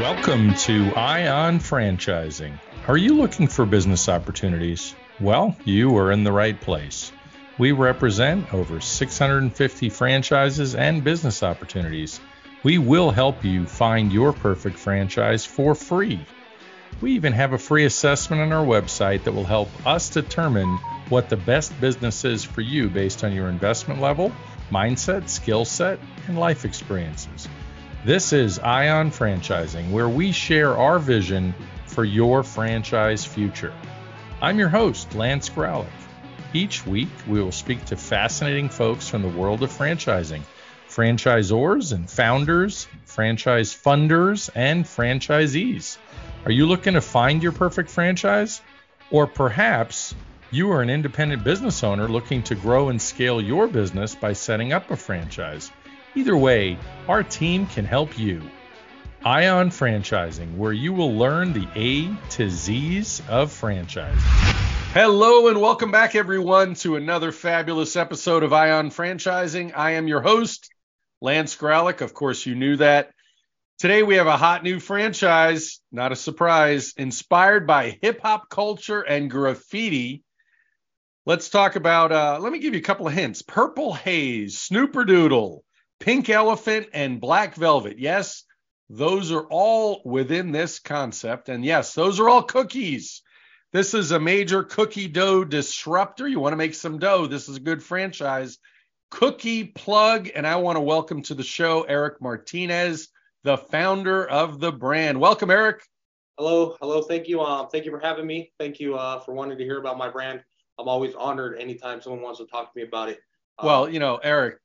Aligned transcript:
Welcome 0.00 0.52
to 0.56 0.94
Ion 0.94 1.58
Franchising. 1.58 2.58
Are 2.86 2.98
you 2.98 3.14
looking 3.14 3.46
for 3.46 3.64
business 3.64 4.10
opportunities? 4.10 4.94
Well, 5.18 5.56
you 5.64 5.96
are 5.96 6.12
in 6.12 6.22
the 6.22 6.32
right 6.32 6.60
place. 6.60 7.12
We 7.56 7.72
represent 7.72 8.52
over 8.52 8.78
650 8.78 9.88
franchises 9.88 10.74
and 10.74 11.02
business 11.02 11.42
opportunities. 11.42 12.20
We 12.62 12.76
will 12.76 13.10
help 13.10 13.42
you 13.42 13.64
find 13.64 14.12
your 14.12 14.34
perfect 14.34 14.78
franchise 14.78 15.46
for 15.46 15.74
free. 15.74 16.26
We 17.00 17.12
even 17.12 17.32
have 17.32 17.54
a 17.54 17.58
free 17.58 17.86
assessment 17.86 18.42
on 18.42 18.52
our 18.52 18.66
website 18.66 19.24
that 19.24 19.32
will 19.32 19.44
help 19.44 19.70
us 19.86 20.10
determine 20.10 20.76
what 21.08 21.30
the 21.30 21.38
best 21.38 21.80
business 21.80 22.26
is 22.26 22.44
for 22.44 22.60
you 22.60 22.90
based 22.90 23.24
on 23.24 23.32
your 23.32 23.48
investment 23.48 24.02
level, 24.02 24.30
mindset, 24.70 25.30
skill 25.30 25.64
set, 25.64 25.98
and 26.28 26.38
life 26.38 26.66
experiences. 26.66 27.48
This 28.06 28.32
is 28.32 28.60
Ion 28.60 29.10
Franchising, 29.10 29.90
where 29.90 30.08
we 30.08 30.30
share 30.30 30.76
our 30.76 31.00
vision 31.00 31.52
for 31.86 32.04
your 32.04 32.44
franchise 32.44 33.24
future. 33.24 33.74
I'm 34.40 34.60
your 34.60 34.68
host, 34.68 35.16
Lance 35.16 35.48
Graulich. 35.48 35.88
Each 36.52 36.86
week, 36.86 37.08
we 37.26 37.42
will 37.42 37.50
speak 37.50 37.84
to 37.86 37.96
fascinating 37.96 38.68
folks 38.68 39.08
from 39.08 39.22
the 39.22 39.28
world 39.28 39.64
of 39.64 39.72
franchising, 39.72 40.42
franchisors 40.88 41.92
and 41.92 42.08
founders, 42.08 42.86
franchise 43.06 43.74
funders, 43.74 44.50
and 44.54 44.84
franchisees. 44.84 45.98
Are 46.44 46.52
you 46.52 46.66
looking 46.66 46.94
to 46.94 47.00
find 47.00 47.42
your 47.42 47.50
perfect 47.50 47.90
franchise? 47.90 48.62
Or 49.10 49.26
perhaps 49.26 50.14
you 50.52 50.70
are 50.70 50.80
an 50.80 50.90
independent 50.90 51.42
business 51.42 51.82
owner 51.82 52.06
looking 52.06 52.44
to 52.44 52.54
grow 52.54 52.88
and 52.88 53.02
scale 53.02 53.40
your 53.40 53.66
business 53.66 54.14
by 54.14 54.34
setting 54.34 54.72
up 54.72 54.92
a 54.92 54.96
franchise. 54.96 55.72
Either 56.16 56.34
way, 56.34 56.78
our 57.08 57.22
team 57.22 57.66
can 57.66 57.84
help 57.84 58.18
you. 58.18 58.40
Ion 59.26 59.68
Franchising, 59.68 60.56
where 60.56 60.72
you 60.72 60.94
will 60.94 61.14
learn 61.14 61.52
the 61.52 61.68
A 61.74 62.08
to 62.30 62.48
Z's 62.48 63.20
of 63.28 63.52
franchising. 63.52 64.16
Hello 64.94 65.48
and 65.48 65.60
welcome 65.60 65.90
back, 65.90 66.14
everyone, 66.14 66.72
to 66.76 66.96
another 66.96 67.32
fabulous 67.32 67.96
episode 67.96 68.44
of 68.44 68.54
Ion 68.54 68.88
Franchising. 68.88 69.76
I 69.76 69.90
am 69.92 70.08
your 70.08 70.22
host, 70.22 70.72
Lance 71.20 71.54
Graulich. 71.54 72.00
Of 72.00 72.14
course, 72.14 72.46
you 72.46 72.54
knew 72.54 72.76
that. 72.76 73.10
Today 73.78 74.02
we 74.02 74.14
have 74.14 74.26
a 74.26 74.38
hot 74.38 74.62
new 74.62 74.80
franchise, 74.80 75.80
not 75.92 76.12
a 76.12 76.16
surprise, 76.16 76.94
inspired 76.96 77.66
by 77.66 77.98
hip 78.00 78.22
hop 78.22 78.48
culture 78.48 79.02
and 79.02 79.30
graffiti. 79.30 80.24
Let's 81.26 81.50
talk 81.50 81.76
about, 81.76 82.10
uh, 82.10 82.38
let 82.40 82.52
me 82.52 82.58
give 82.58 82.72
you 82.72 82.80
a 82.80 82.82
couple 82.84 83.06
of 83.06 83.12
hints 83.12 83.42
Purple 83.42 83.92
Haze, 83.92 84.56
Snooperdoodle, 84.56 85.60
Pink 86.00 86.28
Elephant, 86.28 86.88
and 86.92 87.20
Black 87.20 87.54
Velvet. 87.54 87.98
Yes, 87.98 88.44
those 88.88 89.32
are 89.32 89.46
all 89.50 90.02
within 90.04 90.52
this 90.52 90.78
concept. 90.78 91.48
And 91.48 91.64
yes, 91.64 91.94
those 91.94 92.20
are 92.20 92.28
all 92.28 92.42
cookies. 92.42 93.22
This 93.72 93.94
is 93.94 94.12
a 94.12 94.20
major 94.20 94.62
cookie 94.62 95.08
dough 95.08 95.44
disruptor. 95.44 96.28
You 96.28 96.40
want 96.40 96.52
to 96.52 96.56
make 96.56 96.74
some 96.74 96.98
dough. 96.98 97.26
This 97.26 97.48
is 97.48 97.56
a 97.56 97.60
good 97.60 97.82
franchise. 97.82 98.58
Cookie 99.10 99.64
plug. 99.64 100.30
And 100.34 100.46
I 100.46 100.56
want 100.56 100.76
to 100.76 100.80
welcome 100.80 101.22
to 101.22 101.34
the 101.34 101.42
show 101.42 101.82
Eric 101.82 102.20
Martinez, 102.20 103.08
the 103.42 103.58
founder 103.58 104.26
of 104.26 104.60
the 104.60 104.72
brand. 104.72 105.20
Welcome, 105.20 105.50
Eric. 105.50 105.82
Hello. 106.38 106.76
Hello. 106.80 107.02
Thank 107.02 107.28
you. 107.28 107.40
Um, 107.40 107.68
thank 107.68 107.84
you 107.84 107.90
for 107.90 107.98
having 107.98 108.26
me. 108.26 108.52
Thank 108.58 108.78
you 108.78 108.94
uh, 108.94 109.18
for 109.20 109.34
wanting 109.34 109.58
to 109.58 109.64
hear 109.64 109.80
about 109.80 109.98
my 109.98 110.08
brand. 110.08 110.42
I'm 110.78 110.88
always 110.88 111.14
honored 111.14 111.58
anytime 111.58 112.00
someone 112.00 112.22
wants 112.22 112.38
to 112.38 112.46
talk 112.46 112.72
to 112.72 112.78
me 112.78 112.86
about 112.86 113.08
it. 113.08 113.18
Um, 113.58 113.66
well, 113.66 113.88
you 113.88 113.98
know, 113.98 114.16
Eric, 114.22 114.58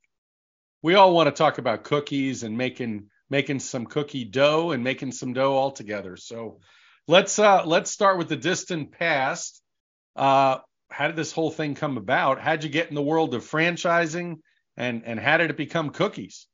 we 0.82 0.96
all 0.96 1.14
want 1.14 1.28
to 1.28 1.32
talk 1.32 1.58
about 1.58 1.84
cookies 1.84 2.44
and 2.44 2.58
making 2.58 3.08
making 3.30 3.60
some 3.60 3.86
cookie 3.86 4.26
dough 4.26 4.72
and 4.72 4.84
making 4.84 5.12
some 5.12 5.34
dough 5.34 5.54
all 5.54 5.72
together. 5.72 6.18
So 6.18 6.60
let's 7.08 7.38
uh 7.40 7.66
let's 7.66 7.92
start 7.92 8.18
with 8.18 8.30
the 8.30 8.36
distant 8.36 8.92
past. 8.92 9.62
Uh 10.16 10.58
how 10.90 11.08
did 11.08 11.16
this 11.16 11.32
whole 11.32 11.52
thing 11.52 11.76
come 11.76 11.98
about? 11.98 12.40
How'd 12.40 12.64
you 12.64 12.70
get 12.70 12.90
in 12.90 12.96
the 12.96 13.02
world 13.02 13.34
of 13.34 13.44
franchising 13.44 14.40
and 14.76 15.04
and 15.06 15.20
how 15.20 15.38
did 15.38 15.50
it 15.50 15.58
become 15.58 15.92
cookies? 15.92 16.48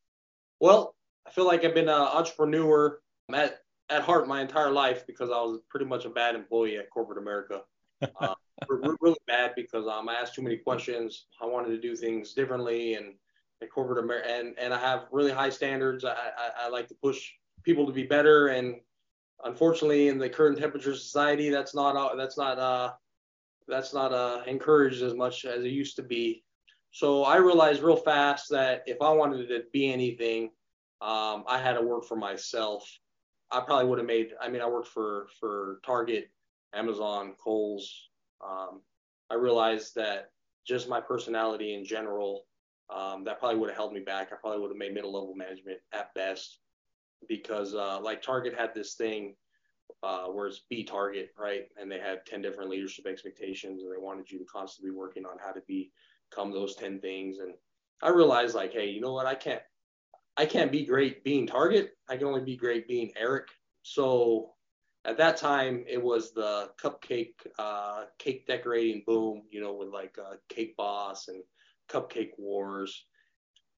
Well, 0.60 0.96
I 1.26 1.32
feel 1.32 1.46
like 1.46 1.64
I've 1.66 1.74
been 1.74 1.90
an 1.90 1.96
entrepreneur 1.96 3.00
at 3.34 3.60
at 3.90 4.04
heart 4.04 4.28
my 4.28 4.42
entire 4.42 4.72
life 4.72 5.08
because 5.08 5.30
I 5.30 5.42
was 5.42 5.62
pretty 5.70 5.86
much 5.86 6.06
a 6.06 6.10
bad 6.10 6.36
employee 6.36 6.78
at 6.78 6.90
corporate 6.90 7.20
America. 7.20 7.62
Uh, 8.22 8.36
really 9.02 9.18
bad 9.28 9.54
because 9.56 9.86
um, 9.88 10.10
I 10.10 10.16
asked 10.16 10.34
too 10.34 10.42
many 10.42 10.58
questions. 10.58 11.28
I 11.42 11.46
wanted 11.46 11.70
to 11.70 11.80
do 11.80 11.96
things 11.96 12.34
differently 12.34 12.96
and 12.96 13.14
at 13.62 13.72
corporate 13.72 14.04
America, 14.04 14.30
and 14.30 14.56
and 14.58 14.74
I 14.74 14.80
have 14.80 15.08
really 15.12 15.32
high 15.32 15.50
standards. 15.50 16.06
I, 16.06 16.12
I, 16.12 16.66
I 16.66 16.70
like 16.70 16.88
to 16.90 16.96
push 16.96 17.32
people 17.64 17.86
to 17.86 17.94
be 17.94 18.04
better, 18.04 18.48
and 18.48 18.76
unfortunately, 19.44 20.10
in 20.10 20.18
the 20.18 20.30
current 20.30 20.58
temperature 20.58 20.96
society, 20.96 21.50
that's 21.50 21.76
not 21.76 22.18
that's 22.18 22.38
not 22.38 22.60
uh 22.60 22.92
that's 23.68 23.94
not 23.94 24.14
uh 24.14 24.42
encouraged 24.48 25.02
as 25.02 25.14
much 25.14 25.46
as 25.46 25.64
it 25.64 25.70
used 25.70 25.96
to 25.98 26.04
be. 26.04 26.44
So 26.92 27.24
I 27.24 27.38
realized 27.38 27.82
real 27.82 27.98
fast 27.98 28.50
that 28.50 28.84
if 28.88 29.02
I 29.02 29.12
wanted 29.12 29.48
to 29.50 29.64
be 29.74 29.92
anything, 29.92 30.52
um, 31.02 31.44
I 31.48 31.60
had 31.60 31.74
to 31.74 31.82
work 31.82 32.06
for 32.06 32.16
myself. 32.16 32.90
I 33.52 33.60
probably 33.62 33.86
would 33.86 34.00
have 34.00 34.08
made. 34.08 34.32
I 34.42 34.50
mean, 34.50 34.62
I 34.62 34.68
worked 34.68 34.90
for 34.90 35.28
for 35.40 35.80
Target, 35.86 36.30
Amazon, 36.74 37.34
Kohl's. 37.44 38.10
Um, 38.46 38.82
I 39.30 39.36
realized 39.36 39.96
that 39.96 40.32
just 40.66 40.90
my 40.90 41.02
personality 41.02 41.74
in 41.74 41.86
general 41.86 42.46
um, 42.90 43.24
that 43.26 43.40
probably 43.40 43.60
would 43.60 43.70
have 43.70 43.78
held 43.78 43.94
me 43.94 44.00
back. 44.00 44.30
I 44.32 44.36
probably 44.36 44.62
would 44.62 44.72
have 44.72 44.78
made 44.78 44.94
middle 44.94 45.14
level 45.14 45.36
management 45.36 45.80
at 45.94 46.14
best 46.16 46.60
because 47.28 47.74
uh, 47.74 48.00
like 48.02 48.22
Target 48.22 48.56
had 48.58 48.74
this 48.74 48.96
thing 48.96 49.36
uh, 50.04 50.26
where 50.26 50.48
it's 50.48 50.62
be 50.70 50.84
target, 50.84 51.32
right? 51.38 51.64
And 51.80 51.92
they 51.92 52.00
had 52.00 52.26
10 52.26 52.42
different 52.42 52.70
leadership 52.70 53.08
expectations 53.08 53.82
and 53.82 53.92
they 53.92 54.02
wanted 54.02 54.30
you 54.30 54.40
to 54.40 54.46
constantly 54.46 54.92
be 54.92 54.98
working 54.98 55.26
on 55.26 55.38
how 55.44 55.52
to 55.52 55.62
become 55.68 56.52
those 56.52 56.76
10 56.76 57.00
things. 57.00 57.40
And 57.40 57.54
I 58.02 58.10
realized 58.10 58.56
like, 58.56 58.74
hey, 58.74 58.90
you 58.90 59.02
know 59.02 59.14
what? 59.14 59.26
I 59.26 59.36
can't, 59.36 59.62
I 60.38 60.46
can't 60.46 60.72
be 60.72 60.86
great 60.86 61.24
being 61.24 61.48
target. 61.48 61.92
I 62.08 62.18
can 62.18 62.28
only 62.28 62.44
be 62.44 62.56
great 62.56 62.88
being 62.88 63.12
Eric. 63.18 63.48
So 63.82 64.52
at 65.06 65.18
that 65.18 65.38
time, 65.38 65.84
it 65.88 66.02
was 66.02 66.32
the 66.32 66.70
cupcake, 66.82 67.34
uh, 67.58 68.04
cake 68.20 68.46
decorating 68.46 69.04
boom, 69.08 69.44
you 69.50 69.62
know, 69.62 69.74
with 69.74 69.90
like 69.90 70.18
uh, 70.20 70.36
Cake 70.50 70.76
Boss 70.78 71.28
and 71.30 71.42
Cupcake 71.88 72.32
Wars. 72.38 73.06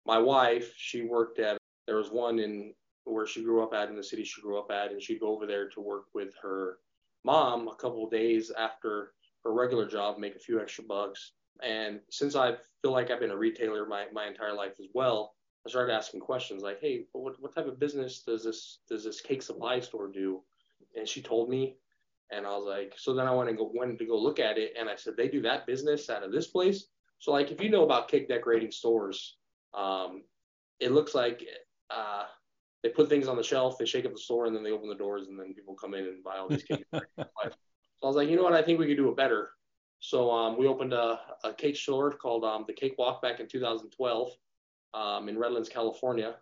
My 0.05 0.17
wife, 0.17 0.73
she 0.75 1.03
worked 1.03 1.39
at 1.39 1.57
there 1.87 1.97
was 1.97 2.11
one 2.11 2.37
in 2.37 2.73
where 3.05 3.25
she 3.25 3.43
grew 3.43 3.63
up 3.63 3.73
at 3.73 3.89
in 3.89 3.95
the 3.95 4.03
city 4.03 4.23
she 4.23 4.41
grew 4.41 4.59
up 4.59 4.69
at, 4.71 4.91
and 4.91 5.01
she'd 5.01 5.19
go 5.19 5.29
over 5.29 5.47
there 5.47 5.69
to 5.69 5.81
work 5.81 6.05
with 6.13 6.33
her 6.41 6.77
mom 7.23 7.67
a 7.67 7.75
couple 7.75 8.05
of 8.05 8.11
days 8.11 8.51
after 8.51 9.13
her 9.43 9.53
regular 9.53 9.87
job, 9.87 10.19
make 10.19 10.35
a 10.35 10.39
few 10.39 10.61
extra 10.61 10.83
bucks. 10.83 11.31
And 11.63 11.99
since 12.11 12.35
I 12.35 12.57
feel 12.81 12.91
like 12.91 13.09
I've 13.09 13.19
been 13.19 13.31
a 13.31 13.37
retailer 13.37 13.85
my, 13.87 14.05
my 14.13 14.27
entire 14.27 14.53
life 14.53 14.73
as 14.79 14.85
well, 14.93 15.33
I 15.65 15.69
started 15.69 15.93
asking 15.93 16.21
questions 16.21 16.61
like, 16.61 16.79
"Hey, 16.79 17.05
what, 17.11 17.41
what 17.41 17.53
type 17.53 17.67
of 17.67 17.79
business 17.79 18.21
does 18.21 18.43
this 18.43 18.79
does 18.87 19.03
this 19.03 19.19
cake 19.19 19.41
supply 19.41 19.79
store 19.79 20.07
do?" 20.07 20.43
And 20.95 21.07
she 21.07 21.21
told 21.21 21.49
me, 21.49 21.77
and 22.31 22.45
I 22.45 22.55
was 22.55 22.65
like, 22.65 22.93
so 22.97 23.13
then 23.13 23.27
I 23.27 23.33
went 23.33 23.49
and 23.49 23.57
go 23.57 23.71
went 23.73 23.97
to 23.97 24.05
go 24.05 24.17
look 24.17 24.39
at 24.39 24.57
it, 24.57 24.73
and 24.79 24.87
I 24.87 24.95
said, 24.95 25.17
"They 25.17 25.27
do 25.27 25.41
that 25.41 25.67
business 25.67 26.09
out 26.09 26.23
of 26.23 26.31
this 26.31 26.47
place." 26.47 26.85
So 27.19 27.31
like 27.31 27.51
if 27.51 27.61
you 27.61 27.69
know 27.69 27.83
about 27.83 28.07
cake 28.07 28.27
decorating 28.27 28.71
stores, 28.71 29.37
um, 29.73 30.23
it 30.79 30.91
looks 30.91 31.13
like 31.13 31.43
uh, 31.89 32.23
they 32.83 32.89
put 32.89 33.09
things 33.09 33.27
on 33.27 33.37
the 33.37 33.43
shelf, 33.43 33.77
they 33.77 33.85
shake 33.85 34.05
up 34.05 34.13
the 34.13 34.19
store, 34.19 34.45
and 34.45 34.55
then 34.55 34.63
they 34.63 34.71
open 34.71 34.89
the 34.89 34.95
doors, 34.95 35.27
and 35.27 35.37
then 35.37 35.53
people 35.53 35.75
come 35.75 35.93
in 35.93 36.05
and 36.05 36.23
buy 36.23 36.37
all 36.37 36.47
these 36.47 36.63
cakes. 36.63 36.83
so 36.93 37.01
I 37.19 38.07
was 38.07 38.15
like, 38.15 38.29
you 38.29 38.37
know 38.37 38.43
what? 38.43 38.53
I 38.53 38.61
think 38.61 38.79
we 38.79 38.87
could 38.87 38.97
do 38.97 39.09
it 39.09 39.17
better. 39.17 39.51
So 39.99 40.31
um, 40.31 40.57
we 40.57 40.67
opened 40.67 40.93
a, 40.93 41.19
a, 41.43 41.53
cake 41.53 41.75
store 41.75 42.11
called 42.11 42.45
um, 42.45 42.63
the 42.65 42.73
Cake 42.73 42.95
Walk 42.97 43.21
back 43.21 43.41
in 43.41 43.49
2012 43.49 44.31
um, 44.93 45.27
in 45.27 45.37
Redlands, 45.37 45.67
California. 45.67 46.35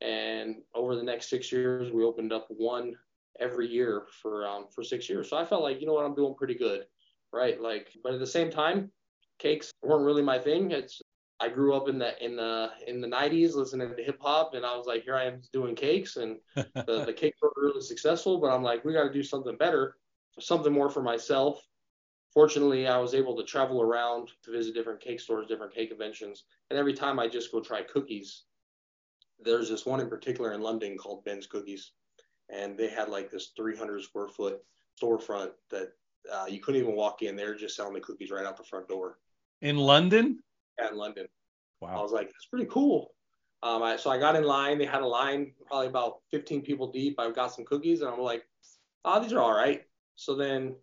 And 0.00 0.56
over 0.74 0.96
the 0.96 1.02
next 1.02 1.28
six 1.28 1.52
years, 1.52 1.92
we 1.92 2.02
opened 2.02 2.32
up 2.32 2.46
one 2.48 2.94
every 3.40 3.68
year 3.68 4.06
for 4.22 4.46
um, 4.46 4.66
for 4.74 4.82
six 4.82 5.08
years. 5.08 5.28
So 5.28 5.36
I 5.36 5.44
felt 5.44 5.62
like, 5.62 5.80
you 5.80 5.86
know 5.86 5.92
what, 5.92 6.06
I'm 6.06 6.14
doing 6.14 6.34
pretty 6.34 6.54
good, 6.54 6.86
right? 7.32 7.60
Like, 7.60 7.90
but 8.02 8.14
at 8.14 8.20
the 8.20 8.26
same 8.26 8.50
time, 8.50 8.90
cakes 9.38 9.72
weren't 9.82 10.04
really 10.04 10.22
my 10.22 10.38
thing. 10.38 10.70
It's 10.70 11.00
I 11.40 11.48
grew 11.48 11.74
up 11.74 11.88
in 11.88 11.98
the 11.98 12.24
in 12.24 12.36
the 12.36 12.70
in 12.86 13.00
the 13.00 13.08
90s 13.08 13.54
listening 13.54 13.94
to 13.94 14.02
hip 14.02 14.18
hop, 14.20 14.54
and 14.54 14.64
I 14.64 14.76
was 14.76 14.86
like, 14.86 15.04
here 15.04 15.16
I 15.16 15.24
am 15.24 15.42
doing 15.52 15.74
cakes, 15.74 16.16
and 16.16 16.38
the, 16.54 17.04
the 17.06 17.12
cakes 17.12 17.38
were 17.42 17.52
really 17.56 17.80
successful. 17.80 18.38
But 18.38 18.50
I'm 18.50 18.62
like, 18.62 18.84
we 18.84 18.92
got 18.92 19.04
to 19.04 19.12
do 19.12 19.22
something 19.22 19.56
better, 19.56 19.96
something 20.38 20.72
more 20.72 20.90
for 20.90 21.02
myself. 21.02 21.60
Fortunately, 22.32 22.86
I 22.86 22.98
was 22.98 23.14
able 23.14 23.36
to 23.36 23.44
travel 23.44 23.80
around 23.80 24.30
to 24.42 24.50
visit 24.50 24.74
different 24.74 25.00
cake 25.00 25.20
stores, 25.20 25.46
different 25.46 25.74
cake 25.74 25.90
conventions, 25.90 26.44
and 26.70 26.78
every 26.78 26.94
time 26.94 27.18
I 27.18 27.28
just 27.28 27.52
go 27.52 27.60
try 27.60 27.82
cookies, 27.82 28.44
there's 29.40 29.68
this 29.68 29.86
one 29.86 30.00
in 30.00 30.08
particular 30.08 30.52
in 30.52 30.62
London 30.62 30.96
called 30.96 31.24
Ben's 31.24 31.46
Cookies, 31.46 31.92
and 32.48 32.78
they 32.78 32.88
had 32.88 33.08
like 33.08 33.30
this 33.30 33.52
300 33.56 34.02
square 34.02 34.28
foot 34.28 34.62
storefront 35.00 35.50
that 35.70 35.92
uh, 36.32 36.46
you 36.48 36.60
couldn't 36.60 36.80
even 36.80 36.96
walk 36.96 37.22
in. 37.22 37.36
They're 37.36 37.56
just 37.56 37.76
selling 37.76 37.94
the 37.94 38.00
cookies 38.00 38.30
right 38.30 38.46
out 38.46 38.56
the 38.56 38.64
front 38.64 38.88
door 38.88 39.18
in 39.64 39.78
London? 39.78 40.38
Yeah, 40.78 40.90
in 40.90 40.96
London. 40.96 41.26
Wow. 41.80 41.98
I 41.98 42.02
was 42.02 42.12
like, 42.12 42.26
that's 42.26 42.46
pretty 42.50 42.68
cool. 42.70 43.12
Um, 43.62 43.82
I, 43.82 43.96
so 43.96 44.10
I 44.10 44.18
got 44.18 44.36
in 44.36 44.44
line. 44.44 44.78
They 44.78 44.84
had 44.84 45.02
a 45.02 45.06
line 45.06 45.52
probably 45.66 45.88
about 45.88 46.18
15 46.30 46.62
people 46.62 46.92
deep. 46.92 47.18
I 47.18 47.30
got 47.30 47.52
some 47.52 47.64
cookies 47.64 48.02
and 48.02 48.10
I'm 48.10 48.20
like, 48.20 48.44
oh, 49.04 49.20
these 49.22 49.32
are 49.32 49.40
all 49.40 49.54
right. 49.56 49.82
So 50.16 50.34
then 50.34 50.76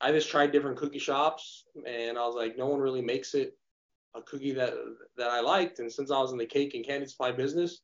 I 0.00 0.12
just 0.12 0.30
tried 0.30 0.52
different 0.52 0.76
cookie 0.76 1.00
shops 1.00 1.64
and 1.86 2.16
I 2.16 2.24
was 2.24 2.36
like, 2.36 2.56
no 2.56 2.66
one 2.66 2.80
really 2.80 3.02
makes 3.02 3.34
it 3.34 3.56
a 4.14 4.22
cookie 4.22 4.52
that 4.52 4.74
that 5.16 5.30
I 5.30 5.40
liked. 5.40 5.80
And 5.80 5.92
since 5.92 6.10
I 6.10 6.18
was 6.18 6.32
in 6.32 6.38
the 6.38 6.46
cake 6.46 6.74
and 6.74 6.86
candy 6.86 7.06
supply 7.06 7.32
business, 7.32 7.80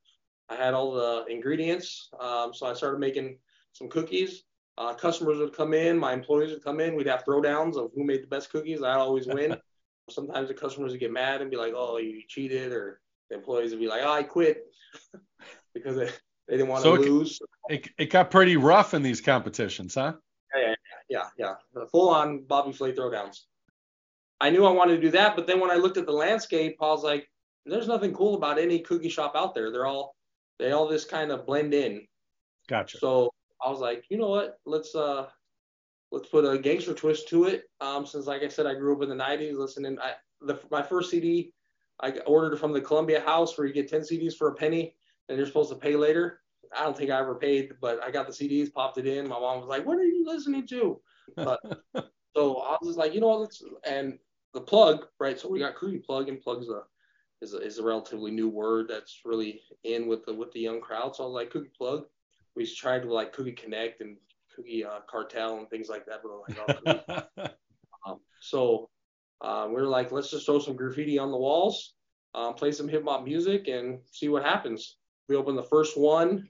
I 0.48 0.54
had 0.54 0.74
all 0.74 0.92
the 0.92 1.24
ingredients. 1.28 2.08
Um, 2.20 2.54
so 2.54 2.66
I 2.66 2.74
started 2.74 3.00
making 3.00 3.38
some 3.72 3.88
cookies. 3.88 4.44
Uh, 4.78 4.92
customers 4.92 5.38
would 5.38 5.56
come 5.56 5.72
in, 5.72 5.98
my 5.98 6.12
employees 6.12 6.52
would 6.52 6.62
come 6.62 6.80
in. 6.80 6.94
We'd 6.94 7.06
have 7.06 7.24
throwdowns 7.24 7.76
of 7.76 7.92
who 7.94 8.04
made 8.04 8.22
the 8.22 8.26
best 8.26 8.50
cookies. 8.50 8.82
I'd 8.82 8.96
always 8.96 9.26
win. 9.26 9.56
Sometimes 10.10 10.48
the 10.48 10.54
customers 10.54 10.92
would 10.92 11.00
get 11.00 11.12
mad 11.12 11.40
and 11.40 11.50
be 11.50 11.56
like, 11.56 11.72
"Oh, 11.74 11.96
you 11.96 12.22
cheated," 12.28 12.72
or 12.72 13.00
the 13.28 13.36
employees 13.36 13.70
would 13.70 13.80
be 13.80 13.88
like, 13.88 14.02
"Oh, 14.04 14.12
I 14.12 14.22
quit," 14.22 14.66
because 15.74 15.96
they, 15.96 16.10
they 16.46 16.58
didn't 16.58 16.68
want 16.68 16.82
so 16.82 16.96
to 16.96 17.02
lose. 17.02 17.40
It, 17.68 17.88
it 17.98 18.10
got 18.10 18.30
pretty 18.30 18.56
rough 18.56 18.94
in 18.94 19.02
these 19.02 19.20
competitions, 19.20 19.94
huh? 19.94 20.12
Yeah, 20.54 20.74
yeah, 21.08 21.24
yeah, 21.38 21.54
yeah. 21.74 21.84
Full 21.90 22.10
on 22.10 22.44
Bobby 22.44 22.72
Flay 22.72 22.92
throwdowns. 22.92 23.40
I 24.40 24.50
knew 24.50 24.64
I 24.66 24.70
wanted 24.70 24.96
to 24.96 25.00
do 25.00 25.10
that, 25.12 25.34
but 25.34 25.46
then 25.46 25.58
when 25.58 25.70
I 25.70 25.76
looked 25.76 25.96
at 25.96 26.06
the 26.06 26.12
landscape, 26.12 26.76
I 26.80 26.86
was 26.86 27.02
like, 27.02 27.28
"There's 27.64 27.88
nothing 27.88 28.12
cool 28.12 28.34
about 28.34 28.58
any 28.58 28.80
cookie 28.80 29.08
shop 29.08 29.32
out 29.34 29.54
there. 29.54 29.72
They're 29.72 29.86
all 29.86 30.14
they 30.58 30.72
all 30.72 30.88
just 30.88 31.10
kind 31.10 31.32
of 31.32 31.46
blend 31.46 31.72
in." 31.72 32.06
Gotcha. 32.68 32.98
So 32.98 33.32
I 33.64 33.70
was 33.70 33.80
like, 33.80 34.04
you 34.08 34.18
know 34.18 34.28
what? 34.28 34.58
Let's 34.64 34.94
uh 34.94 35.26
let's 36.12 36.28
put 36.28 36.44
a 36.44 36.58
gangster 36.58 36.94
twist 36.94 37.28
to 37.28 37.44
it. 37.44 37.64
Um, 37.80 38.06
since 38.06 38.26
like 38.26 38.42
I 38.42 38.48
said, 38.48 38.66
I 38.66 38.74
grew 38.74 38.96
up 38.96 39.02
in 39.02 39.08
the 39.08 39.24
'90s 39.24 39.56
listening. 39.56 39.98
I 40.00 40.12
the 40.40 40.60
my 40.70 40.82
first 40.82 41.10
CD 41.10 41.52
I 42.00 42.10
ordered 42.26 42.58
from 42.58 42.72
the 42.72 42.80
Columbia 42.80 43.20
House 43.20 43.56
where 43.56 43.66
you 43.66 43.72
get 43.72 43.88
10 43.88 44.02
CDs 44.02 44.34
for 44.34 44.48
a 44.48 44.54
penny 44.54 44.94
and 45.28 45.38
you're 45.38 45.46
supposed 45.46 45.70
to 45.70 45.76
pay 45.76 45.96
later. 45.96 46.40
I 46.76 46.82
don't 46.82 46.96
think 46.96 47.10
I 47.10 47.18
ever 47.18 47.34
paid, 47.34 47.72
but 47.80 48.02
I 48.02 48.10
got 48.10 48.26
the 48.26 48.32
CDs, 48.32 48.72
popped 48.72 48.98
it 48.98 49.06
in. 49.06 49.28
My 49.28 49.38
mom 49.38 49.60
was 49.60 49.68
like, 49.68 49.86
"What 49.86 49.98
are 49.98 50.04
you 50.04 50.26
listening 50.26 50.66
to?" 50.68 51.00
But 51.36 51.60
so 52.36 52.58
I 52.58 52.76
was 52.82 52.96
like, 52.96 53.14
you 53.14 53.20
know 53.20 53.28
what? 53.28 53.40
Let's 53.40 53.62
and 53.86 54.18
the 54.52 54.60
plug, 54.60 55.06
right? 55.20 55.38
So 55.38 55.48
we 55.48 55.60
got 55.60 55.76
Cookie 55.76 55.98
Plug, 55.98 56.28
and 56.28 56.40
plug's 56.40 56.68
a 56.68 56.82
is 57.40 57.54
a, 57.54 57.58
is 57.58 57.78
a 57.78 57.84
relatively 57.84 58.30
new 58.30 58.48
word 58.48 58.88
that's 58.88 59.20
really 59.24 59.60
in 59.84 60.08
with 60.08 60.24
the 60.26 60.34
with 60.34 60.52
the 60.52 60.60
young 60.60 60.80
crowd. 60.80 61.14
So 61.14 61.22
I 61.22 61.26
was 61.26 61.34
like, 61.34 61.50
Cookie 61.50 61.70
Plug. 61.76 62.04
We 62.56 62.66
tried 62.66 63.02
to 63.02 63.12
like 63.12 63.32
Cookie 63.32 63.52
Connect 63.52 64.00
and 64.00 64.16
Cookie 64.54 64.84
uh, 64.84 65.00
Cartel 65.08 65.58
and 65.58 65.68
things 65.68 65.88
like 65.88 66.06
that, 66.06 66.22
but 66.22 66.56
like, 66.86 67.28
oh, 67.36 67.48
um, 68.06 68.20
so 68.40 68.88
um, 69.42 69.68
we 69.68 69.80
were 69.80 69.88
like, 69.88 70.12
let's 70.12 70.30
just 70.30 70.46
throw 70.46 70.58
some 70.58 70.76
graffiti 70.76 71.18
on 71.18 71.30
the 71.30 71.36
walls, 71.36 71.94
um, 72.34 72.54
play 72.54 72.72
some 72.72 72.88
hip 72.88 73.04
hop 73.06 73.24
music, 73.24 73.68
and 73.68 73.98
see 74.10 74.28
what 74.28 74.42
happens. 74.42 74.96
We 75.28 75.36
opened 75.36 75.58
the 75.58 75.62
first 75.62 75.96
one 75.96 76.48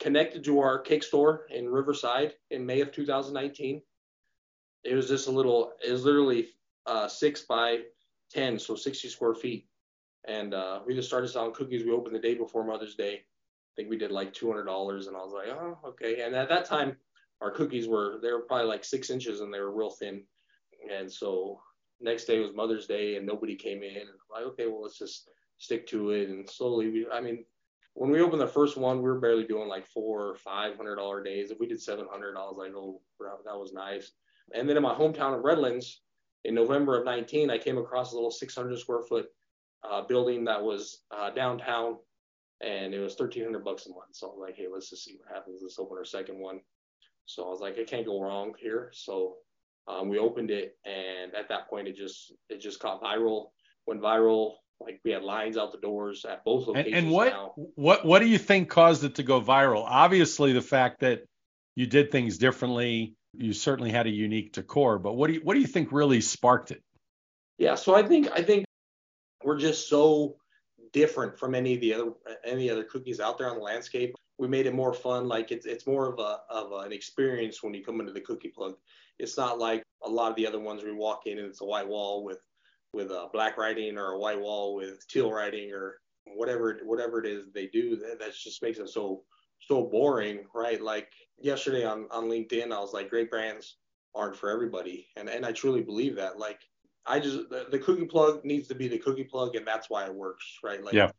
connected 0.00 0.44
to 0.44 0.58
our 0.58 0.78
cake 0.78 1.02
store 1.02 1.46
in 1.50 1.68
Riverside 1.68 2.34
in 2.50 2.66
May 2.66 2.80
of 2.80 2.92
2019. 2.92 3.80
It 4.84 4.94
was 4.94 5.08
just 5.08 5.28
a 5.28 5.30
little, 5.30 5.72
it 5.84 5.92
was 5.92 6.04
literally 6.04 6.48
uh, 6.86 7.06
six 7.08 7.42
by 7.42 7.82
10, 8.32 8.58
so 8.58 8.74
60 8.74 9.08
square 9.08 9.34
feet. 9.34 9.68
And 10.26 10.54
uh, 10.54 10.80
we 10.86 10.94
just 10.94 11.08
started 11.08 11.28
selling 11.28 11.54
cookies. 11.54 11.84
We 11.84 11.92
opened 11.92 12.16
the 12.16 12.20
day 12.20 12.34
before 12.34 12.64
Mother's 12.64 12.96
Day. 12.96 13.22
I 13.72 13.76
think 13.76 13.90
we 13.90 13.98
did 13.98 14.10
like 14.10 14.34
$200, 14.34 14.58
and 15.08 15.16
I 15.16 15.20
was 15.20 15.32
like, 15.32 15.48
oh, 15.48 15.78
okay. 15.86 16.22
And 16.22 16.34
at 16.34 16.48
that 16.50 16.66
time, 16.66 16.96
our 17.42 17.50
cookies 17.50 17.88
were 17.88 18.18
they 18.22 18.30
were 18.30 18.42
probably 18.42 18.66
like 18.66 18.84
six 18.84 19.10
inches 19.10 19.40
and 19.40 19.52
they 19.52 19.60
were 19.60 19.74
real 19.74 19.90
thin. 19.90 20.22
And 20.90 21.10
so 21.10 21.60
next 22.00 22.24
day 22.24 22.38
was 22.38 22.54
Mother's 22.54 22.86
Day 22.86 23.16
and 23.16 23.26
nobody 23.26 23.56
came 23.56 23.82
in. 23.82 23.96
And 23.96 24.08
I'm 24.08 24.42
like, 24.42 24.52
okay, 24.52 24.66
well 24.66 24.82
let's 24.82 24.98
just 24.98 25.28
stick 25.58 25.86
to 25.88 26.10
it. 26.10 26.28
And 26.28 26.48
slowly, 26.48 26.90
we, 26.90 27.06
I 27.12 27.20
mean, 27.20 27.44
when 27.94 28.10
we 28.10 28.20
opened 28.20 28.40
the 28.40 28.46
first 28.46 28.76
one, 28.76 28.98
we 28.98 29.10
were 29.10 29.20
barely 29.20 29.44
doing 29.44 29.68
like 29.68 29.86
four 29.86 30.28
or 30.28 30.36
five 30.36 30.76
hundred 30.76 30.96
dollar 30.96 31.22
days. 31.22 31.50
If 31.50 31.58
we 31.58 31.66
did 31.66 31.82
seven 31.82 32.06
hundred, 32.10 32.36
I 32.36 32.44
was 32.44 32.56
like, 32.56 32.72
oh, 32.74 33.00
that 33.20 33.58
was 33.58 33.72
nice. 33.72 34.12
And 34.54 34.68
then 34.68 34.76
in 34.76 34.82
my 34.82 34.94
hometown 34.94 35.36
of 35.36 35.44
Redlands, 35.44 36.00
in 36.44 36.54
November 36.54 36.98
of 36.98 37.04
19, 37.04 37.50
I 37.50 37.58
came 37.58 37.78
across 37.78 38.12
a 38.12 38.14
little 38.16 38.30
600 38.30 38.76
square 38.78 39.02
foot 39.02 39.26
uh, 39.88 40.02
building 40.02 40.44
that 40.44 40.62
was 40.62 41.02
uh, 41.16 41.30
downtown, 41.30 41.96
and 42.62 42.94
it 42.94 43.00
was 43.00 43.18
1,300 43.18 43.64
bucks 43.64 43.86
a 43.86 43.90
month. 43.90 44.12
So 44.12 44.30
I'm 44.30 44.40
like, 44.40 44.56
hey, 44.56 44.66
let's 44.72 44.90
just 44.90 45.04
see 45.04 45.18
what 45.18 45.34
happens. 45.34 45.60
Let's 45.62 45.78
open 45.78 45.98
our 45.98 46.04
second 46.04 46.38
one. 46.38 46.60
So 47.26 47.44
I 47.46 47.48
was 47.50 47.60
like, 47.60 47.76
it 47.76 47.88
can't 47.88 48.06
go 48.06 48.20
wrong 48.20 48.52
here. 48.58 48.90
So 48.94 49.36
um, 49.88 50.08
we 50.08 50.18
opened 50.18 50.50
it, 50.50 50.76
and 50.84 51.34
at 51.34 51.48
that 51.48 51.68
point, 51.68 51.88
it 51.88 51.96
just 51.96 52.32
it 52.48 52.60
just 52.60 52.80
caught 52.80 53.02
viral. 53.02 53.46
Went 53.86 54.00
viral. 54.00 54.54
Like 54.80 55.00
we 55.04 55.12
had 55.12 55.22
lines 55.22 55.56
out 55.56 55.72
the 55.72 55.78
doors 55.78 56.24
at 56.24 56.44
both 56.44 56.66
locations. 56.66 56.94
And, 56.94 57.04
and 57.06 57.12
what 57.12 57.32
now. 57.32 57.54
what 57.74 58.04
what 58.04 58.20
do 58.20 58.26
you 58.26 58.38
think 58.38 58.68
caused 58.68 59.04
it 59.04 59.16
to 59.16 59.22
go 59.22 59.40
viral? 59.40 59.84
Obviously, 59.86 60.52
the 60.52 60.62
fact 60.62 61.00
that 61.00 61.22
you 61.74 61.86
did 61.86 62.10
things 62.10 62.38
differently. 62.38 63.14
You 63.34 63.54
certainly 63.54 63.90
had 63.90 64.06
a 64.06 64.10
unique 64.10 64.52
decor, 64.52 64.98
but 64.98 65.14
what 65.14 65.28
do 65.28 65.34
you 65.34 65.40
what 65.42 65.54
do 65.54 65.60
you 65.60 65.66
think 65.66 65.90
really 65.90 66.20
sparked 66.20 66.70
it? 66.70 66.82
Yeah, 67.58 67.76
so 67.76 67.94
I 67.94 68.02
think 68.02 68.28
I 68.32 68.42
think 68.42 68.66
we're 69.42 69.58
just 69.58 69.88
so 69.88 70.36
different 70.92 71.38
from 71.38 71.54
any 71.54 71.74
of 71.74 71.80
the 71.80 71.94
other 71.94 72.12
any 72.44 72.68
other 72.68 72.84
cookies 72.84 73.20
out 73.20 73.38
there 73.38 73.48
on 73.48 73.56
the 73.56 73.62
landscape 73.62 74.14
we 74.42 74.48
made 74.48 74.66
it 74.66 74.74
more 74.74 74.92
fun. 74.92 75.28
Like 75.28 75.52
it's 75.52 75.66
it's 75.66 75.86
more 75.86 76.08
of 76.08 76.18
a 76.18 76.40
of 76.50 76.72
an 76.84 76.92
experience 76.92 77.62
when 77.62 77.74
you 77.74 77.84
come 77.84 78.00
into 78.00 78.12
the 78.12 78.20
cookie 78.20 78.48
plug. 78.48 78.74
It's 79.20 79.36
not 79.36 79.60
like 79.60 79.84
a 80.04 80.08
lot 80.08 80.30
of 80.30 80.36
the 80.36 80.46
other 80.46 80.58
ones 80.58 80.82
you 80.82 80.96
walk 80.96 81.26
in 81.26 81.38
and 81.38 81.46
it's 81.46 81.60
a 81.60 81.64
white 81.64 81.86
wall 81.86 82.24
with 82.24 82.40
with 82.92 83.12
a 83.12 83.28
black 83.32 83.56
writing 83.56 83.96
or 83.96 84.12
a 84.12 84.18
white 84.18 84.40
wall 84.40 84.74
with 84.74 85.06
teal 85.06 85.32
writing 85.32 85.72
or 85.72 85.98
whatever 86.24 86.80
whatever 86.84 87.20
it 87.24 87.26
is 87.26 87.52
they 87.54 87.68
do. 87.68 87.94
That, 87.96 88.18
that 88.18 88.34
just 88.34 88.62
makes 88.62 88.78
it 88.78 88.88
so 88.88 89.22
so 89.60 89.84
boring, 89.84 90.40
right? 90.54 90.82
Like 90.82 91.12
yesterday 91.38 91.84
on 91.84 92.08
on 92.10 92.24
LinkedIn, 92.24 92.72
I 92.72 92.80
was 92.80 92.92
like, 92.92 93.10
great 93.10 93.30
brands 93.30 93.76
aren't 94.12 94.36
for 94.36 94.50
everybody, 94.50 95.06
and 95.16 95.28
and 95.28 95.46
I 95.46 95.52
truly 95.52 95.82
believe 95.82 96.16
that. 96.16 96.38
Like 96.38 96.60
I 97.06 97.18
just 97.18 97.48
the, 97.50 97.66
the 97.70 97.78
cookie 97.78 98.06
plug 98.06 98.44
needs 98.44 98.68
to 98.68 98.74
be 98.74 98.88
the 98.88 98.98
cookie 98.98 99.24
plug, 99.24 99.56
and 99.56 99.66
that's 99.66 99.90
why 99.90 100.04
it 100.04 100.14
works, 100.14 100.58
right? 100.62 100.82
Like 100.82 100.94
yeah. 100.94 101.10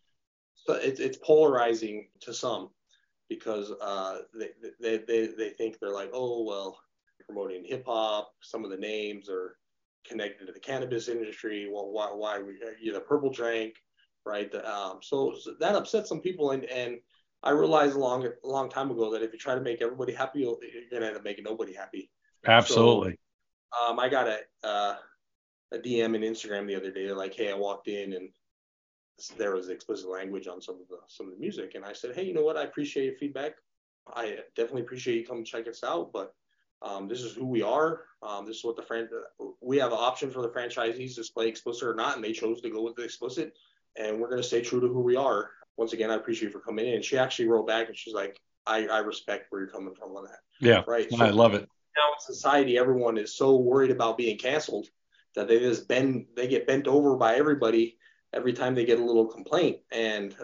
So 0.55 0.73
it's 0.73 0.99
it's 0.99 1.17
polarizing 1.17 2.07
to 2.21 2.33
some 2.33 2.69
because 3.29 3.71
uh, 3.81 4.19
they, 4.33 4.49
they, 4.79 4.97
they, 4.97 5.27
they 5.27 5.49
think 5.49 5.79
they're 5.79 5.93
like, 5.93 6.11
oh, 6.13 6.43
well, 6.43 6.77
promoting 7.25 7.63
hip 7.65 7.83
hop, 7.87 8.33
some 8.41 8.63
of 8.63 8.71
the 8.71 8.77
names 8.77 9.29
are 9.29 9.57
connected 10.05 10.45
to 10.45 10.53
the 10.53 10.59
cannabis 10.59 11.07
industry. 11.07 11.69
Well, 11.71 11.89
why, 11.91 12.07
why 12.07 12.39
we, 12.39 12.53
you 12.81 12.93
know, 12.93 12.99
purple 12.99 13.31
drank, 13.31 13.75
right? 14.25 14.51
The, 14.51 14.69
um, 14.69 14.99
so, 15.01 15.33
so, 15.39 15.53
that 15.59 15.75
upsets 15.75 16.09
some 16.09 16.21
people. 16.21 16.51
And, 16.51 16.65
and 16.65 16.97
I 17.41 17.51
realized 17.51 17.95
a 17.95 17.99
long, 17.99 18.25
a 18.25 18.47
long 18.47 18.69
time 18.69 18.91
ago 18.91 19.11
that 19.11 19.23
if 19.23 19.33
you 19.33 19.39
try 19.39 19.55
to 19.55 19.61
make 19.61 19.81
everybody 19.81 20.13
happy, 20.13 20.41
you're 20.41 20.57
to 20.91 20.95
end 20.95 21.17
up 21.17 21.23
making 21.23 21.45
nobody 21.45 21.73
happy. 21.73 22.11
Absolutely. 22.45 23.17
So, 23.73 23.91
um, 23.91 23.99
I 23.99 24.09
got 24.09 24.27
a, 24.27 24.39
uh, 24.63 24.95
a 25.73 25.79
DM 25.79 26.15
in 26.15 26.21
Instagram 26.21 26.67
the 26.67 26.75
other 26.75 26.91
day, 26.91 27.05
They're 27.05 27.15
like, 27.15 27.33
hey, 27.33 27.51
I 27.51 27.55
walked 27.55 27.87
in 27.87 28.13
and 28.13 28.29
there 29.37 29.53
was 29.53 29.69
explicit 29.69 30.09
language 30.09 30.47
on 30.47 30.61
some 30.61 30.75
of 30.75 30.87
the 30.87 30.97
some 31.07 31.27
of 31.27 31.33
the 31.33 31.39
music, 31.39 31.73
and 31.75 31.85
I 31.85 31.93
said, 31.93 32.15
hey, 32.15 32.23
you 32.23 32.33
know 32.33 32.43
what? 32.43 32.57
I 32.57 32.63
appreciate 32.63 33.05
your 33.05 33.15
feedback. 33.15 33.53
I 34.07 34.39
definitely 34.55 34.81
appreciate 34.81 35.17
you 35.17 35.25
come 35.25 35.43
check 35.43 35.67
us 35.67 35.83
out, 35.83 36.11
but 36.11 36.33
um, 36.81 37.07
this 37.07 37.21
is 37.21 37.33
who 37.33 37.45
we 37.45 37.61
are. 37.61 38.01
Um, 38.21 38.45
this 38.45 38.57
is 38.57 38.63
what 38.63 38.75
the 38.75 38.81
fran- 38.81 39.09
we 39.61 39.77
have 39.77 39.91
an 39.91 39.97
option 39.99 40.29
for 40.29 40.41
the 40.41 40.49
franchisees 40.49 41.15
to 41.15 41.33
play 41.33 41.47
explicit 41.47 41.87
or 41.87 41.95
not, 41.95 42.15
and 42.15 42.23
they 42.23 42.33
chose 42.33 42.59
to 42.61 42.69
go 42.69 42.81
with 42.81 42.95
the 42.95 43.03
explicit, 43.03 43.53
and 43.97 44.19
we're 44.19 44.29
going 44.29 44.41
to 44.41 44.47
stay 44.47 44.61
true 44.61 44.81
to 44.81 44.87
who 44.87 44.99
we 44.99 45.15
are. 45.15 45.51
Once 45.77 45.93
again, 45.93 46.11
I 46.11 46.15
appreciate 46.15 46.47
you 46.47 46.51
for 46.51 46.59
coming 46.59 46.87
in. 46.87 46.95
And 46.95 47.05
she 47.05 47.17
actually 47.17 47.47
wrote 47.47 47.65
back 47.65 47.87
and 47.87 47.97
she's 47.97 48.13
like, 48.13 48.39
I, 48.67 48.85
I 48.87 48.99
respect 48.99 49.47
where 49.49 49.61
you're 49.61 49.71
coming 49.71 49.95
from 49.95 50.15
on 50.15 50.25
that. 50.25 50.39
Yeah, 50.59 50.83
right. 50.87 51.11
So 51.11 51.23
I 51.23 51.29
love 51.29 51.53
it. 51.55 51.67
Now 51.97 52.13
in 52.13 52.19
society, 52.19 52.77
everyone 52.77 53.17
is 53.17 53.35
so 53.35 53.55
worried 53.55 53.91
about 53.91 54.17
being 54.17 54.37
canceled 54.37 54.87
that 55.35 55.47
they 55.47 55.59
just 55.59 55.87
bend, 55.87 56.25
they 56.35 56.47
get 56.47 56.67
bent 56.67 56.87
over 56.87 57.15
by 57.15 57.35
everybody 57.35 57.97
every 58.33 58.53
time 58.53 58.75
they 58.75 58.85
get 58.85 58.99
a 58.99 59.03
little 59.03 59.27
complaint. 59.27 59.79
And 59.91 60.35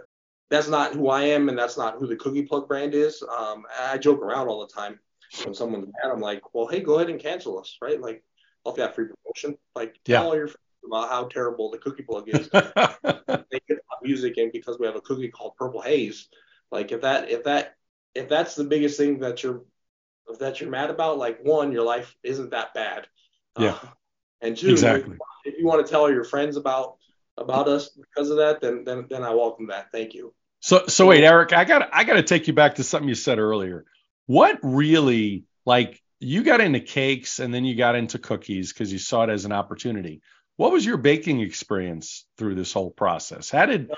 that's 0.49 0.67
not 0.67 0.93
who 0.93 1.09
I 1.09 1.23
am, 1.23 1.49
and 1.49 1.57
that's 1.57 1.77
not 1.77 1.95
who 1.95 2.07
the 2.07 2.15
Cookie 2.15 2.43
Plug 2.43 2.67
brand 2.67 2.93
is. 2.93 3.23
Um, 3.23 3.63
I 3.79 3.97
joke 3.97 4.21
around 4.21 4.47
all 4.47 4.65
the 4.65 4.73
time 4.73 4.99
when 5.43 5.53
someone's 5.53 5.87
mad. 5.87 6.11
I'm 6.11 6.21
like, 6.21 6.41
well, 6.53 6.67
hey, 6.67 6.81
go 6.81 6.95
ahead 6.95 7.09
and 7.09 7.19
cancel 7.19 7.59
us, 7.59 7.77
right? 7.81 8.01
Like, 8.01 8.23
I'll 8.65 8.75
have 8.75 8.95
free 8.95 9.05
promotion. 9.05 9.57
Like, 9.75 9.99
tell 10.05 10.23
yeah. 10.23 10.27
all 10.27 10.35
your 10.35 10.47
friends 10.47 10.57
about 10.85 11.09
how 11.09 11.25
terrible 11.25 11.69
the 11.69 11.77
Cookie 11.77 12.03
Plug 12.03 12.27
is. 12.27 12.49
they 12.53 13.59
get 13.67 13.79
music 14.01 14.37
in 14.37 14.49
because 14.51 14.79
we 14.79 14.85
have 14.85 14.95
a 14.95 15.01
cookie 15.01 15.29
called 15.29 15.55
Purple 15.57 15.81
Haze. 15.81 16.29
Like, 16.71 16.91
if 16.91 17.01
that, 17.01 17.29
if 17.29 17.43
that, 17.43 17.75
if 18.15 18.27
that's 18.27 18.55
the 18.55 18.63
biggest 18.63 18.97
thing 18.97 19.19
that 19.19 19.43
you're 19.43 19.63
that 20.39 20.61
you're 20.61 20.69
mad 20.69 20.89
about, 20.89 21.17
like 21.17 21.39
one, 21.43 21.71
your 21.71 21.83
life 21.83 22.15
isn't 22.23 22.51
that 22.51 22.73
bad. 22.73 23.07
Yeah. 23.57 23.79
Uh, 23.81 23.87
and 24.41 24.57
two, 24.57 24.69
exactly. 24.69 25.17
if 25.45 25.57
you 25.57 25.65
want 25.65 25.85
to 25.85 25.91
tell 25.91 26.11
your 26.11 26.23
friends 26.23 26.57
about 26.57 26.97
about 27.37 27.67
us 27.67 27.89
because 27.89 28.29
of 28.29 28.37
that, 28.37 28.61
then 28.61 28.83
then 28.83 29.05
then 29.09 29.23
I 29.23 29.33
welcome 29.33 29.67
that. 29.67 29.91
Thank 29.91 30.13
you. 30.13 30.33
So 30.61 30.87
so 30.87 31.07
wait, 31.07 31.23
Eric, 31.23 31.53
I 31.53 31.65
got 31.65 31.89
I 31.93 32.03
got 32.03 32.15
to 32.15 32.23
take 32.23 32.47
you 32.47 32.53
back 32.53 32.75
to 32.75 32.83
something 32.83 33.07
you 33.07 33.15
said 33.15 33.39
earlier. 33.39 33.85
What 34.25 34.59
really 34.61 35.45
like 35.65 36.01
you 36.19 36.43
got 36.43 36.61
into 36.61 36.79
cakes 36.79 37.39
and 37.39 37.53
then 37.53 37.65
you 37.65 37.75
got 37.75 37.95
into 37.95 38.19
cookies 38.19 38.73
because 38.73 38.91
you 38.91 38.99
saw 38.99 39.23
it 39.23 39.29
as 39.29 39.45
an 39.45 39.51
opportunity. 39.51 40.21
What 40.57 40.71
was 40.71 40.85
your 40.85 40.97
baking 40.97 41.39
experience 41.39 42.25
through 42.37 42.55
this 42.55 42.73
whole 42.73 42.91
process? 42.91 43.49
How 43.49 43.65
did 43.65 43.91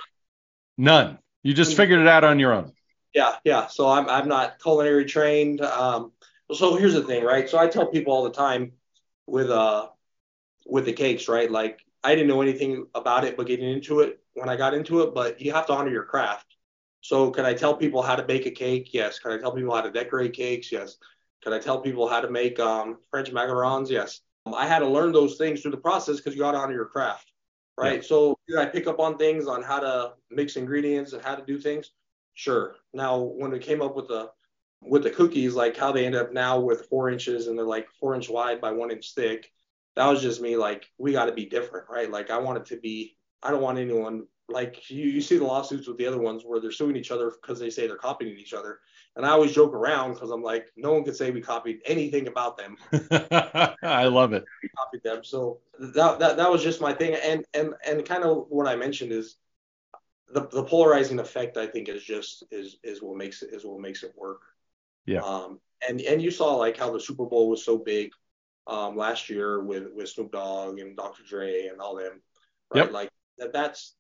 none? 0.77 1.17
You 1.41 1.55
just 1.55 1.75
figured 1.75 1.99
it 1.99 2.07
out 2.07 2.23
on 2.23 2.37
your 2.37 2.53
own. 2.53 2.71
Yeah, 3.13 3.35
yeah. 3.43 3.67
So 3.67 3.89
I'm 3.89 4.07
I'm 4.07 4.27
not 4.27 4.59
culinary 4.61 5.05
trained. 5.05 5.61
Um, 5.61 6.11
so 6.53 6.75
here's 6.75 6.93
the 6.93 7.03
thing, 7.03 7.23
right? 7.23 7.49
So 7.49 7.57
I 7.57 7.67
tell 7.67 7.87
people 7.87 8.13
all 8.13 8.23
the 8.23 8.31
time 8.31 8.73
with 9.25 9.49
uh 9.49 9.87
with 10.65 10.85
the 10.85 10.93
cakes, 10.93 11.27
right? 11.27 11.49
Like 11.49 11.79
I 12.03 12.15
didn't 12.15 12.27
know 12.27 12.41
anything 12.41 12.87
about 12.95 13.23
it, 13.23 13.37
but 13.37 13.47
getting 13.47 13.69
into 13.69 13.99
it 14.01 14.19
when 14.33 14.49
I 14.49 14.55
got 14.55 14.73
into 14.73 15.01
it, 15.01 15.13
but 15.13 15.41
you 15.41 15.51
have 15.53 15.67
to 15.67 15.73
honor 15.73 15.91
your 15.91 16.03
craft. 16.03 16.55
So 17.01 17.31
can 17.31 17.45
I 17.45 17.53
tell 17.53 17.75
people 17.75 18.01
how 18.01 18.15
to 18.15 18.23
bake 18.23 18.45
a 18.45 18.51
cake? 18.51 18.93
Yes. 18.93 19.19
Can 19.19 19.31
I 19.31 19.37
tell 19.37 19.51
people 19.51 19.75
how 19.75 19.81
to 19.81 19.91
decorate 19.91 20.33
cakes? 20.33 20.71
Yes. 20.71 20.97
Can 21.43 21.53
I 21.53 21.59
tell 21.59 21.81
people 21.81 22.07
how 22.07 22.21
to 22.21 22.29
make 22.29 22.59
um, 22.59 22.97
French 23.09 23.31
macarons? 23.31 23.89
Yes. 23.89 24.21
Um, 24.45 24.53
I 24.53 24.67
had 24.67 24.79
to 24.79 24.87
learn 24.87 25.11
those 25.11 25.37
things 25.37 25.61
through 25.61 25.71
the 25.71 25.77
process 25.77 26.17
because 26.17 26.33
you 26.33 26.41
got 26.41 26.51
to 26.51 26.59
honor 26.59 26.73
your 26.73 26.85
craft, 26.85 27.31
right? 27.77 28.01
Yeah. 28.01 28.07
So 28.07 28.37
did 28.47 28.59
I 28.59 28.65
pick 28.65 28.87
up 28.87 28.99
on 28.99 29.17
things 29.17 29.47
on 29.47 29.63
how 29.63 29.79
to 29.79 30.13
mix 30.29 30.55
ingredients 30.55 31.13
and 31.13 31.23
how 31.23 31.35
to 31.35 31.43
do 31.43 31.59
things? 31.59 31.91
Sure. 32.33 32.75
Now 32.93 33.19
when 33.19 33.51
we 33.51 33.59
came 33.59 33.81
up 33.81 33.95
with 33.95 34.07
the 34.07 34.31
with 34.83 35.03
the 35.03 35.11
cookies, 35.11 35.53
like 35.53 35.77
how 35.77 35.91
they 35.91 36.05
end 36.05 36.15
up 36.15 36.33
now 36.33 36.59
with 36.59 36.87
four 36.87 37.09
inches 37.09 37.47
and 37.47 37.57
they're 37.57 37.65
like 37.65 37.87
four 37.99 38.15
inch 38.15 38.29
wide 38.29 38.59
by 38.61 38.71
one 38.71 38.91
inch 38.91 39.13
thick, 39.13 39.51
that 39.95 40.07
was 40.07 40.21
just 40.21 40.41
me 40.41 40.55
like 40.55 40.85
we 40.97 41.11
got 41.11 41.25
to 41.25 41.33
be 41.33 41.45
different, 41.45 41.89
right? 41.89 42.09
Like 42.09 42.29
I 42.29 42.37
want 42.37 42.59
it 42.59 42.65
to 42.67 42.77
be. 42.77 43.17
I 43.43 43.49
don't 43.49 43.61
want 43.61 43.79
anyone 43.79 44.27
like 44.51 44.89
you, 44.89 45.05
you 45.05 45.21
see 45.21 45.37
the 45.37 45.45
lawsuits 45.45 45.87
with 45.87 45.97
the 45.97 46.05
other 46.05 46.19
ones 46.19 46.43
where 46.45 46.59
they're 46.59 46.71
suing 46.71 46.95
each 46.95 47.11
other 47.11 47.31
because 47.41 47.59
they 47.59 47.69
say 47.69 47.87
they're 47.87 47.95
copying 47.95 48.37
each 48.37 48.53
other. 48.53 48.79
And 49.15 49.25
I 49.25 49.29
always 49.29 49.53
joke 49.53 49.73
around 49.73 50.13
because 50.13 50.29
I'm 50.29 50.43
like, 50.43 50.71
no 50.77 50.93
one 50.93 51.03
could 51.03 51.15
say 51.15 51.31
we 51.31 51.41
copied 51.41 51.79
anything 51.85 52.27
about 52.27 52.57
them. 52.57 52.77
I 53.83 54.05
love 54.05 54.33
it. 54.33 54.45
We 54.63 54.69
copied 54.69 55.03
them. 55.03 55.23
So 55.23 55.59
that, 55.79 56.19
that 56.19 56.37
that 56.37 56.51
was 56.51 56.63
just 56.63 56.81
my 56.81 56.93
thing. 56.93 57.15
And 57.15 57.45
and 57.53 57.73
and 57.85 58.05
kind 58.05 58.23
of 58.23 58.45
what 58.49 58.67
I 58.67 58.75
mentioned 58.75 59.11
is 59.11 59.37
the, 60.33 60.47
the 60.47 60.63
polarizing 60.63 61.19
effect. 61.19 61.57
I 61.57 61.67
think 61.67 61.89
is 61.89 62.03
just 62.03 62.43
is 62.51 62.77
is 62.83 63.01
what 63.01 63.17
makes 63.17 63.41
it 63.41 63.53
is 63.53 63.65
what 63.65 63.81
makes 63.81 64.03
it 64.03 64.13
work. 64.15 64.41
Yeah. 65.05 65.21
Um. 65.21 65.59
And 65.87 65.99
and 66.01 66.21
you 66.21 66.31
saw 66.31 66.55
like 66.55 66.77
how 66.77 66.91
the 66.91 66.99
Super 66.99 67.25
Bowl 67.25 67.49
was 67.49 67.65
so 67.65 67.77
big 67.77 68.11
um 68.71 68.95
last 68.95 69.29
year 69.29 69.61
with 69.61 69.87
with 69.93 70.09
Snoop 70.09 70.31
Dogg 70.31 70.79
and 70.79 70.95
Dr. 70.95 71.23
Dre 71.27 71.67
and 71.67 71.79
all 71.81 71.95
them. 71.95 72.21
Right. 72.73 72.85
Yep. 72.85 72.91
Like 72.91 73.09
that 73.37 73.53
that's 73.53 73.95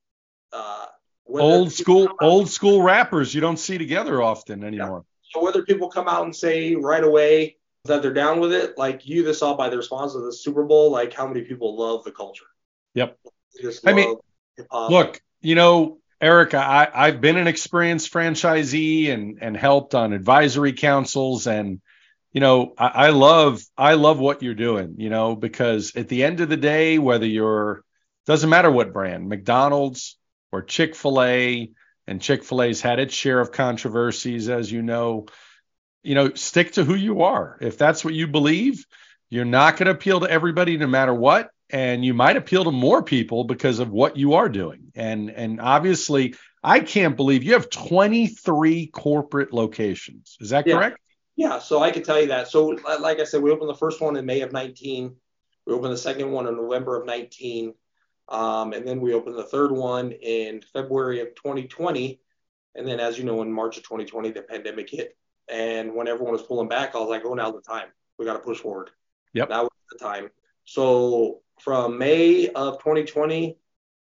uh, 0.53 0.85
old 1.27 1.71
school 1.71 2.09
old 2.21 2.49
school 2.49 2.81
rappers 2.81 3.35
you 3.35 3.41
don't 3.41 3.57
see 3.57 3.77
together 3.77 4.21
often 4.21 4.63
anymore. 4.63 5.03
Yeah. 5.05 5.31
So 5.33 5.43
whether 5.43 5.63
people 5.63 5.89
come 5.89 6.07
out 6.07 6.23
and 6.23 6.35
say 6.35 6.75
right 6.75 7.03
away 7.03 7.57
that 7.85 8.01
they're 8.01 8.13
down 8.13 8.39
with 8.39 8.53
it, 8.53 8.77
like 8.77 9.05
you 9.07 9.23
just 9.23 9.39
saw 9.39 9.55
by 9.55 9.69
the 9.69 9.77
response 9.77 10.15
of 10.15 10.23
the 10.23 10.33
Super 10.33 10.63
Bowl, 10.63 10.91
like 10.91 11.13
how 11.13 11.27
many 11.27 11.41
people 11.41 11.77
love 11.77 12.03
the 12.03 12.11
culture. 12.11 12.45
Yep. 12.93 13.17
I 13.85 13.93
mean, 13.93 14.15
hip-hop. 14.57 14.91
look, 14.91 15.21
you 15.41 15.55
know, 15.55 15.99
Eric, 16.19 16.53
I, 16.53 16.89
I've 16.93 17.21
been 17.21 17.37
an 17.37 17.47
experienced 17.47 18.13
franchisee 18.13 19.11
and 19.11 19.39
and 19.41 19.57
helped 19.57 19.95
on 19.95 20.13
advisory 20.13 20.73
councils 20.73 21.47
and 21.47 21.81
you 22.31 22.41
know 22.41 22.73
I, 22.77 22.87
I 22.87 23.09
love 23.09 23.63
I 23.77 23.93
love 23.93 24.19
what 24.19 24.41
you're 24.41 24.53
doing, 24.53 24.95
you 24.97 25.09
know, 25.09 25.35
because 25.35 25.95
at 25.95 26.07
the 26.07 26.23
end 26.23 26.39
of 26.41 26.49
the 26.49 26.57
day, 26.57 26.97
whether 26.99 27.25
you're 27.25 27.83
doesn't 28.25 28.49
matter 28.49 28.71
what 28.71 28.93
brand, 28.93 29.27
McDonald's, 29.27 30.17
or 30.51 30.61
Chick 30.61 30.95
fil 30.95 31.21
A, 31.21 31.71
and 32.07 32.21
Chick 32.21 32.43
fil 32.43 32.61
A's 32.61 32.81
had 32.81 32.99
its 32.99 33.13
share 33.13 33.39
of 33.39 33.51
controversies, 33.51 34.49
as 34.49 34.71
you 34.71 34.81
know. 34.81 35.25
You 36.03 36.15
know, 36.15 36.33
stick 36.33 36.71
to 36.73 36.83
who 36.83 36.95
you 36.95 37.21
are. 37.21 37.59
If 37.61 37.77
that's 37.77 38.03
what 38.03 38.15
you 38.15 38.27
believe, 38.27 38.87
you're 39.29 39.45
not 39.45 39.77
going 39.77 39.85
to 39.85 39.91
appeal 39.91 40.19
to 40.21 40.29
everybody 40.29 40.75
no 40.75 40.87
matter 40.87 41.13
what. 41.13 41.51
And 41.69 42.03
you 42.03 42.15
might 42.15 42.37
appeal 42.37 42.63
to 42.63 42.71
more 42.71 43.03
people 43.03 43.43
because 43.43 43.77
of 43.77 43.91
what 43.91 44.17
you 44.17 44.33
are 44.33 44.49
doing. 44.49 44.91
And 44.95 45.29
and 45.29 45.61
obviously, 45.61 46.35
I 46.63 46.81
can't 46.81 47.15
believe 47.15 47.43
you 47.43 47.53
have 47.53 47.69
23 47.69 48.87
corporate 48.87 49.53
locations. 49.53 50.37
Is 50.41 50.49
that 50.49 50.67
yeah. 50.67 50.75
correct? 50.75 50.97
Yeah, 51.41 51.57
so 51.57 51.81
I 51.81 51.89
can 51.89 52.03
tell 52.03 52.21
you 52.21 52.27
that. 52.27 52.49
So, 52.49 52.77
like 52.99 53.19
I 53.19 53.23
said, 53.23 53.41
we 53.41 53.49
opened 53.49 53.71
the 53.71 53.73
first 53.73 53.99
one 53.99 54.15
in 54.15 54.27
May 54.27 54.41
of 54.41 54.51
19. 54.51 55.15
We 55.65 55.73
opened 55.73 55.91
the 55.91 55.97
second 55.97 56.31
one 56.31 56.45
in 56.45 56.55
November 56.55 57.01
of 57.01 57.07
19. 57.07 57.73
Um, 58.29 58.73
and 58.73 58.87
then 58.87 59.01
we 59.01 59.15
opened 59.15 59.39
the 59.39 59.43
third 59.43 59.71
one 59.71 60.11
in 60.11 60.61
February 60.61 61.19
of 61.19 61.33
2020. 61.33 62.21
And 62.75 62.87
then, 62.87 62.99
as 62.99 63.17
you 63.17 63.23
know, 63.23 63.41
in 63.41 63.51
March 63.51 63.75
of 63.77 63.81
2020, 63.81 64.29
the 64.29 64.43
pandemic 64.43 64.91
hit. 64.91 65.17
And 65.49 65.95
when 65.95 66.07
everyone 66.07 66.33
was 66.33 66.43
pulling 66.43 66.69
back, 66.69 66.93
I 66.93 66.99
was 66.99 67.09
like, 67.09 67.25
oh, 67.25 67.33
now's 67.33 67.55
the 67.55 67.61
time. 67.61 67.87
We 68.19 68.25
got 68.25 68.33
to 68.33 68.39
push 68.39 68.59
forward. 68.59 68.91
Yep. 69.33 69.49
That 69.49 69.63
was 69.63 69.71
the 69.91 69.97
time. 69.97 70.29
So 70.65 71.41
from 71.59 71.97
May 71.97 72.49
of 72.49 72.77
2020, 72.77 73.57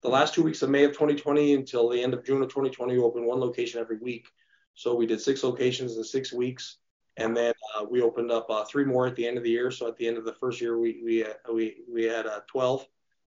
the 0.02 0.08
last 0.08 0.34
two 0.34 0.44
weeks 0.44 0.62
of 0.62 0.70
May 0.70 0.86
of 0.86 0.94
2020 0.94 1.56
until 1.56 1.90
the 1.90 2.02
end 2.02 2.14
of 2.14 2.24
June 2.24 2.42
of 2.42 2.48
2020, 2.48 2.94
we 2.94 3.04
opened 3.04 3.26
one 3.26 3.42
location 3.42 3.82
every 3.82 3.98
week. 3.98 4.30
So 4.76 4.96
we 4.96 5.06
did 5.06 5.20
six 5.20 5.44
locations 5.44 5.98
in 5.98 6.06
six 6.06 6.32
weeks. 6.32 6.78
And 7.18 7.36
then 7.36 7.54
uh, 7.76 7.84
we 7.90 8.02
opened 8.02 8.32
up 8.32 8.50
uh, 8.50 8.64
three 8.66 8.86
more 8.86 9.08
at 9.08 9.16
the 9.16 9.28
end 9.28 9.38
of 9.38 9.44
the 9.44 9.50
year. 9.50 9.72
So 9.72 9.88
at 9.88 9.98
the 9.98 10.08
end 10.08 10.18
of 10.18 10.26
the 10.26 10.34
first 10.34 10.62
year, 10.62 10.78
we 10.78 11.02
we 11.04 11.24
uh, 11.24 11.34
we, 11.52 11.78
we 11.92 12.04
had 12.04 12.28
uh, 12.28 12.42
12. 12.48 12.86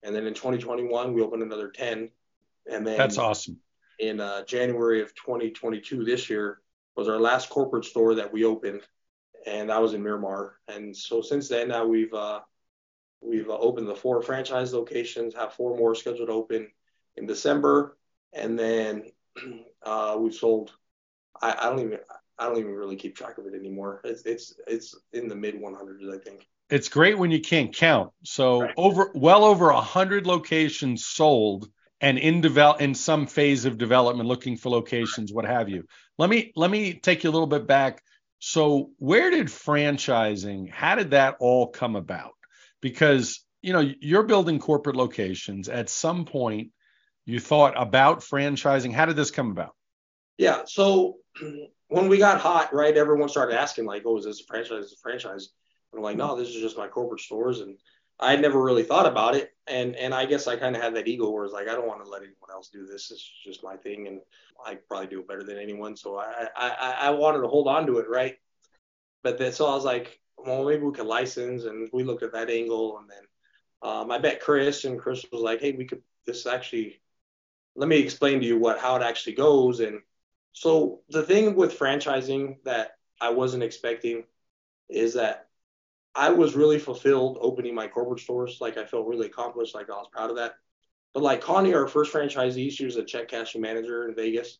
And 0.02 0.14
then 0.14 0.26
in 0.26 0.34
2021, 0.34 1.12
we 1.12 1.22
opened 1.22 1.42
another 1.42 1.70
10. 1.70 2.10
And 2.70 2.86
then 2.86 2.98
that's 2.98 3.18
awesome. 3.18 3.58
In 3.98 4.20
uh, 4.20 4.44
January 4.44 5.02
of 5.02 5.14
2022, 5.14 6.04
this 6.04 6.30
year 6.30 6.60
was 6.96 7.08
our 7.08 7.18
last 7.18 7.48
corporate 7.48 7.84
store 7.84 8.14
that 8.14 8.32
we 8.32 8.44
opened, 8.44 8.82
and 9.46 9.70
that 9.70 9.80
was 9.80 9.94
in 9.94 10.02
Miramar. 10.02 10.56
And 10.68 10.96
so 10.96 11.20
since 11.20 11.48
then, 11.48 11.68
now 11.68 11.86
we've 11.86 12.12
uh, 12.12 12.40
we've 13.20 13.48
uh, 13.48 13.58
opened 13.58 13.88
the 13.88 13.94
four 13.94 14.22
franchise 14.22 14.72
locations, 14.72 15.34
have 15.34 15.54
four 15.54 15.76
more 15.76 15.94
scheduled 15.94 16.28
to 16.28 16.34
open 16.34 16.70
in 17.16 17.26
December, 17.26 17.96
and 18.32 18.58
then 18.58 19.04
uh, 19.82 20.16
we've 20.18 20.34
sold. 20.34 20.72
I, 21.40 21.56
I 21.58 21.70
don't 21.70 21.80
even 21.80 21.98
I 22.40 22.46
don't 22.46 22.58
even 22.58 22.74
really 22.74 22.96
keep 22.96 23.14
track 23.14 23.38
of 23.38 23.46
it 23.46 23.54
anymore. 23.54 24.00
It's 24.02 24.22
it's 24.24 24.54
it's 24.66 24.96
in 25.12 25.28
the 25.28 25.36
mid 25.36 25.54
100s, 25.54 26.12
I 26.12 26.18
think 26.18 26.46
it's 26.70 26.88
great 26.88 27.18
when 27.18 27.30
you 27.30 27.40
can't 27.40 27.74
count. 27.74 28.12
So 28.24 28.62
right. 28.62 28.74
over 28.76 29.10
well 29.14 29.44
over 29.44 29.70
a 29.70 29.80
hundred 29.80 30.26
locations 30.26 31.04
sold 31.04 31.68
and 32.00 32.16
in 32.16 32.40
develop 32.40 32.80
in 32.80 32.94
some 32.94 33.26
phase 33.26 33.64
of 33.66 33.76
development, 33.76 34.28
looking 34.28 34.56
for 34.56 34.70
locations, 34.70 35.32
what 35.32 35.44
have 35.44 35.68
you. 35.68 35.84
Let 36.16 36.30
me 36.30 36.52
let 36.56 36.70
me 36.70 36.94
take 36.94 37.24
you 37.24 37.30
a 37.30 37.32
little 37.32 37.46
bit 37.46 37.66
back. 37.66 38.02
So 38.38 38.90
where 38.98 39.30
did 39.30 39.48
franchising? 39.48 40.70
How 40.70 40.94
did 40.94 41.10
that 41.10 41.36
all 41.40 41.66
come 41.66 41.96
about? 41.96 42.32
Because 42.80 43.44
you 43.60 43.72
know 43.72 43.92
you're 44.00 44.22
building 44.22 44.60
corporate 44.60 44.96
locations. 44.96 45.68
At 45.68 45.90
some 45.90 46.24
point, 46.24 46.70
you 47.26 47.40
thought 47.40 47.74
about 47.76 48.20
franchising. 48.20 48.92
How 48.92 49.06
did 49.06 49.16
this 49.16 49.30
come 49.30 49.50
about? 49.50 49.74
Yeah. 50.38 50.62
So 50.66 51.16
when 51.90 52.08
we 52.08 52.18
got 52.18 52.40
hot, 52.40 52.74
right, 52.74 52.96
everyone 52.96 53.28
started 53.28 53.56
asking 53.58 53.84
like, 53.84 54.02
"Oh, 54.06 54.18
is 54.18 54.24
this 54.24 54.40
a 54.40 54.44
franchise? 54.44 54.86
Is 54.86 54.92
a 54.94 54.96
franchise?" 54.96 55.50
And 55.92 55.98
I'm 55.98 56.04
like, 56.04 56.16
no, 56.16 56.36
this 56.36 56.48
is 56.48 56.60
just 56.60 56.78
my 56.78 56.88
corporate 56.88 57.20
stores. 57.20 57.60
And 57.60 57.76
I 58.18 58.30
had 58.30 58.40
never 58.40 58.62
really 58.62 58.82
thought 58.82 59.06
about 59.06 59.34
it. 59.34 59.52
And 59.66 59.96
and 59.96 60.14
I 60.14 60.26
guess 60.26 60.46
I 60.46 60.56
kind 60.56 60.76
of 60.76 60.82
had 60.82 60.94
that 60.94 61.08
ego 61.08 61.30
where 61.30 61.44
it's 61.44 61.54
like, 61.54 61.68
I 61.68 61.74
don't 61.74 61.88
want 61.88 62.04
to 62.04 62.10
let 62.10 62.22
anyone 62.22 62.50
else 62.52 62.68
do 62.68 62.86
this. 62.86 63.10
It's 63.10 63.30
just 63.44 63.64
my 63.64 63.76
thing. 63.76 64.06
And 64.06 64.20
I 64.64 64.76
probably 64.76 65.08
do 65.08 65.20
it 65.20 65.28
better 65.28 65.42
than 65.42 65.58
anyone. 65.58 65.96
So 65.96 66.18
I, 66.18 66.48
I, 66.56 66.96
I 67.02 67.10
wanted 67.10 67.40
to 67.40 67.48
hold 67.48 67.66
on 67.66 67.86
to 67.86 67.98
it. 67.98 68.08
Right. 68.08 68.36
But 69.22 69.38
then, 69.38 69.52
so 69.52 69.66
I 69.66 69.74
was 69.74 69.84
like, 69.84 70.20
well, 70.38 70.64
maybe 70.64 70.82
we 70.82 70.92
could 70.92 71.06
license. 71.06 71.64
And 71.64 71.88
we 71.92 72.04
looked 72.04 72.22
at 72.22 72.32
that 72.32 72.50
angle. 72.50 72.98
And 72.98 73.10
then 73.10 73.90
um, 73.90 74.10
I 74.10 74.18
met 74.18 74.40
Chris 74.40 74.84
and 74.84 74.98
Chris 74.98 75.24
was 75.32 75.42
like, 75.42 75.60
hey, 75.60 75.72
we 75.72 75.86
could, 75.86 76.02
this 76.26 76.46
actually, 76.46 77.00
let 77.74 77.88
me 77.88 77.98
explain 77.98 78.40
to 78.40 78.46
you 78.46 78.58
what, 78.58 78.78
how 78.78 78.96
it 78.96 79.02
actually 79.02 79.34
goes. 79.34 79.80
And 79.80 80.00
so 80.52 81.00
the 81.08 81.22
thing 81.22 81.54
with 81.54 81.78
franchising 81.78 82.56
that 82.64 82.92
I 83.20 83.30
wasn't 83.30 83.62
expecting 83.62 84.24
is 84.88 85.14
that 85.14 85.46
I 86.14 86.30
was 86.30 86.56
really 86.56 86.78
fulfilled 86.78 87.38
opening 87.40 87.74
my 87.74 87.86
corporate 87.86 88.20
stores. 88.20 88.58
Like 88.60 88.76
I 88.76 88.84
felt 88.84 89.06
really 89.06 89.26
accomplished. 89.26 89.74
Like 89.74 89.90
I 89.90 89.94
was 89.94 90.08
proud 90.12 90.30
of 90.30 90.36
that. 90.36 90.54
But 91.14 91.22
like 91.22 91.40
Connie, 91.40 91.74
our 91.74 91.86
first 91.86 92.12
franchisee, 92.12 92.70
she 92.72 92.84
was 92.84 92.96
a 92.96 93.04
check 93.04 93.28
cashing 93.28 93.60
manager 93.60 94.08
in 94.08 94.14
Vegas. 94.14 94.58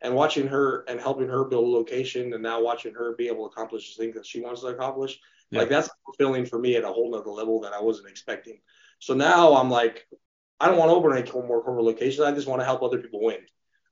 And 0.00 0.14
watching 0.14 0.46
her 0.46 0.84
and 0.88 1.00
helping 1.00 1.28
her 1.28 1.44
build 1.44 1.64
a 1.64 1.70
location 1.70 2.32
and 2.32 2.42
now 2.42 2.62
watching 2.62 2.94
her 2.94 3.16
be 3.16 3.26
able 3.26 3.48
to 3.48 3.52
accomplish 3.52 3.96
the 3.96 4.02
things 4.02 4.14
that 4.14 4.24
she 4.24 4.40
wants 4.40 4.60
to 4.60 4.68
accomplish, 4.68 5.18
yeah. 5.50 5.58
like 5.58 5.68
that's 5.68 5.90
fulfilling 6.04 6.46
for 6.46 6.56
me 6.56 6.76
at 6.76 6.84
a 6.84 6.88
whole 6.88 7.10
nother 7.10 7.30
level 7.30 7.60
that 7.62 7.72
I 7.72 7.80
wasn't 7.80 8.08
expecting. 8.08 8.60
So 9.00 9.14
now 9.14 9.56
I'm 9.56 9.68
like, 9.68 10.06
I 10.60 10.68
don't 10.68 10.78
want 10.78 10.90
to 10.90 10.94
open 10.94 11.16
any 11.16 11.30
more 11.48 11.64
corporate 11.64 11.84
locations. 11.84 12.20
I 12.20 12.32
just 12.32 12.46
want 12.46 12.60
to 12.60 12.64
help 12.64 12.82
other 12.82 12.98
people 12.98 13.24
win. 13.24 13.38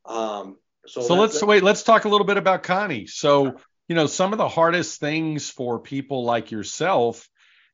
Um, 0.05 0.59
so, 0.87 1.02
so 1.02 1.14
let's 1.14 1.43
wait. 1.43 1.62
Let's 1.62 1.83
talk 1.83 2.05
a 2.05 2.09
little 2.09 2.26
bit 2.26 2.37
about 2.37 2.62
Connie. 2.62 3.07
So 3.07 3.57
you 3.88 3.95
know, 3.95 4.07
some 4.07 4.33
of 4.33 4.38
the 4.38 4.49
hardest 4.49 5.00
things 5.00 5.50
for 5.50 5.78
people 5.78 6.25
like 6.25 6.50
yourself 6.50 7.28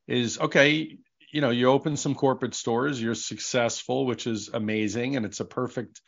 is 0.07 0.39
okay, 0.39 0.99
you 1.33 1.41
know, 1.41 1.51
you 1.51 1.69
open 1.69 1.97
some 1.97 2.15
corporate 2.15 2.55
stores, 2.55 3.01
you're 3.01 3.15
successful, 3.15 4.05
which 4.05 4.27
is 4.27 4.51
amazing, 4.53 5.17
and 5.17 5.25
it's 5.25 5.41
a 5.41 5.45
perfect 5.45 6.01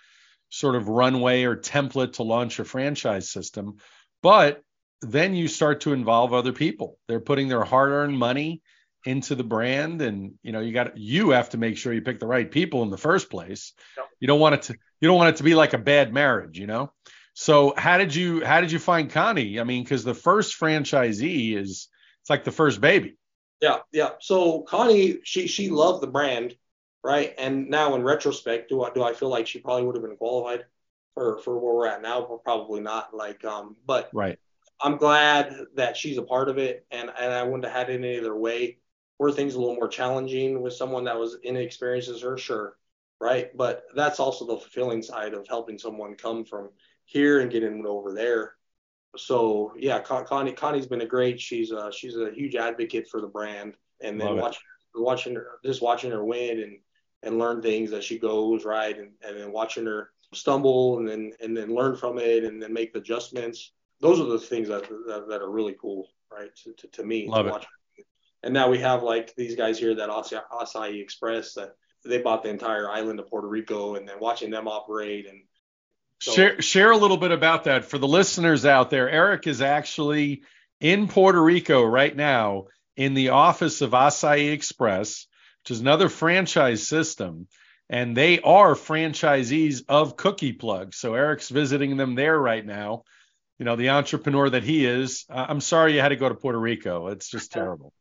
sort 0.50 0.76
of 0.76 0.88
runway 0.88 1.44
or 1.44 1.56
template 1.56 2.14
to 2.14 2.22
launch 2.22 2.58
a 2.58 2.64
franchise 2.64 3.30
system. 3.30 3.76
But 4.22 4.62
then 5.00 5.34
you 5.34 5.48
start 5.48 5.82
to 5.82 5.92
involve 5.92 6.32
other 6.32 6.52
people. 6.52 6.98
They're 7.08 7.20
putting 7.20 7.48
their 7.48 7.64
hard 7.64 7.90
earned 7.90 8.18
money 8.18 8.62
into 9.04 9.34
the 9.34 9.44
brand 9.44 10.00
and 10.00 10.34
you 10.42 10.52
know 10.52 10.60
you 10.60 10.72
got 10.72 10.96
you 10.96 11.30
have 11.30 11.50
to 11.50 11.58
make 11.58 11.76
sure 11.76 11.92
you 11.92 12.00
pick 12.00 12.18
the 12.18 12.26
right 12.26 12.50
people 12.50 12.82
in 12.82 12.90
the 12.90 12.98
first 12.98 13.30
place. 13.30 13.72
Yep. 13.96 14.06
you 14.20 14.26
don't 14.26 14.40
want 14.40 14.54
it 14.54 14.62
to 14.62 14.74
you 15.00 15.08
don't 15.08 15.18
want 15.18 15.30
it 15.30 15.36
to 15.36 15.42
be 15.42 15.54
like 15.54 15.74
a 15.74 15.78
bad 15.78 16.12
marriage 16.12 16.58
you 16.58 16.66
know? 16.66 16.92
So 17.34 17.74
how 17.76 17.98
did 17.98 18.14
you 18.14 18.44
how 18.44 18.60
did 18.60 18.72
you 18.72 18.78
find 18.78 19.10
connie? 19.10 19.60
I 19.60 19.64
mean 19.64 19.82
because 19.82 20.04
the 20.04 20.14
first 20.14 20.58
franchisee 20.58 21.56
is 21.56 21.88
it's 22.22 22.30
like 22.30 22.44
the 22.44 22.52
first 22.52 22.80
baby. 22.80 23.16
Yeah 23.60 23.80
yeah. 23.92 24.10
So 24.20 24.62
connie 24.62 25.18
she 25.24 25.46
she 25.46 25.68
loved 25.68 26.02
the 26.02 26.08
brand 26.08 26.56
right? 27.02 27.34
And 27.36 27.68
now 27.68 27.94
in 27.94 28.02
retrospect 28.02 28.70
do 28.70 28.82
i 28.82 28.90
do 28.90 29.02
i 29.02 29.12
feel 29.12 29.28
like 29.28 29.46
she 29.46 29.58
probably 29.58 29.84
would 29.84 29.96
have 29.96 30.04
been 30.04 30.16
qualified 30.16 30.64
for 31.12 31.38
for 31.38 31.58
where 31.58 31.74
we're 31.74 31.86
at 31.88 32.00
now? 32.00 32.40
Probably 32.42 32.80
not 32.80 33.14
like 33.14 33.44
um 33.44 33.76
but 33.86 34.08
right. 34.14 34.38
I'm 34.80 34.96
glad 34.96 35.56
that 35.76 35.96
she's 35.96 36.16
a 36.16 36.22
part 36.22 36.48
of 36.48 36.56
it 36.56 36.86
and 36.90 37.10
and 37.18 37.32
i 37.32 37.42
wouldn't 37.42 37.64
have 37.64 37.72
had 37.72 37.90
it 37.90 37.98
any 37.98 38.18
other 38.18 38.34
way 38.34 38.78
were 39.18 39.32
things 39.32 39.54
a 39.54 39.58
little 39.58 39.76
more 39.76 39.88
challenging 39.88 40.62
with 40.62 40.74
someone 40.74 41.04
that 41.04 41.18
was 41.18 41.38
inexperienced 41.42 42.08
as 42.08 42.22
her? 42.22 42.36
Sure, 42.36 42.76
right? 43.20 43.56
But 43.56 43.84
that's 43.94 44.20
also 44.20 44.46
the 44.46 44.58
fulfilling 44.58 45.02
side 45.02 45.34
of 45.34 45.46
helping 45.46 45.78
someone 45.78 46.14
come 46.14 46.44
from 46.44 46.70
here 47.04 47.40
and 47.40 47.50
getting 47.50 47.78
it 47.78 47.86
over 47.86 48.12
there. 48.12 48.54
So 49.16 49.72
yeah, 49.78 50.00
Connie 50.00 50.52
Connie's 50.52 50.86
been 50.86 51.02
a 51.02 51.06
great. 51.06 51.40
She's 51.40 51.70
a 51.70 51.92
she's 51.92 52.16
a 52.16 52.32
huge 52.32 52.56
advocate 52.56 53.08
for 53.08 53.20
the 53.20 53.28
brand, 53.28 53.74
and 54.00 54.20
then 54.20 54.36
watching 54.36 54.62
watching 54.94 55.34
her 55.36 55.46
just 55.64 55.82
watching 55.82 56.10
her 56.10 56.24
win 56.24 56.60
and 56.60 56.78
and 57.22 57.38
learn 57.38 57.62
things 57.62 57.92
as 57.92 58.04
she 58.04 58.18
goes 58.18 58.64
right, 58.64 58.98
and 58.98 59.12
and 59.26 59.38
then 59.38 59.52
watching 59.52 59.86
her 59.86 60.10
stumble 60.32 60.98
and 60.98 61.08
then 61.08 61.32
and 61.40 61.56
then 61.56 61.74
learn 61.74 61.94
from 61.94 62.18
it 62.18 62.44
and 62.44 62.60
then 62.60 62.72
make 62.72 62.92
the 62.92 62.98
adjustments. 62.98 63.72
Those 64.00 64.20
are 64.20 64.24
the 64.24 64.38
things 64.38 64.68
that 64.68 64.88
that, 65.06 65.26
that 65.28 65.42
are 65.42 65.50
really 65.50 65.76
cool, 65.80 66.08
right? 66.32 66.50
To, 66.64 66.72
to, 66.72 66.88
to 66.88 67.04
me, 67.04 67.28
Love 67.28 67.44
to 67.44 67.50
it. 67.50 67.52
watch 67.52 67.66
and 68.44 68.52
now 68.52 68.68
we 68.68 68.78
have 68.78 69.02
like 69.02 69.34
these 69.34 69.56
guys 69.56 69.78
here 69.78 69.94
that 69.94 70.10
Acai 70.10 71.00
Express 71.00 71.54
that 71.54 71.70
they 72.04 72.18
bought 72.18 72.42
the 72.42 72.50
entire 72.50 72.88
island 72.88 73.18
of 73.18 73.26
Puerto 73.26 73.48
Rico, 73.48 73.94
and 73.94 74.06
then 74.06 74.16
watching 74.20 74.50
them 74.50 74.68
operate 74.68 75.26
and 75.26 75.42
so, 76.20 76.32
share 76.32 76.62
share 76.62 76.90
a 76.90 76.96
little 76.96 77.16
bit 77.16 77.32
about 77.32 77.64
that 77.64 77.86
for 77.86 77.98
the 77.98 78.06
listeners 78.06 78.66
out 78.66 78.90
there. 78.90 79.08
Eric 79.08 79.46
is 79.46 79.62
actually 79.62 80.42
in 80.80 81.08
Puerto 81.08 81.42
Rico 81.42 81.82
right 81.82 82.14
now 82.14 82.66
in 82.96 83.14
the 83.14 83.30
office 83.30 83.80
of 83.80 83.90
Acai 83.90 84.52
Express, 84.52 85.26
which 85.62 85.70
is 85.70 85.80
another 85.80 86.10
franchise 86.10 86.86
system, 86.86 87.48
and 87.88 88.14
they 88.16 88.40
are 88.40 88.74
franchisees 88.74 89.82
of 89.88 90.16
Cookie 90.16 90.52
Plug. 90.52 90.94
So 90.94 91.14
Eric's 91.14 91.48
visiting 91.48 91.96
them 91.96 92.14
there 92.14 92.38
right 92.38 92.64
now. 92.64 93.04
You 93.58 93.64
know, 93.64 93.76
the 93.76 93.90
entrepreneur 93.90 94.50
that 94.50 94.64
he 94.64 94.84
is. 94.84 95.24
Uh, 95.30 95.46
I'm 95.48 95.60
sorry 95.60 95.94
you 95.94 96.00
had 96.00 96.08
to 96.08 96.16
go 96.16 96.28
to 96.28 96.34
Puerto 96.34 96.60
Rico. 96.60 97.06
It's 97.08 97.30
just 97.30 97.50
terrible 97.52 97.92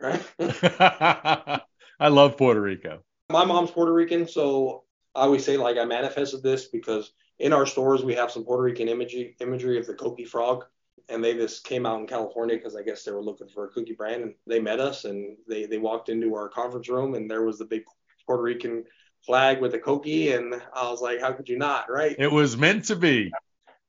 right? 0.00 0.22
I 2.00 2.08
love 2.08 2.36
Puerto 2.36 2.60
Rico. 2.60 3.02
My 3.30 3.44
mom's 3.44 3.70
Puerto 3.70 3.92
Rican, 3.92 4.26
so 4.26 4.84
I 5.14 5.22
always 5.22 5.44
say 5.44 5.56
like 5.56 5.76
I 5.76 5.84
manifested 5.84 6.42
this 6.42 6.66
because 6.66 7.12
in 7.38 7.52
our 7.52 7.66
stores 7.66 8.04
we 8.04 8.14
have 8.14 8.30
some 8.30 8.44
Puerto 8.44 8.62
Rican 8.62 8.88
imagery 8.88 9.36
imagery 9.40 9.78
of 9.78 9.86
the 9.86 9.94
Coqui 9.94 10.26
frog, 10.26 10.64
and 11.08 11.22
they 11.22 11.34
just 11.34 11.64
came 11.64 11.86
out 11.86 12.00
in 12.00 12.06
California 12.06 12.56
because 12.56 12.76
I 12.76 12.82
guess 12.82 13.02
they 13.04 13.12
were 13.12 13.22
looking 13.22 13.48
for 13.48 13.64
a 13.64 13.68
cookie 13.68 13.94
brand, 13.94 14.22
and 14.22 14.34
they 14.46 14.60
met 14.60 14.80
us 14.80 15.04
and 15.04 15.36
they 15.48 15.66
they 15.66 15.78
walked 15.78 16.08
into 16.08 16.34
our 16.34 16.48
conference 16.48 16.88
room 16.88 17.14
and 17.14 17.30
there 17.30 17.44
was 17.44 17.58
the 17.58 17.64
big 17.64 17.82
Puerto 18.26 18.42
Rican 18.42 18.84
flag 19.26 19.60
with 19.60 19.72
the 19.72 19.78
Coqui, 19.78 20.36
and 20.36 20.54
I 20.72 20.90
was 20.90 21.00
like, 21.00 21.20
how 21.20 21.32
could 21.32 21.48
you 21.48 21.58
not, 21.58 21.90
right? 21.90 22.14
It 22.18 22.30
was 22.30 22.56
meant 22.56 22.84
to 22.86 22.96
be. 22.96 23.30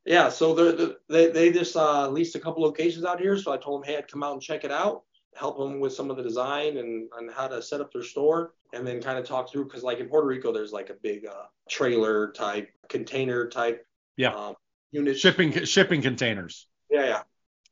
Yeah, 0.06 0.30
so 0.30 0.54
they 0.56 0.96
they 1.08 1.32
they 1.32 1.52
just 1.52 1.76
uh, 1.76 2.10
leased 2.10 2.36
a 2.36 2.40
couple 2.40 2.64
locations 2.64 3.06
out 3.06 3.22
here, 3.22 3.38
so 3.38 3.54
I 3.54 3.58
told 3.58 3.84
them, 3.84 3.88
hey, 3.88 3.98
I'd 3.98 4.12
come 4.12 4.24
out 4.24 4.34
and 4.34 4.42
check 4.42 4.64
it 4.64 4.72
out 4.72 5.04
help 5.36 5.58
them 5.58 5.80
with 5.80 5.94
some 5.94 6.10
of 6.10 6.18
the 6.18 6.24
design 6.24 6.78
and, 6.78 7.10
and 7.18 7.32
how 7.32 7.48
to 7.48 7.62
set 7.62 7.82
up 7.82 7.92
their 7.94 8.04
store 8.04 8.54
and 8.74 8.86
then 8.86 9.02
kind 9.02 9.18
of 9.18 9.26
talk 9.26 9.52
through 9.52 9.64
because 9.66 9.84
like 9.84 10.00
in 10.00 10.08
puerto 10.08 10.28
rico 10.28 10.52
there's 10.52 10.72
like 10.72 10.90
a 10.90 10.96
big 11.02 11.26
uh, 11.26 11.46
trailer 11.70 12.32
type 12.32 12.70
container 12.90 13.48
type 13.48 13.86
yeah. 14.18 14.34
um, 14.34 14.56
unit. 14.92 15.18
Shipping 15.18 15.64
shipping 15.66 16.02
containers. 16.02 16.68
Yeah 16.90 17.06
yeah. 17.06 17.22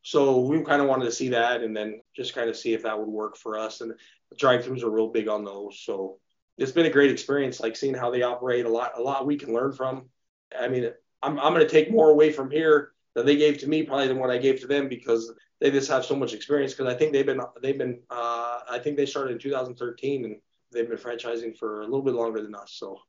So 0.04 0.40
we 0.40 0.62
kind 0.64 0.82
of 0.82 0.88
wanted 0.88 1.06
to 1.06 1.12
see 1.12 1.30
that 1.30 1.62
and 1.62 1.76
then 1.76 2.02
just 2.16 2.34
kind 2.34 2.50
of 2.50 2.56
see 2.56 2.74
if 2.74 2.84
that 2.84 2.98
would 2.98 3.10
work 3.10 3.36
for 3.36 3.60
us. 3.60 3.82
And 3.82 3.94
drive-throughs 4.38 4.82
are 4.82 4.90
real 4.90 5.10
big 5.10 5.28
on 5.28 5.44
those. 5.44 5.82
So 5.84 6.20
it's 6.58 6.72
been 6.72 6.86
a 6.86 6.90
great 6.90 7.12
experience 7.12 7.60
like 7.60 7.76
seeing 7.76 7.94
how 7.94 8.10
they 8.10 8.22
operate 8.22 8.66
a 8.66 8.70
lot 8.70 8.94
a 8.98 9.02
lot 9.02 9.26
we 9.26 9.38
can 9.38 9.54
learn 9.54 9.74
from. 9.74 10.10
I 10.58 10.68
mean 10.68 10.92
i'm, 11.24 11.40
I'm 11.40 11.54
going 11.54 11.66
to 11.66 11.72
take 11.72 11.92
more 11.92 12.10
away 12.10 12.32
from 12.32 12.52
here 12.52 12.94
that 13.18 13.26
they 13.26 13.36
gave 13.36 13.58
to 13.58 13.68
me 13.68 13.84
probably 13.84 14.08
than 14.08 14.20
what 14.20 14.30
i 14.30 14.38
gave 14.38 14.62
to 14.62 14.68
them 14.68 14.88
because 14.88 15.34
they 15.60 15.72
just 15.72 15.90
have 15.90 16.06
so 16.06 16.16
much 16.16 16.34
experience 16.34 16.74
because 16.74 16.94
I 16.94 16.98
think 16.98 17.14
they've 17.14 17.26
been 17.26 17.42
they've 17.62 17.78
been 17.78 18.00
uh, 18.10 18.60
I 18.70 18.80
think 18.80 18.98
they 18.98 19.06
started 19.06 19.34
in 19.34 19.40
2013 19.40 20.26
and 20.26 20.36
they've 20.72 20.88
been 20.88 20.98
franchising 20.98 21.58
for 21.58 21.82
a 21.82 21.86
little 21.86 22.04
bit 22.04 22.14
longer 22.14 22.42
than 22.42 22.56
us. 22.56 22.76
So. 22.78 23.00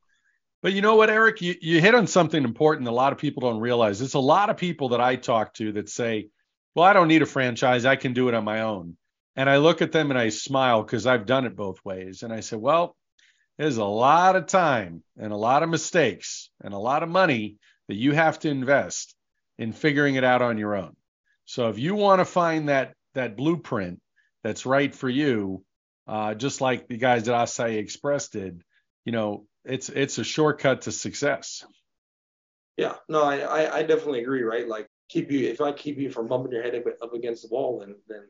But 0.61 0.73
you 0.73 0.81
know 0.81 0.95
what, 0.95 1.09
Eric, 1.09 1.41
you, 1.41 1.55
you 1.61 1.79
hit 1.79 1.95
on 1.95 2.05
something 2.05 2.43
important 2.43 2.89
a 2.89 2.91
lot 2.91 3.13
of 3.13 3.19
people 3.19 3.41
don't 3.41 3.61
realize. 3.61 4.01
It's 4.01 4.15
a 4.15 4.19
lot 4.19 4.49
of 4.49 4.57
people 4.57 4.89
that 4.89 4.99
I 4.99 5.15
talk 5.15 5.53
to 5.53 5.71
that 5.73 5.87
say, 5.87 6.27
well, 6.75 6.85
I 6.85 6.91
don't 6.91 7.07
need 7.07 7.21
a 7.21 7.25
franchise. 7.25 7.85
I 7.85 7.95
can 7.95 8.11
do 8.11 8.27
it 8.27 8.33
on 8.33 8.43
my 8.43 8.61
own. 8.61 8.97
And 9.37 9.49
I 9.49 9.57
look 9.57 9.81
at 9.81 9.93
them 9.93 10.09
and 10.09 10.19
I 10.19 10.29
smile 10.29 10.83
because 10.83 11.05
I've 11.05 11.25
done 11.25 11.45
it 11.45 11.55
both 11.55 11.85
ways. 11.85 12.23
And 12.23 12.33
I 12.33 12.41
say, 12.41 12.57
well, 12.57 12.97
there's 13.57 13.77
a 13.77 13.85
lot 13.85 14.35
of 14.35 14.47
time 14.47 15.01
and 15.17 15.31
a 15.31 15.37
lot 15.37 15.63
of 15.63 15.69
mistakes 15.69 16.49
and 16.61 16.73
a 16.73 16.77
lot 16.77 17.03
of 17.03 17.09
money 17.09 17.55
that 17.87 17.95
you 17.95 18.11
have 18.11 18.39
to 18.39 18.49
invest 18.49 19.15
in 19.59 19.73
figuring 19.73 20.15
it 20.15 20.23
out 20.23 20.41
on 20.41 20.57
your 20.57 20.75
own. 20.75 20.95
So 21.45 21.69
if 21.69 21.77
you 21.77 21.93
want 21.93 22.19
to 22.19 22.25
find 22.25 22.69
that 22.69 22.93
that 23.13 23.35
blueprint 23.35 24.01
that's 24.43 24.65
right 24.65 24.95
for 24.95 25.09
you, 25.09 25.63
uh, 26.07 26.33
just 26.33 26.61
like 26.61 26.87
the 26.87 26.97
guys 26.97 27.27
at 27.27 27.35
Acai 27.35 27.77
Express 27.77 28.29
did, 28.29 28.63
you 29.05 29.11
know, 29.11 29.45
it's 29.65 29.89
it's 29.89 30.17
a 30.17 30.23
shortcut 30.23 30.81
to 30.83 30.91
success. 30.91 31.65
Yeah, 32.77 32.95
no, 33.09 33.23
I, 33.23 33.39
I, 33.39 33.77
I 33.79 33.83
definitely 33.83 34.21
agree. 34.21 34.43
Right, 34.43 34.67
like 34.67 34.87
keep 35.09 35.29
you 35.29 35.49
if 35.49 35.59
I 35.59 35.73
keep 35.73 35.97
you 35.97 36.09
from 36.09 36.27
bumping 36.27 36.53
your 36.53 36.63
head 36.63 36.81
up 37.01 37.13
against 37.13 37.43
the 37.43 37.49
wall, 37.53 37.79
then 37.79 37.95
then 38.07 38.23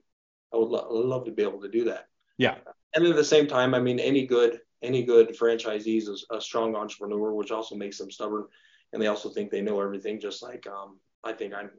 I 0.52 0.58
would 0.58 0.70
lo- 0.70 0.88
love 0.90 1.26
to 1.26 1.32
be 1.32 1.44
able 1.44 1.62
to 1.62 1.70
do 1.70 1.86
that. 1.86 2.08
Yeah. 2.38 2.56
And 2.96 3.06
at 3.06 3.16
the 3.16 3.24
same 3.24 3.46
time, 3.46 3.76
I 3.76 3.80
mean, 3.80 4.00
any 4.00 4.26
good 4.26 4.62
any 4.82 5.04
good 5.04 5.38
franchisee 5.38 5.98
is 5.98 6.26
a 6.32 6.42
strong 6.42 6.76
entrepreneur, 6.76 7.34
which 7.34 7.52
also 7.52 7.76
makes 7.76 8.00
them 8.00 8.10
stubborn, 8.10 8.46
and 8.94 9.02
they 9.02 9.08
also 9.08 9.30
think 9.30 9.52
they 9.52 9.62
know 9.62 9.80
everything, 9.80 10.20
just 10.20 10.42
like 10.42 10.66
um, 10.66 10.98
I 11.24 11.34
think 11.34 11.54
I'm 11.54 11.72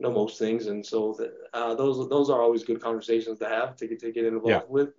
know 0.00 0.12
most 0.12 0.38
things, 0.38 0.66
and 0.66 0.84
so 0.84 1.18
uh, 1.52 1.74
those 1.74 2.08
those 2.08 2.30
are 2.30 2.40
always 2.40 2.64
good 2.64 2.80
conversations 2.80 3.38
to 3.38 3.48
have 3.48 3.76
to 3.76 3.86
get 3.86 4.00
to 4.00 4.12
get 4.12 4.24
involved 4.24 4.48
yeah. 4.48 4.60
with, 4.68 4.90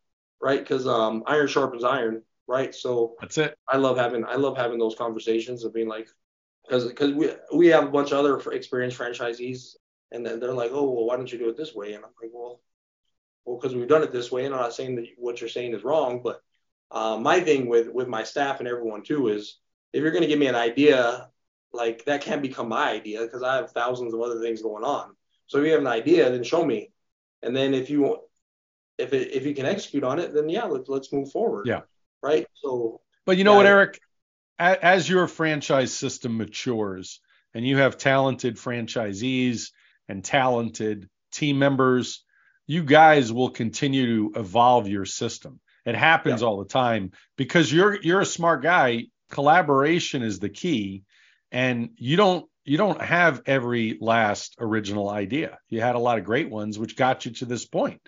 right? 0.41 0.60
Because 0.60 0.88
um, 0.88 1.23
iron 1.27 1.47
sharpens 1.47 1.84
iron, 1.84 2.21
right? 2.47 2.73
So 2.73 3.15
that's 3.19 3.38
it. 3.38 3.58
I 3.67 3.77
love 3.77 3.97
having 3.97 4.25
I 4.25 4.36
love 4.36 4.58
having 4.58 4.79
those 4.79 4.95
conversations 4.95 5.63
of 5.63 5.73
being 5.73 5.88
like, 5.88 6.08
because 6.65 6.88
because 6.88 7.13
we 7.13 7.29
we 7.53 7.67
have 7.67 7.86
a 7.86 7.91
bunch 7.91 8.12
of 8.12 8.19
other 8.19 8.39
experienced 8.51 8.97
franchisees, 8.97 9.75
and 10.12 10.25
then 10.25 10.39
they're 10.39 10.53
like, 10.53 10.71
oh 10.73 10.89
well, 10.89 11.05
why 11.05 11.17
don't 11.17 11.31
you 11.31 11.39
do 11.39 11.49
it 11.49 11.58
this 11.58 11.75
way? 11.75 11.93
And 11.93 12.03
I'm 12.03 12.12
like, 12.21 12.31
well, 12.34 12.62
well, 13.45 13.58
because 13.58 13.75
we've 13.75 13.88
done 13.88 14.03
it 14.03 14.12
this 14.12 14.31
way, 14.31 14.45
and 14.45 14.53
I'm 14.53 14.62
not 14.62 14.73
saying 14.73 14.95
that 14.95 15.08
what 15.17 15.39
you're 15.39 15.49
saying 15.49 15.73
is 15.73 15.84
wrong, 15.84 16.21
but 16.23 16.41
uh, 16.91 17.17
my 17.17 17.39
thing 17.39 17.67
with 17.67 17.89
with 17.89 18.08
my 18.08 18.23
staff 18.23 18.60
and 18.60 18.67
everyone 18.67 19.03
too 19.03 19.27
is 19.27 19.60
if 19.93 20.01
you're 20.01 20.12
going 20.12 20.23
to 20.23 20.27
give 20.27 20.39
me 20.39 20.47
an 20.47 20.55
idea 20.55 21.29
like 21.75 22.05
that 22.05 22.21
can't 22.21 22.41
become 22.41 22.69
my 22.69 22.91
idea 22.91 23.21
because 23.21 23.43
I 23.43 23.57
have 23.57 23.71
thousands 23.71 24.13
of 24.13 24.21
other 24.21 24.39
things 24.41 24.61
going 24.61 24.83
on. 24.83 25.15
So 25.47 25.59
if 25.59 25.65
you 25.65 25.71
have 25.71 25.81
an 25.81 25.88
idea, 25.88 26.29
then 26.31 26.43
show 26.43 26.65
me. 26.65 26.91
And 27.43 27.55
then 27.55 27.73
if 27.73 27.89
you 27.89 28.17
if 28.97 29.13
it, 29.13 29.31
if 29.33 29.45
you 29.45 29.53
can 29.53 29.65
execute 29.65 30.03
on 30.03 30.19
it, 30.19 30.33
then 30.33 30.49
yeah, 30.49 30.65
let's 30.65 30.89
let's 30.89 31.11
move 31.11 31.31
forward. 31.31 31.67
Yeah. 31.67 31.81
Right. 32.21 32.47
So. 32.55 33.01
But 33.25 33.38
you 33.38 33.43
know 33.43 33.51
yeah, 33.53 33.57
what, 33.57 33.65
Eric? 33.65 33.99
As 34.57 35.09
your 35.09 35.27
franchise 35.27 35.93
system 35.93 36.38
matures 36.38 37.19
and 37.53 37.67
you 37.67 37.77
have 37.77 37.97
talented 37.97 38.55
franchisees 38.55 39.71
and 40.07 40.23
talented 40.23 41.09
team 41.33 41.59
members, 41.59 42.23
you 42.65 42.83
guys 42.83 43.33
will 43.33 43.49
continue 43.49 44.31
to 44.31 44.39
evolve 44.39 44.88
your 44.88 45.05
system. 45.05 45.59
It 45.85 45.95
happens 45.95 46.41
yeah. 46.41 46.47
all 46.47 46.57
the 46.59 46.69
time 46.69 47.11
because 47.38 47.71
you're 47.71 48.01
you're 48.01 48.21
a 48.21 48.25
smart 48.25 48.63
guy. 48.63 49.05
Collaboration 49.31 50.21
is 50.21 50.39
the 50.39 50.49
key 50.49 51.03
and 51.55 51.91
you 51.95 52.17
don't 52.17 52.47
you 52.65 52.77
don't 52.77 53.01
have 53.01 53.41
every 53.45 53.97
last 54.01 54.55
original 54.59 55.09
idea. 55.09 55.57
You 55.69 55.81
had 55.81 55.95
a 55.95 55.99
lot 55.99 56.17
of 56.17 56.25
great 56.25 56.49
ones 56.49 56.77
which 56.77 56.97
got 56.97 57.25
you 57.25 57.31
to 57.31 57.45
this 57.45 57.65
point. 57.65 58.01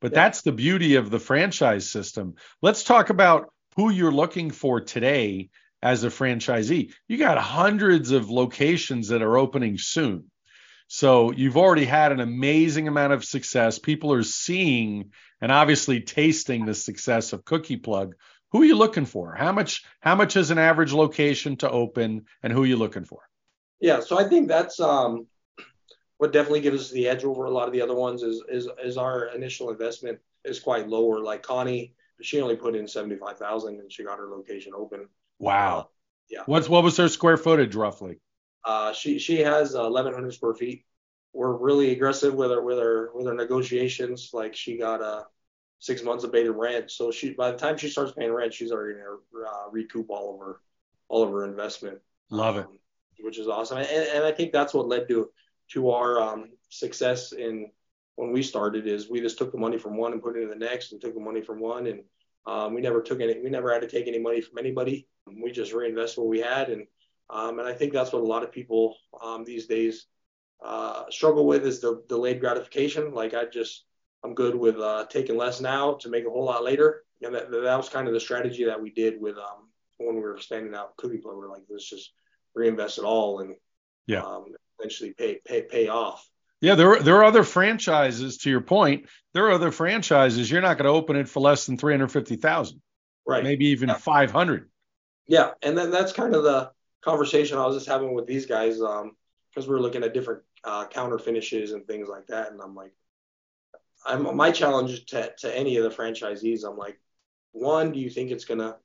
But 0.00 0.12
yeah. 0.12 0.22
that's 0.22 0.42
the 0.42 0.52
beauty 0.52 0.94
of 0.94 1.10
the 1.10 1.18
franchise 1.18 1.88
system. 1.88 2.34
Let's 2.62 2.82
talk 2.82 3.10
about 3.10 3.52
who 3.76 3.90
you're 3.90 4.12
looking 4.12 4.50
for 4.50 4.80
today 4.80 5.50
as 5.82 6.04
a 6.04 6.08
franchisee. 6.08 6.94
You 7.06 7.18
got 7.18 7.36
hundreds 7.36 8.10
of 8.12 8.30
locations 8.30 9.08
that 9.08 9.22
are 9.22 9.36
opening 9.36 9.76
soon. 9.76 10.30
So 10.86 11.32
you've 11.32 11.56
already 11.56 11.84
had 11.84 12.12
an 12.12 12.20
amazing 12.20 12.88
amount 12.88 13.12
of 13.12 13.24
success. 13.24 13.78
People 13.78 14.12
are 14.12 14.22
seeing 14.22 15.10
and 15.40 15.52
obviously 15.52 16.00
tasting 16.00 16.64
the 16.64 16.74
success 16.74 17.32
of 17.34 17.44
Cookie 17.44 17.76
Plug 17.76 18.14
who 18.54 18.62
are 18.62 18.64
you 18.64 18.76
looking 18.76 19.04
for? 19.04 19.34
How 19.34 19.50
much 19.50 19.84
how 20.00 20.14
much 20.14 20.36
is 20.36 20.52
an 20.52 20.58
average 20.58 20.92
location 20.92 21.56
to 21.56 21.68
open, 21.68 22.26
and 22.40 22.52
who 22.52 22.62
are 22.62 22.66
you 22.66 22.76
looking 22.76 23.04
for? 23.04 23.28
Yeah, 23.80 23.98
so 23.98 24.16
I 24.16 24.28
think 24.28 24.46
that's 24.46 24.78
um, 24.78 25.26
what 26.18 26.32
definitely 26.32 26.60
gives 26.60 26.80
us 26.80 26.90
the 26.92 27.08
edge 27.08 27.24
over 27.24 27.46
a 27.46 27.50
lot 27.50 27.66
of 27.66 27.72
the 27.72 27.82
other 27.82 27.96
ones 27.96 28.22
is 28.22 28.44
is 28.48 28.68
is 28.82 28.96
our 28.96 29.26
initial 29.34 29.70
investment 29.70 30.20
is 30.44 30.60
quite 30.60 30.88
lower. 30.88 31.18
Like 31.18 31.42
Connie, 31.42 31.94
she 32.22 32.40
only 32.40 32.54
put 32.54 32.76
in 32.76 32.86
seventy 32.86 33.16
five 33.16 33.38
thousand 33.38 33.80
and 33.80 33.92
she 33.92 34.04
got 34.04 34.18
her 34.18 34.28
location 34.28 34.72
open. 34.72 35.08
Wow. 35.40 35.78
Uh, 35.78 35.84
yeah. 36.30 36.42
What's 36.46 36.68
what 36.68 36.84
was 36.84 36.96
her 36.98 37.08
square 37.08 37.36
footage 37.36 37.74
roughly? 37.74 38.20
Uh, 38.64 38.92
she 38.92 39.18
she 39.18 39.40
has 39.40 39.74
eleven 39.74 40.14
hundred 40.14 40.32
square 40.32 40.54
feet. 40.54 40.84
We're 41.32 41.56
really 41.56 41.90
aggressive 41.90 42.34
with 42.34 42.52
her 42.52 42.62
with 42.62 42.78
her 42.78 43.10
with 43.16 43.26
her 43.26 43.34
negotiations. 43.34 44.30
Like 44.32 44.54
she 44.54 44.78
got 44.78 45.00
a 45.00 45.04
uh, 45.04 45.22
six 45.84 46.02
months 46.02 46.24
of 46.24 46.30
abated 46.30 46.52
rent, 46.52 46.90
so 46.90 47.10
she 47.10 47.34
by 47.34 47.50
the 47.50 47.58
time 47.58 47.76
she 47.76 47.88
starts 47.88 48.12
paying 48.12 48.32
rent, 48.32 48.54
she's 48.54 48.72
already 48.72 48.94
gonna 48.94 49.46
uh, 49.46 49.70
recoup 49.70 50.08
all 50.08 50.34
of 50.34 50.40
her 50.40 50.60
all 51.08 51.22
of 51.22 51.30
her 51.30 51.44
investment. 51.44 51.98
Love 52.30 52.56
it. 52.56 52.64
Um, 52.66 52.78
which 53.20 53.38
is 53.38 53.48
awesome, 53.48 53.78
and, 53.78 53.86
and 53.86 54.24
I 54.24 54.32
think 54.32 54.50
that's 54.50 54.72
what 54.72 54.88
led 54.88 55.08
to 55.08 55.30
to 55.72 55.90
our 55.90 56.20
um, 56.20 56.50
success 56.70 57.32
in 57.32 57.70
when 58.16 58.32
we 58.32 58.42
started 58.42 58.86
is 58.86 59.10
we 59.10 59.20
just 59.20 59.36
took 59.36 59.52
the 59.52 59.58
money 59.58 59.76
from 59.76 59.96
one 59.96 60.12
and 60.12 60.22
put 60.22 60.36
it 60.36 60.42
in 60.42 60.48
the 60.48 60.56
next, 60.56 60.92
and 60.92 61.00
took 61.00 61.14
the 61.14 61.20
money 61.20 61.42
from 61.42 61.60
one, 61.60 61.86
and 61.86 62.00
um, 62.46 62.74
we 62.74 62.80
never 62.80 63.02
took 63.02 63.20
any, 63.20 63.38
we 63.40 63.50
never 63.50 63.70
had 63.70 63.82
to 63.82 63.88
take 63.88 64.08
any 64.08 64.18
money 64.18 64.40
from 64.40 64.58
anybody. 64.58 65.06
We 65.26 65.52
just 65.52 65.74
reinvest 65.74 66.16
what 66.16 66.28
we 66.28 66.40
had, 66.40 66.70
and 66.70 66.86
um, 67.28 67.58
and 67.58 67.68
I 67.68 67.74
think 67.74 67.92
that's 67.92 68.12
what 68.12 68.22
a 68.22 68.26
lot 68.26 68.42
of 68.42 68.52
people 68.52 68.96
um, 69.22 69.44
these 69.44 69.66
days 69.66 70.06
uh, 70.64 71.04
struggle 71.10 71.46
with 71.46 71.66
is 71.66 71.80
the 71.80 72.02
delayed 72.08 72.40
gratification. 72.40 73.12
Like 73.12 73.34
I 73.34 73.44
just 73.44 73.84
I'm 74.24 74.34
good 74.34 74.54
with 74.54 74.78
uh, 74.80 75.04
taking 75.10 75.36
less 75.36 75.60
now 75.60 75.94
to 76.00 76.08
make 76.08 76.26
a 76.26 76.30
whole 76.30 76.46
lot 76.46 76.64
later, 76.64 77.04
and 77.22 77.34
that, 77.34 77.50
that 77.50 77.76
was 77.76 77.90
kind 77.90 78.08
of 78.08 78.14
the 78.14 78.20
strategy 78.20 78.64
that 78.64 78.80
we 78.80 78.90
did 78.90 79.20
with 79.20 79.36
um, 79.36 79.68
when 79.98 80.16
we 80.16 80.22
were 80.22 80.38
standing 80.38 80.74
out 80.74 80.96
Cookie. 80.96 81.20
We 81.22 81.30
are 81.30 81.48
like, 81.48 81.62
let's 81.68 81.88
just 81.88 82.12
reinvest 82.54 82.98
it 82.98 83.04
all 83.04 83.40
and 83.40 83.56
yeah, 84.06 84.22
um, 84.22 84.46
eventually 84.78 85.12
pay 85.12 85.40
pay 85.44 85.62
pay 85.62 85.88
off. 85.88 86.26
Yeah, 86.60 86.76
there 86.76 86.94
are, 86.94 87.00
there 87.00 87.16
are 87.16 87.24
other 87.24 87.44
franchises. 87.44 88.38
To 88.38 88.50
your 88.50 88.62
point, 88.62 89.06
there 89.34 89.46
are 89.46 89.52
other 89.52 89.70
franchises. 89.70 90.50
You're 90.50 90.62
not 90.62 90.78
going 90.78 90.86
to 90.86 90.98
open 90.98 91.16
it 91.16 91.28
for 91.28 91.40
less 91.40 91.66
than 91.66 91.76
three 91.76 91.92
hundred 91.92 92.08
fifty 92.08 92.36
thousand, 92.36 92.80
right? 93.26 93.44
Maybe 93.44 93.66
even 93.66 93.90
yeah. 93.90 93.96
five 93.96 94.30
hundred. 94.30 94.70
Yeah, 95.26 95.50
and 95.62 95.76
then 95.76 95.90
that's 95.90 96.12
kind 96.12 96.34
of 96.34 96.44
the 96.44 96.70
conversation 97.02 97.58
I 97.58 97.66
was 97.66 97.76
just 97.76 97.88
having 97.88 98.14
with 98.14 98.26
these 98.26 98.46
guys 98.46 98.76
because 98.76 99.02
um, 99.02 99.68
we're 99.68 99.80
looking 99.80 100.02
at 100.02 100.14
different 100.14 100.42
uh, 100.64 100.86
counter 100.86 101.18
finishes 101.18 101.72
and 101.72 101.86
things 101.86 102.08
like 102.08 102.26
that, 102.28 102.52
and 102.52 102.60
I'm 102.62 102.74
like, 102.74 102.94
I'm 104.04 104.36
my 104.36 104.50
challenge 104.50 105.06
to 105.06 105.32
to 105.38 105.56
any 105.56 105.76
of 105.76 105.84
the 105.84 105.90
franchisees. 105.90 106.64
I'm 106.68 106.76
like, 106.76 106.98
one, 107.52 107.92
do 107.92 107.98
you 107.98 108.10
think 108.10 108.30
it's 108.30 108.44
gonna 108.44 108.76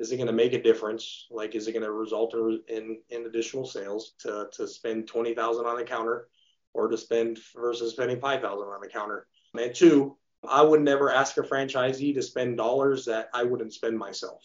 is 0.00 0.10
it 0.10 0.16
to 0.16 0.32
make 0.32 0.54
a 0.54 0.62
difference? 0.62 1.26
Like, 1.30 1.54
is 1.54 1.68
it 1.68 1.72
to 1.72 1.92
result 1.92 2.32
in, 2.32 2.62
in, 2.68 2.98
in 3.10 3.26
additional 3.26 3.66
sales 3.66 4.14
to, 4.20 4.48
to 4.52 4.66
spend 4.66 5.06
20,000 5.06 5.66
on 5.66 5.78
a 5.78 5.84
counter 5.84 6.28
or 6.72 6.88
to 6.88 6.96
spend 6.96 7.38
versus 7.54 7.92
spending 7.92 8.18
5,000 8.18 8.66
on 8.66 8.82
a 8.82 8.88
counter? 8.88 9.26
And 9.58 9.74
two, 9.74 10.16
I 10.48 10.62
would 10.62 10.80
never 10.80 11.12
ask 11.12 11.36
a 11.36 11.42
franchisee 11.42 12.14
to 12.14 12.22
spend 12.22 12.56
dollars 12.56 13.04
that 13.04 13.28
I 13.34 13.42
wouldn't 13.42 13.74
spend 13.74 13.98
myself. 13.98 14.42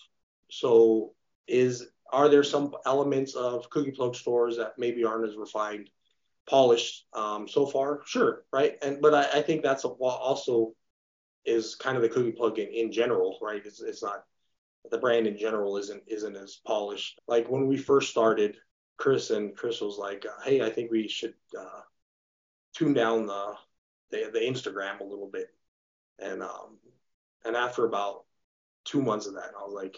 So 0.52 1.14
is, 1.48 1.88
are 2.12 2.28
there 2.28 2.44
some 2.44 2.76
elements 2.86 3.34
of 3.36 3.70
cookie 3.70 3.92
plug 3.92 4.16
stores 4.16 4.58
that 4.58 4.78
maybe 4.78 5.06
aren't 5.06 5.30
as 5.30 5.38
refined, 5.38 5.90
polished 6.50 7.06
um, 7.14 7.48
so 7.48 7.66
far? 7.66 8.02
Sure. 8.06 8.44
Right. 8.52 8.78
And, 8.82 9.02
but 9.02 9.14
I, 9.14 9.40
I 9.40 9.42
think 9.42 9.64
that's 9.64 9.84
a, 9.84 9.88
also 9.88 10.74
is 11.46 11.76
kind 11.76 11.96
of 11.96 12.02
the 12.02 12.10
cookie 12.10 12.32
plug 12.32 12.60
in, 12.60 12.68
in 12.70 12.92
general, 12.92 13.38
right? 13.42 13.62
It's, 13.66 13.82
it's 13.82 14.04
not 14.04 14.24
the 14.92 14.98
brand 14.98 15.28
in 15.28 15.38
general 15.38 15.78
isn't 15.78 16.04
isn't 16.08 16.36
as 16.36 16.60
polished. 16.66 17.20
Like 17.28 17.50
when 17.50 17.68
we 17.68 17.78
first 17.78 18.10
started, 18.10 18.58
Chris 18.98 19.30
and 19.30 19.56
Chris 19.56 19.82
was 19.82 19.98
like, 19.98 20.26
"Hey, 20.44 20.62
I 20.62 20.70
think 20.70 20.92
we 20.92 21.08
should 21.08 21.34
uh, 21.58 21.82
tune 22.76 22.94
down 22.94 23.26
the, 23.26 23.54
the 24.12 24.30
the 24.32 24.40
Instagram 24.40 25.00
a 25.00 25.06
little 25.06 25.30
bit." 25.32 25.48
And 26.20 26.44
um, 26.44 26.78
and 27.44 27.56
after 27.56 27.86
about 27.86 28.26
two 28.86 29.02
months 29.02 29.28
of 29.28 29.36
that, 29.36 29.52
I 29.60 29.64
was 29.64 29.74
like, 29.74 29.98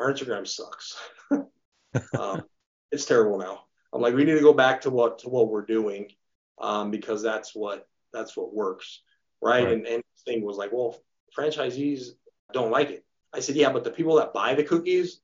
"Our 0.00 0.12
Instagram 0.12 0.46
sucks. 0.46 0.96
um, 2.18 2.44
it's 2.92 3.04
terrible 3.04 3.38
now." 3.38 3.64
I'm 3.92 4.02
like, 4.02 4.14
"We 4.14 4.24
need 4.24 4.34
to 4.34 4.40
go 4.40 4.52
back 4.52 4.82
to 4.82 4.90
what 4.90 5.20
to 5.20 5.28
what 5.28 5.48
we're 5.48 5.64
doing, 5.64 6.10
um, 6.58 6.90
because 6.90 7.22
that's 7.22 7.54
what 7.54 7.88
that's 8.12 8.36
what 8.36 8.54
works, 8.54 9.02
right?" 9.40 9.64
right. 9.64 9.72
And 9.72 9.86
and 9.86 10.02
thing 10.24 10.42
was 10.42 10.56
like, 10.56 10.72
"Well, 10.72 10.96
franchisees 11.36 12.10
don't 12.52 12.70
like 12.70 12.90
it." 12.90 13.04
I 13.32 13.40
said, 13.40 13.56
yeah, 13.56 13.72
but 13.72 13.84
the 13.84 13.90
people 13.90 14.16
that 14.16 14.32
buy 14.32 14.54
the 14.54 14.64
cookies 14.64 15.20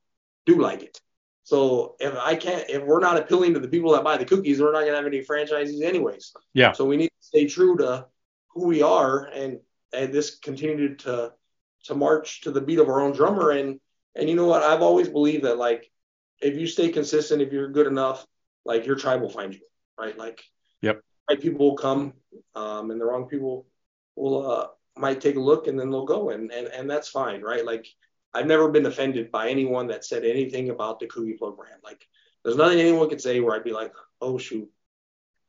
do 0.46 0.60
like 0.60 0.82
it. 0.82 1.00
So 1.42 1.96
if 2.00 2.14
I 2.16 2.36
can't, 2.36 2.68
if 2.68 2.82
we're 2.82 3.00
not 3.00 3.18
appealing 3.18 3.54
to 3.54 3.60
the 3.60 3.68
people 3.68 3.92
that 3.92 4.04
buy 4.04 4.16
the 4.16 4.24
cookies, 4.24 4.60
we're 4.60 4.72
not 4.72 4.84
gonna 4.84 4.96
have 4.96 5.06
any 5.06 5.22
franchisees 5.22 5.82
anyways. 5.82 6.32
Yeah. 6.54 6.72
So 6.72 6.84
we 6.84 6.96
need 6.96 7.08
to 7.08 7.26
stay 7.26 7.46
true 7.46 7.76
to 7.78 8.06
who 8.48 8.66
we 8.66 8.82
are, 8.82 9.26
and 9.26 9.60
and 9.92 10.12
this 10.12 10.36
continued 10.36 11.00
to 11.00 11.32
to 11.84 11.94
march 11.94 12.42
to 12.42 12.50
the 12.50 12.62
beat 12.62 12.78
of 12.78 12.88
our 12.88 13.00
own 13.00 13.12
drummer. 13.12 13.50
And 13.50 13.78
and 14.14 14.28
you 14.28 14.36
know 14.36 14.46
what? 14.46 14.62
I've 14.62 14.82
always 14.82 15.08
believed 15.08 15.44
that 15.44 15.58
like 15.58 15.90
if 16.40 16.56
you 16.56 16.66
stay 16.66 16.88
consistent, 16.88 17.42
if 17.42 17.52
you're 17.52 17.68
good 17.68 17.86
enough, 17.86 18.26
like 18.64 18.86
your 18.86 18.96
tribe 18.96 19.20
will 19.20 19.28
find 19.28 19.54
you, 19.54 19.60
right? 19.98 20.16
Like, 20.16 20.42
yep. 20.82 21.00
Right 21.28 21.40
people 21.40 21.70
will 21.70 21.76
come, 21.76 22.12
um, 22.54 22.90
and 22.90 23.00
the 23.00 23.04
wrong 23.04 23.26
people 23.26 23.66
will 24.16 24.50
uh, 24.50 24.66
might 24.96 25.20
take 25.20 25.36
a 25.36 25.40
look 25.40 25.66
and 25.66 25.78
then 25.78 25.90
they'll 25.90 26.04
go 26.04 26.30
and, 26.30 26.50
and 26.52 26.68
and 26.68 26.90
that's 26.90 27.08
fine 27.08 27.42
right? 27.42 27.64
Like 27.64 27.86
i've 28.32 28.46
never 28.46 28.68
been 28.68 28.86
offended 28.86 29.30
by 29.30 29.48
anyone 29.48 29.88
that 29.88 30.04
said 30.04 30.24
anything 30.24 30.70
about 30.70 30.98
the 31.00 31.06
plug 31.06 31.56
brand. 31.56 31.80
Like 31.82 32.06
there's 32.42 32.56
nothing 32.56 32.80
anyone 32.80 33.08
could 33.08 33.20
say 33.20 33.40
where 33.40 33.56
i'd 33.56 33.64
be 33.64 33.72
like 33.72 33.92
oh 34.20 34.38
shoot. 34.38 34.68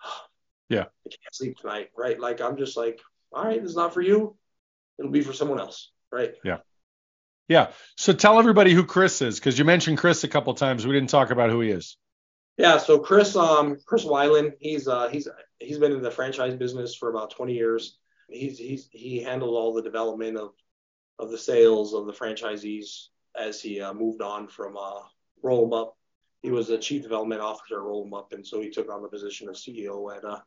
Yeah. 0.68 0.86
I 1.06 1.10
can't 1.10 1.36
sleep 1.36 1.58
tonight 1.58 1.90
right? 1.96 2.20
Like 2.20 2.42
i'm 2.42 2.58
just 2.58 2.76
like 2.76 3.00
all 3.32 3.46
right 3.46 3.62
it's 3.64 3.76
not 3.76 3.94
for 3.94 4.02
you. 4.02 4.36
It'll 4.98 5.12
be 5.12 5.22
for 5.22 5.34
someone 5.34 5.60
else 5.60 5.92
right? 6.12 6.34
Yeah. 6.44 6.58
Yeah. 7.48 7.72
So 7.98 8.14
tell 8.14 8.40
everybody 8.40 8.74
who 8.74 8.84
chris 8.84 9.22
is 9.22 9.40
because 9.40 9.60
you 9.60 9.66
mentioned 9.66 10.00
chris 10.00 10.24
a 10.24 10.28
couple 10.28 10.54
times. 10.56 10.88
We 10.88 10.94
didn't 10.94 11.12
talk 11.12 11.30
about 11.30 11.52
who 11.52 11.62
he 11.62 11.70
is 11.70 11.98
yeah 12.58 12.78
so 12.78 12.98
chris 13.00 13.36
um 13.36 13.78
chris 13.86 14.06
weiland 14.06 14.54
he's 14.60 14.88
uh 14.88 15.08
he's 15.10 15.28
he's 15.60 15.80
been 15.80 15.92
in 15.92 16.02
the 16.02 16.12
franchise 16.12 16.56
business 16.56 16.96
for 16.96 17.10
about 17.10 17.32
20 17.32 17.54
years 17.54 17.98
he's 18.30 18.58
he's 18.58 18.88
he 18.92 19.22
handled 19.22 19.56
all 19.56 19.74
the 19.74 19.82
development 19.82 20.38
of 20.38 20.52
of 21.20 21.32
the 21.32 21.38
sales 21.38 21.94
of 21.94 22.06
the 22.06 22.14
franchisees 22.14 23.08
as 23.38 23.62
he 23.62 23.82
uh, 23.82 23.94
moved 23.94 24.22
on 24.22 24.48
from 24.48 24.78
uh, 24.78 25.02
Roll 25.42 25.66
'em 25.66 25.74
Up. 25.74 25.98
He 26.42 26.52
was 26.52 26.68
the 26.68 26.78
chief 26.78 27.02
development 27.04 27.42
officer 27.42 27.78
at 27.78 27.84
Roll 27.84 28.06
'em 28.06 28.14
Up, 28.14 28.34
and 28.34 28.46
so 28.46 28.62
he 28.62 28.70
took 28.70 28.92
on 28.92 29.02
the 29.02 29.08
position 29.08 29.50
of 29.50 29.56
CEO 29.56 30.16
at 30.16 30.24
uh, 30.24 30.40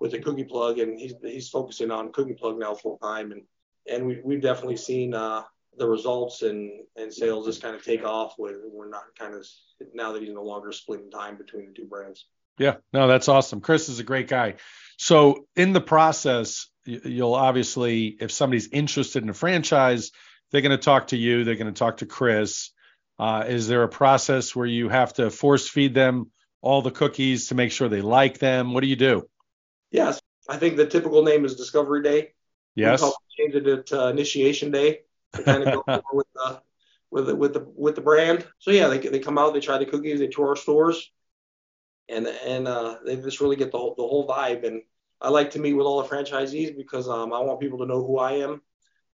with 0.00 0.12
the 0.12 0.20
Cookie 0.20 0.44
Plug, 0.44 0.78
and 0.78 0.98
he's 0.98 1.14
he's 1.22 1.48
focusing 1.48 1.90
on 1.90 2.12
Cookie 2.12 2.34
Plug 2.34 2.58
now 2.58 2.74
full 2.74 2.98
time, 2.98 3.32
and 3.32 3.42
and 3.88 4.06
we 4.06 4.20
we've 4.24 4.42
definitely 4.42 4.76
seen 4.76 5.14
uh, 5.14 5.42
the 5.78 5.86
results 5.86 6.42
and 6.42 6.70
and 6.96 7.12
sales 7.12 7.46
just 7.46 7.62
kind 7.62 7.74
of 7.74 7.84
take 7.84 8.04
off. 8.04 8.34
With 8.38 8.56
we're 8.72 8.88
not 8.88 9.04
kind 9.18 9.34
of 9.34 9.46
now 9.94 10.12
that 10.12 10.22
he's 10.22 10.32
no 10.32 10.42
longer 10.42 10.72
splitting 10.72 11.10
time 11.10 11.36
between 11.36 11.66
the 11.66 11.72
two 11.72 11.86
brands. 11.86 12.26
Yeah, 12.58 12.76
no, 12.92 13.08
that's 13.08 13.28
awesome. 13.28 13.60
Chris 13.60 13.88
is 13.88 13.98
a 13.98 14.04
great 14.04 14.28
guy. 14.28 14.54
So 14.96 15.46
in 15.56 15.72
the 15.72 15.80
process, 15.80 16.68
you'll 16.84 17.34
obviously, 17.34 18.16
if 18.20 18.30
somebody's 18.30 18.68
interested 18.68 19.22
in 19.24 19.28
a 19.28 19.34
franchise, 19.34 20.12
they're 20.50 20.60
going 20.60 20.70
to 20.70 20.78
talk 20.78 21.08
to 21.08 21.16
you. 21.16 21.42
They're 21.42 21.56
going 21.56 21.72
to 21.72 21.78
talk 21.78 21.96
to 21.98 22.06
Chris. 22.06 22.70
Uh, 23.18 23.44
is 23.48 23.66
there 23.66 23.82
a 23.82 23.88
process 23.88 24.54
where 24.54 24.66
you 24.66 24.88
have 24.88 25.14
to 25.14 25.30
force 25.30 25.68
feed 25.68 25.94
them 25.94 26.30
all 26.60 26.82
the 26.82 26.90
cookies 26.90 27.48
to 27.48 27.54
make 27.54 27.72
sure 27.72 27.88
they 27.88 28.02
like 28.02 28.38
them? 28.38 28.72
What 28.72 28.82
do 28.82 28.86
you 28.86 28.96
do? 28.96 29.28
Yes, 29.90 30.20
I 30.48 30.56
think 30.56 30.76
the 30.76 30.86
typical 30.86 31.22
name 31.22 31.44
is 31.44 31.56
Discovery 31.56 32.02
Day. 32.02 32.32
Yes. 32.74 33.02
We 33.02 33.10
change 33.44 33.54
it 33.54 33.86
to 33.86 34.08
Initiation 34.08 34.70
Day 34.70 35.00
to 35.34 35.42
kind 35.42 35.62
of 35.62 35.74
go 35.74 35.84
with 36.12 36.26
the 36.34 36.60
with 37.10 37.26
the 37.26 37.34
with 37.36 37.52
the 37.54 37.66
with 37.76 37.94
the 37.94 38.00
brand. 38.00 38.46
So 38.58 38.70
yeah, 38.70 38.88
they 38.88 38.98
they 38.98 39.20
come 39.20 39.38
out, 39.38 39.54
they 39.54 39.60
try 39.60 39.78
the 39.78 39.86
cookies, 39.86 40.18
they 40.18 40.26
tour 40.26 40.48
our 40.48 40.56
stores, 40.56 41.10
and 42.08 42.26
and 42.26 42.66
uh, 42.66 42.96
they 43.04 43.16
just 43.16 43.40
really 43.40 43.56
get 43.56 43.70
the 43.70 43.78
whole, 43.78 43.94
the 43.96 44.02
whole 44.02 44.26
vibe. 44.26 44.66
And 44.66 44.82
I 45.20 45.28
like 45.30 45.52
to 45.52 45.60
meet 45.60 45.74
with 45.74 45.86
all 45.86 46.02
the 46.02 46.08
franchisees 46.08 46.76
because 46.76 47.08
um, 47.08 47.32
I 47.32 47.40
want 47.40 47.60
people 47.60 47.78
to 47.78 47.86
know 47.86 48.04
who 48.04 48.18
I 48.18 48.32
am. 48.32 48.60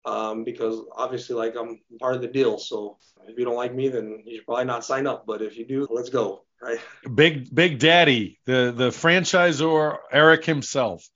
Um, 0.06 0.46
because 0.46 0.82
obviously, 0.96 1.36
like 1.36 1.56
I'm 1.60 1.82
part 2.00 2.16
of 2.16 2.22
the 2.22 2.30
deal. 2.30 2.58
So 2.58 2.98
if 3.28 3.38
you 3.38 3.44
don't 3.44 3.58
like 3.58 3.76
me, 3.76 3.90
then 3.90 4.24
you 4.26 4.38
should 4.38 4.46
probably 4.46 4.66
not 4.66 4.86
sign 4.86 5.06
up. 5.06 5.26
But 5.28 5.42
if 5.42 5.58
you 5.58 5.68
do, 5.68 5.88
let's 5.90 6.10
go. 6.10 6.46
Right. 6.62 6.80
Big 7.14 7.54
Big 7.54 7.80
Daddy, 7.80 8.40
the 8.46 8.74
the 8.76 8.90
franchisor 8.90 9.98
Eric 10.12 10.46
himself. 10.46 11.08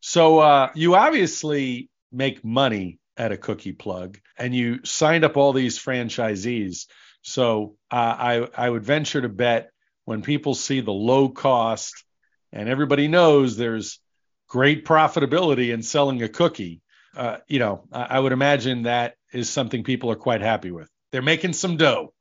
So 0.00 0.38
uh, 0.38 0.70
you 0.74 0.94
obviously 0.94 1.90
make 2.10 2.44
money 2.44 2.99
at 3.20 3.32
a 3.32 3.36
cookie 3.36 3.72
plug, 3.72 4.18
and 4.38 4.54
you 4.54 4.80
signed 4.82 5.24
up 5.24 5.36
all 5.36 5.52
these 5.52 5.78
franchisees. 5.78 6.86
So 7.20 7.76
uh, 7.90 8.16
I 8.18 8.48
I 8.56 8.70
would 8.70 8.82
venture 8.82 9.20
to 9.20 9.28
bet 9.28 9.70
when 10.06 10.22
people 10.22 10.54
see 10.54 10.80
the 10.80 10.90
low 10.90 11.28
cost 11.28 12.02
and 12.50 12.66
everybody 12.66 13.08
knows 13.08 13.56
there's 13.56 14.00
great 14.48 14.86
profitability 14.86 15.70
in 15.72 15.82
selling 15.82 16.22
a 16.22 16.30
cookie, 16.30 16.80
uh, 17.14 17.36
you 17.46 17.58
know, 17.58 17.84
I, 17.92 18.16
I 18.16 18.20
would 18.20 18.32
imagine 18.32 18.84
that 18.84 19.16
is 19.34 19.50
something 19.50 19.84
people 19.84 20.10
are 20.10 20.16
quite 20.16 20.40
happy 20.40 20.70
with. 20.70 20.88
They're 21.12 21.20
making 21.20 21.52
some 21.52 21.76
dough. 21.76 22.14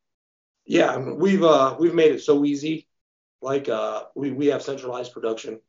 Yeah, 0.66 0.98
we've 0.98 1.44
uh, 1.44 1.78
we've 1.80 1.96
made 1.96 2.12
it 2.12 2.22
so 2.22 2.44
easy. 2.44 2.90
Like 3.42 3.70
uh, 3.70 4.04
we 4.16 4.32
we 4.32 4.48
have 4.48 4.64
centralized 4.64 5.14
production. 5.14 5.62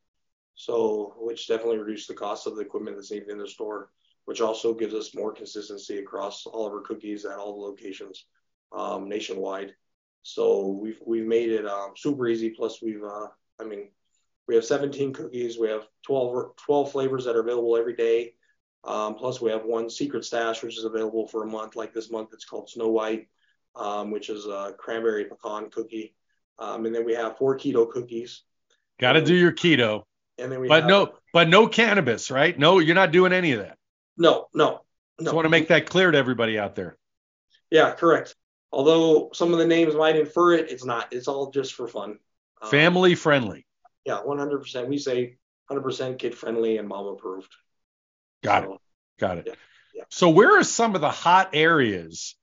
So, 0.56 1.14
which 1.18 1.46
definitely 1.46 1.78
reduced 1.78 2.08
the 2.08 2.14
cost 2.14 2.48
of 2.48 2.56
the 2.56 2.62
equipment 2.62 2.96
that's 2.96 3.12
needed 3.12 3.30
in 3.30 3.38
the 3.38 3.48
store, 3.48 3.90
which 4.30 4.40
also 4.40 4.72
gives 4.72 4.94
us 4.94 5.12
more 5.12 5.32
consistency 5.32 5.98
across 5.98 6.46
all 6.46 6.64
of 6.64 6.72
our 6.72 6.82
cookies 6.82 7.24
at 7.24 7.36
all 7.36 7.52
the 7.52 7.66
locations 7.66 8.26
um, 8.70 9.08
nationwide. 9.08 9.74
So 10.22 10.68
we've 10.68 11.00
we've 11.04 11.26
made 11.26 11.50
it 11.50 11.66
um, 11.66 11.94
super 11.96 12.28
easy. 12.28 12.50
Plus, 12.50 12.80
we've 12.80 13.02
uh, 13.02 13.26
I 13.60 13.64
mean, 13.64 13.88
we 14.46 14.54
have 14.54 14.64
17 14.64 15.12
cookies. 15.14 15.58
We 15.58 15.66
have 15.66 15.84
12 16.06 16.54
12 16.64 16.92
flavors 16.92 17.24
that 17.24 17.34
are 17.34 17.40
available 17.40 17.76
every 17.76 17.96
day. 17.96 18.34
Um, 18.84 19.16
plus, 19.16 19.40
we 19.40 19.50
have 19.50 19.64
one 19.64 19.90
secret 19.90 20.24
stash 20.24 20.62
which 20.62 20.78
is 20.78 20.84
available 20.84 21.26
for 21.26 21.42
a 21.42 21.48
month. 21.48 21.74
Like 21.74 21.92
this 21.92 22.12
month, 22.12 22.28
it's 22.32 22.44
called 22.44 22.70
Snow 22.70 22.86
White, 22.86 23.26
um, 23.74 24.12
which 24.12 24.30
is 24.30 24.46
a 24.46 24.76
cranberry 24.78 25.24
pecan 25.24 25.70
cookie. 25.70 26.14
Um, 26.60 26.86
and 26.86 26.94
then 26.94 27.04
we 27.04 27.14
have 27.14 27.36
four 27.36 27.58
keto 27.58 27.90
cookies. 27.90 28.44
Got 29.00 29.14
to 29.14 29.24
do 29.24 29.34
your 29.34 29.50
keto. 29.50 30.04
And 30.38 30.52
then 30.52 30.60
we 30.60 30.68
but 30.68 30.82
have, 30.82 30.88
no, 30.88 31.14
but 31.32 31.48
no 31.48 31.66
cannabis, 31.66 32.30
right? 32.30 32.56
No, 32.56 32.78
you're 32.78 32.94
not 32.94 33.10
doing 33.10 33.32
any 33.32 33.50
of 33.50 33.58
that. 33.58 33.76
No, 34.20 34.48
no, 34.52 34.82
no. 35.18 35.24
Just 35.24 35.34
want 35.34 35.46
to 35.46 35.50
make 35.50 35.68
that 35.68 35.86
clear 35.86 36.10
to 36.10 36.18
everybody 36.18 36.58
out 36.58 36.76
there. 36.76 36.98
Yeah, 37.70 37.92
correct. 37.92 38.36
Although 38.70 39.30
some 39.32 39.54
of 39.54 39.58
the 39.58 39.66
names 39.66 39.94
might 39.94 40.14
infer 40.14 40.52
it, 40.52 40.70
it's 40.70 40.84
not. 40.84 41.10
It's 41.10 41.26
all 41.26 41.50
just 41.50 41.72
for 41.72 41.88
fun. 41.88 42.18
Um, 42.60 42.70
Family 42.70 43.14
friendly. 43.14 43.66
Yeah, 44.04 44.20
100%. 44.24 44.88
We 44.88 44.98
say 44.98 45.38
100% 45.70 46.18
kid 46.18 46.34
friendly 46.34 46.76
and 46.76 46.86
mom 46.86 47.06
approved. 47.06 47.50
Got 48.44 48.64
so, 48.64 48.74
it. 48.74 48.80
Got 49.18 49.38
it. 49.38 49.44
Yeah, 49.46 49.54
yeah. 49.94 50.04
So, 50.10 50.28
where 50.28 50.58
are 50.58 50.64
some 50.64 50.94
of 50.94 51.00
the 51.00 51.10
hot 51.10 51.50
areas 51.54 52.36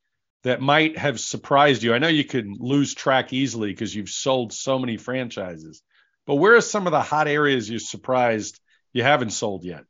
that 0.43 0.59
might 0.59 0.97
have 0.97 1.19
surprised 1.19 1.83
you? 1.83 1.93
I 1.93 1.99
know 1.99 2.07
you 2.07 2.25
can 2.25 2.55
lose 2.57 2.95
track 2.95 3.33
easily 3.33 3.69
because 3.69 3.95
you've 3.95 4.09
sold 4.09 4.51
so 4.51 4.79
many 4.79 4.97
franchises, 4.97 5.83
but 6.25 6.35
where 6.35 6.55
are 6.55 6.61
some 6.61 6.87
of 6.87 6.91
the 6.91 7.01
hot 7.01 7.27
areas 7.27 7.69
you're 7.69 7.79
surprised 7.79 8.59
you 8.93 9.03
haven't 9.03 9.29
sold 9.29 9.63
yet? 9.63 9.83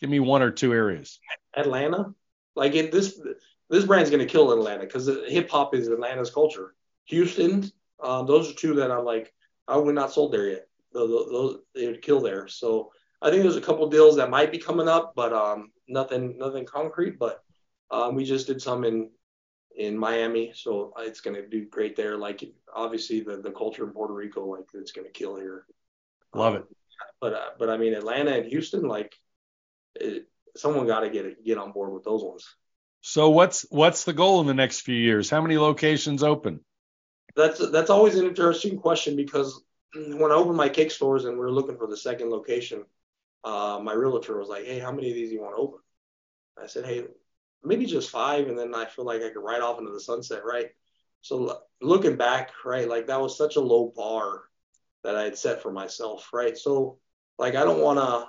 Give 0.00 0.10
me 0.10 0.20
one 0.20 0.42
or 0.42 0.50
two 0.50 0.72
areas. 0.72 1.18
Atlanta. 1.56 2.14
Like 2.56 2.74
it, 2.74 2.92
this 2.92 3.20
this 3.70 3.84
brand's 3.84 4.10
going 4.10 4.26
to 4.26 4.32
kill 4.32 4.52
Atlanta 4.52 4.84
because 4.84 5.06
hip 5.28 5.50
hop 5.50 5.74
is 5.74 5.88
Atlanta's 5.88 6.30
culture. 6.30 6.74
Houston, 7.06 7.70
um, 8.02 8.26
those 8.26 8.50
are 8.50 8.54
two 8.54 8.74
that 8.74 8.90
I'm 8.90 9.04
like, 9.04 9.32
I 9.66 9.76
would 9.76 9.94
not 9.94 10.12
sold 10.12 10.32
there 10.32 10.48
yet. 10.48 10.68
Those, 10.92 11.08
those 11.30 11.58
they 11.74 11.86
would 11.86 12.02
kill 12.02 12.20
there. 12.20 12.46
So 12.48 12.92
I 13.20 13.30
think 13.30 13.42
there's 13.42 13.56
a 13.56 13.60
couple 13.60 13.88
deals 13.88 14.16
that 14.16 14.30
might 14.30 14.52
be 14.52 14.58
coming 14.58 14.88
up, 14.88 15.14
but 15.16 15.32
um, 15.32 15.72
nothing 15.88 16.38
nothing 16.38 16.66
concrete. 16.66 17.18
But 17.18 17.42
um, 17.90 18.14
we 18.14 18.24
just 18.24 18.46
did 18.46 18.62
some 18.62 18.84
in 18.84 19.10
in 19.76 19.98
Miami, 19.98 20.52
so 20.54 20.92
it's 20.98 21.20
going 21.20 21.34
to 21.34 21.48
do 21.48 21.66
great 21.66 21.96
there. 21.96 22.16
Like 22.16 22.44
obviously 22.74 23.20
the 23.20 23.38
the 23.38 23.50
culture 23.50 23.84
in 23.84 23.90
Puerto 23.90 24.14
Rico, 24.14 24.44
like 24.46 24.66
it's 24.74 24.92
going 24.92 25.06
to 25.06 25.12
kill 25.12 25.36
here. 25.36 25.66
Love 26.34 26.54
um, 26.54 26.60
it. 26.60 26.76
But 27.20 27.32
uh, 27.32 27.50
but 27.58 27.70
I 27.70 27.76
mean 27.76 27.94
Atlanta 27.94 28.32
and 28.32 28.46
Houston, 28.46 28.82
like 28.82 29.14
it, 29.96 30.28
someone 30.56 30.86
got 30.86 31.00
to 31.00 31.10
get 31.10 31.24
it, 31.24 31.44
get 31.44 31.58
on 31.58 31.72
board 31.72 31.92
with 31.92 32.04
those 32.04 32.22
ones. 32.22 32.46
So 33.00 33.30
what's 33.30 33.66
what's 33.70 34.04
the 34.04 34.12
goal 34.12 34.40
in 34.40 34.46
the 34.46 34.54
next 34.54 34.80
few 34.80 34.94
years? 34.94 35.28
How 35.28 35.42
many 35.42 35.58
locations 35.58 36.22
open? 36.22 36.60
That's 37.36 37.58
that's 37.70 37.90
always 37.90 38.16
an 38.16 38.26
interesting 38.26 38.78
question 38.78 39.16
because 39.16 39.62
when 39.94 40.32
I 40.32 40.34
opened 40.34 40.56
my 40.56 40.68
cake 40.68 40.90
stores 40.90 41.24
and 41.24 41.34
we 41.34 41.40
were 41.40 41.52
looking 41.52 41.76
for 41.76 41.86
the 41.86 41.96
second 41.96 42.30
location, 42.30 42.84
uh, 43.44 43.78
my 43.82 43.92
realtor 43.92 44.38
was 44.38 44.48
like, 44.48 44.64
"Hey, 44.64 44.78
how 44.78 44.90
many 44.90 45.10
of 45.10 45.14
these 45.14 45.28
do 45.28 45.34
you 45.34 45.42
want 45.42 45.56
to 45.56 45.60
open?" 45.60 45.80
I 46.60 46.66
said, 46.66 46.86
"Hey, 46.86 47.04
maybe 47.62 47.84
just 47.84 48.10
five, 48.10 48.48
and 48.48 48.58
then 48.58 48.74
I 48.74 48.86
feel 48.86 49.04
like 49.04 49.22
I 49.22 49.30
could 49.30 49.44
ride 49.44 49.60
off 49.60 49.78
into 49.78 49.92
the 49.92 50.00
sunset, 50.00 50.44
right?" 50.44 50.70
So 51.20 51.58
looking 51.80 52.16
back, 52.16 52.52
right, 52.64 52.88
like 52.88 53.06
that 53.08 53.20
was 53.20 53.36
such 53.36 53.56
a 53.56 53.60
low 53.60 53.92
bar 53.94 54.44
that 55.04 55.16
I 55.16 55.24
had 55.24 55.38
set 55.38 55.62
for 55.62 55.72
myself, 55.72 56.30
right? 56.32 56.56
So 56.56 56.98
like 57.38 57.54
I 57.54 57.64
don't 57.64 57.80
want 57.80 57.98
to, 57.98 58.28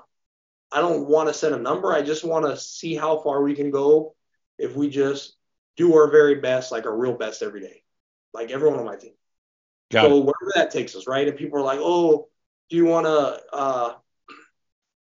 I 0.71 0.81
don't 0.81 1.07
want 1.07 1.29
to 1.29 1.33
set 1.33 1.53
a 1.53 1.57
number. 1.57 1.93
I 1.93 2.01
just 2.01 2.23
want 2.23 2.45
to 2.45 2.57
see 2.57 2.95
how 2.95 3.19
far 3.19 3.41
we 3.41 3.55
can 3.55 3.71
go 3.71 4.15
if 4.57 4.75
we 4.75 4.89
just 4.89 5.35
do 5.77 5.95
our 5.95 6.09
very 6.09 6.35
best, 6.35 6.71
like 6.71 6.85
our 6.85 6.97
real 6.97 7.13
best 7.13 7.41
every 7.41 7.61
day, 7.61 7.83
like 8.33 8.51
everyone 8.51 8.79
on 8.79 8.85
my 8.85 8.95
team. 8.95 9.13
Got 9.91 10.05
so 10.05 10.17
it. 10.17 10.25
wherever 10.25 10.51
that 10.55 10.71
takes 10.71 10.95
us, 10.95 11.07
right? 11.07 11.27
And 11.27 11.37
people 11.37 11.59
are 11.59 11.63
like, 11.63 11.79
"Oh, 11.81 12.27
do 12.69 12.75
you 12.75 12.85
want 12.85 13.05
to? 13.05 13.41
Uh, 13.53 13.93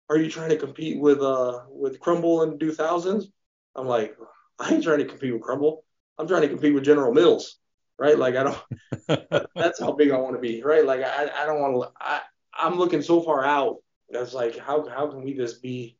are 0.10 0.18
you 0.18 0.30
trying 0.30 0.50
to 0.50 0.58
compete 0.58 1.00
with 1.00 1.22
uh 1.22 1.62
with 1.70 2.00
Crumbl 2.00 2.44
and 2.44 2.60
do 2.60 2.72
thousands? 2.72 3.30
I'm 3.76 3.88
like, 3.88 4.16
I 4.60 4.74
ain't 4.74 4.84
trying 4.84 5.00
to 5.00 5.06
compete 5.06 5.34
with 5.34 5.42
Crumbl. 5.42 5.78
I'm 6.18 6.28
trying 6.28 6.44
to 6.44 6.50
compete 6.50 6.74
with 6.74 6.84
General 6.84 7.14
Mills, 7.14 7.58
right? 7.98 8.18
Like 8.18 8.36
I 8.36 8.44
don't. 8.44 8.60
that's 9.56 9.80
how 9.80 9.94
big 9.94 10.12
I 10.12 10.18
want 10.18 10.36
to 10.36 10.42
be, 10.42 10.62
right? 10.62 10.86
Like 10.86 11.02
I 11.02 11.30
I 11.36 11.46
don't 11.46 11.62
want 11.62 11.82
to. 11.82 12.06
I 12.06 12.22
I'm 12.54 12.78
looking 12.78 13.02
so 13.02 13.22
far 13.22 13.44
out. 13.44 13.78
That's 14.14 14.34
like 14.34 14.58
how 14.58 14.88
how 14.88 15.08
can 15.08 15.24
we 15.24 15.34
just 15.34 15.62
be 15.62 15.98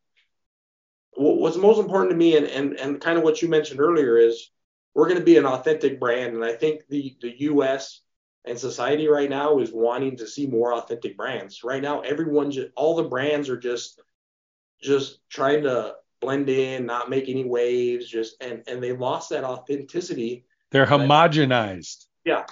what's 1.16 1.58
most 1.58 1.80
important 1.80 2.12
to 2.12 2.18
me 2.18 2.38
and, 2.38 2.48
and, 2.48 2.74
and 2.74 3.02
kind 3.02 3.18
of 3.18 3.24
what 3.24 3.42
you 3.42 3.48
mentioned 3.48 3.80
earlier 3.80 4.18
is 4.18 4.50
we're 4.94 5.08
going 5.08 5.20
to 5.20 5.26
be 5.26 5.38
an 5.38 5.46
authentic 5.46 6.00
brand. 6.00 6.36
And 6.36 6.44
I 6.44 6.54
think 6.54 6.88
the, 6.90 7.16
the 7.22 7.34
US 7.42 8.02
and 8.46 8.58
society 8.58 9.08
right 9.08 9.30
now 9.30 9.60
is 9.60 9.72
wanting 9.72 10.18
to 10.18 10.28
see 10.28 10.48
more 10.48 10.74
authentic 10.74 11.18
brands. 11.18 11.64
Right 11.64 11.82
now, 11.82 12.02
everyone, 12.02 12.52
just, 12.52 12.70
all 12.76 12.96
the 12.96 13.04
brands 13.04 13.50
are 13.50 13.58
just, 13.58 14.00
just 14.82 15.20
trying 15.30 15.64
to 15.64 15.96
blend 16.20 16.50
in, 16.50 16.86
not 16.86 17.10
make 17.10 17.30
any 17.30 17.44
waves, 17.44 18.08
just, 18.08 18.42
and, 18.42 18.64
and 18.68 18.82
they 18.82 18.94
lost 18.94 19.30
that 19.30 19.44
authenticity. 19.44 20.46
They're 20.72 20.86
homogenized. 20.86 22.06
Yeah, 22.26 22.46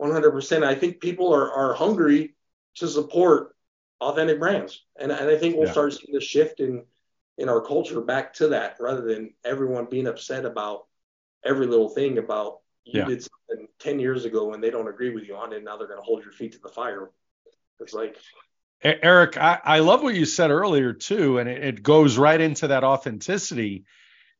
100%. 0.00 0.64
I 0.64 0.74
think 0.74 1.00
people 1.00 1.34
are, 1.34 1.50
are 1.52 1.74
hungry 1.74 2.34
to 2.76 2.88
support 2.88 3.54
authentic 4.00 4.38
brands. 4.38 4.84
And, 4.98 5.10
and 5.12 5.28
I 5.28 5.36
think 5.36 5.56
we'll 5.56 5.66
yeah. 5.66 5.72
start 5.72 5.92
seeing 5.92 6.14
the 6.14 6.20
shift 6.20 6.60
in, 6.60 6.84
in 7.36 7.48
our 7.48 7.60
culture 7.60 8.00
back 8.00 8.34
to 8.34 8.48
that 8.48 8.76
rather 8.80 9.02
than 9.02 9.34
everyone 9.44 9.86
being 9.90 10.06
upset 10.06 10.44
about 10.44 10.86
every 11.44 11.66
little 11.66 11.88
thing 11.88 12.18
about 12.18 12.58
you 12.84 13.00
yeah. 13.00 13.06
did 13.06 13.22
something 13.22 13.68
10 13.78 14.00
years 14.00 14.24
ago 14.24 14.52
and 14.54 14.62
they 14.62 14.70
don't 14.70 14.88
agree 14.88 15.10
with 15.10 15.24
you 15.24 15.36
on 15.36 15.52
it 15.52 15.56
and 15.56 15.64
now 15.64 15.76
they're 15.76 15.86
going 15.86 16.00
to 16.00 16.04
hold 16.04 16.22
your 16.22 16.32
feet 16.32 16.52
to 16.52 16.58
the 16.60 16.68
fire 16.68 17.10
it's 17.80 17.94
like 17.94 18.16
eric 18.82 19.36
I, 19.36 19.60
I 19.62 19.78
love 19.80 20.02
what 20.02 20.14
you 20.14 20.24
said 20.24 20.50
earlier 20.50 20.92
too 20.92 21.38
and 21.38 21.48
it, 21.48 21.64
it 21.64 21.82
goes 21.82 22.18
right 22.18 22.40
into 22.40 22.68
that 22.68 22.84
authenticity 22.84 23.84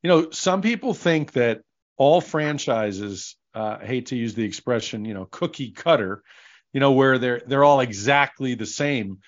you 0.02 0.08
know 0.08 0.30
some 0.30 0.62
people 0.62 0.94
think 0.94 1.32
that 1.32 1.60
all 1.96 2.20
franchises 2.20 3.36
uh, 3.54 3.78
I 3.80 3.86
hate 3.86 4.06
to 4.06 4.16
use 4.16 4.34
the 4.34 4.44
expression 4.44 5.04
you 5.04 5.14
know 5.14 5.26
cookie 5.26 5.70
cutter 5.70 6.22
you 6.72 6.80
know 6.80 6.92
where 6.92 7.18
they're 7.18 7.42
they're 7.46 7.64
all 7.64 7.80
exactly 7.80 8.54
the 8.54 8.66
same 8.66 9.18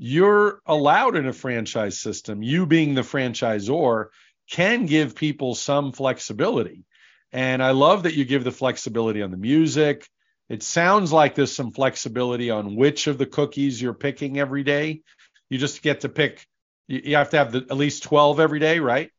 you're 0.00 0.60
allowed 0.64 1.16
in 1.16 1.26
a 1.26 1.32
franchise 1.32 1.98
system, 1.98 2.40
you 2.40 2.66
being 2.66 2.94
the 2.94 3.02
franchisor, 3.02 4.06
can 4.48 4.86
give 4.86 5.16
people 5.16 5.56
some 5.56 5.92
flexibility. 5.92 6.84
And 7.32 7.62
I 7.62 7.72
love 7.72 8.04
that 8.04 8.14
you 8.14 8.24
give 8.24 8.44
the 8.44 8.52
flexibility 8.52 9.22
on 9.22 9.32
the 9.32 9.36
music. 9.36 10.08
It 10.48 10.62
sounds 10.62 11.12
like 11.12 11.34
there's 11.34 11.54
some 11.54 11.72
flexibility 11.72 12.48
on 12.48 12.76
which 12.76 13.08
of 13.08 13.18
the 13.18 13.26
cookies 13.26 13.82
you're 13.82 13.92
picking 13.92 14.38
every 14.38 14.62
day. 14.62 15.02
You 15.50 15.58
just 15.58 15.82
get 15.82 16.02
to 16.02 16.08
pick, 16.08 16.46
you, 16.86 17.16
have 17.16 17.30
to 17.30 17.38
have 17.38 17.52
the, 17.52 17.66
at 17.68 17.76
least 17.76 18.04
12 18.04 18.38
every 18.38 18.60
day, 18.60 18.78
right? 18.78 19.10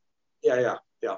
Yeah, 0.41 0.61
yeah, 0.61 0.75
yeah. 1.03 1.17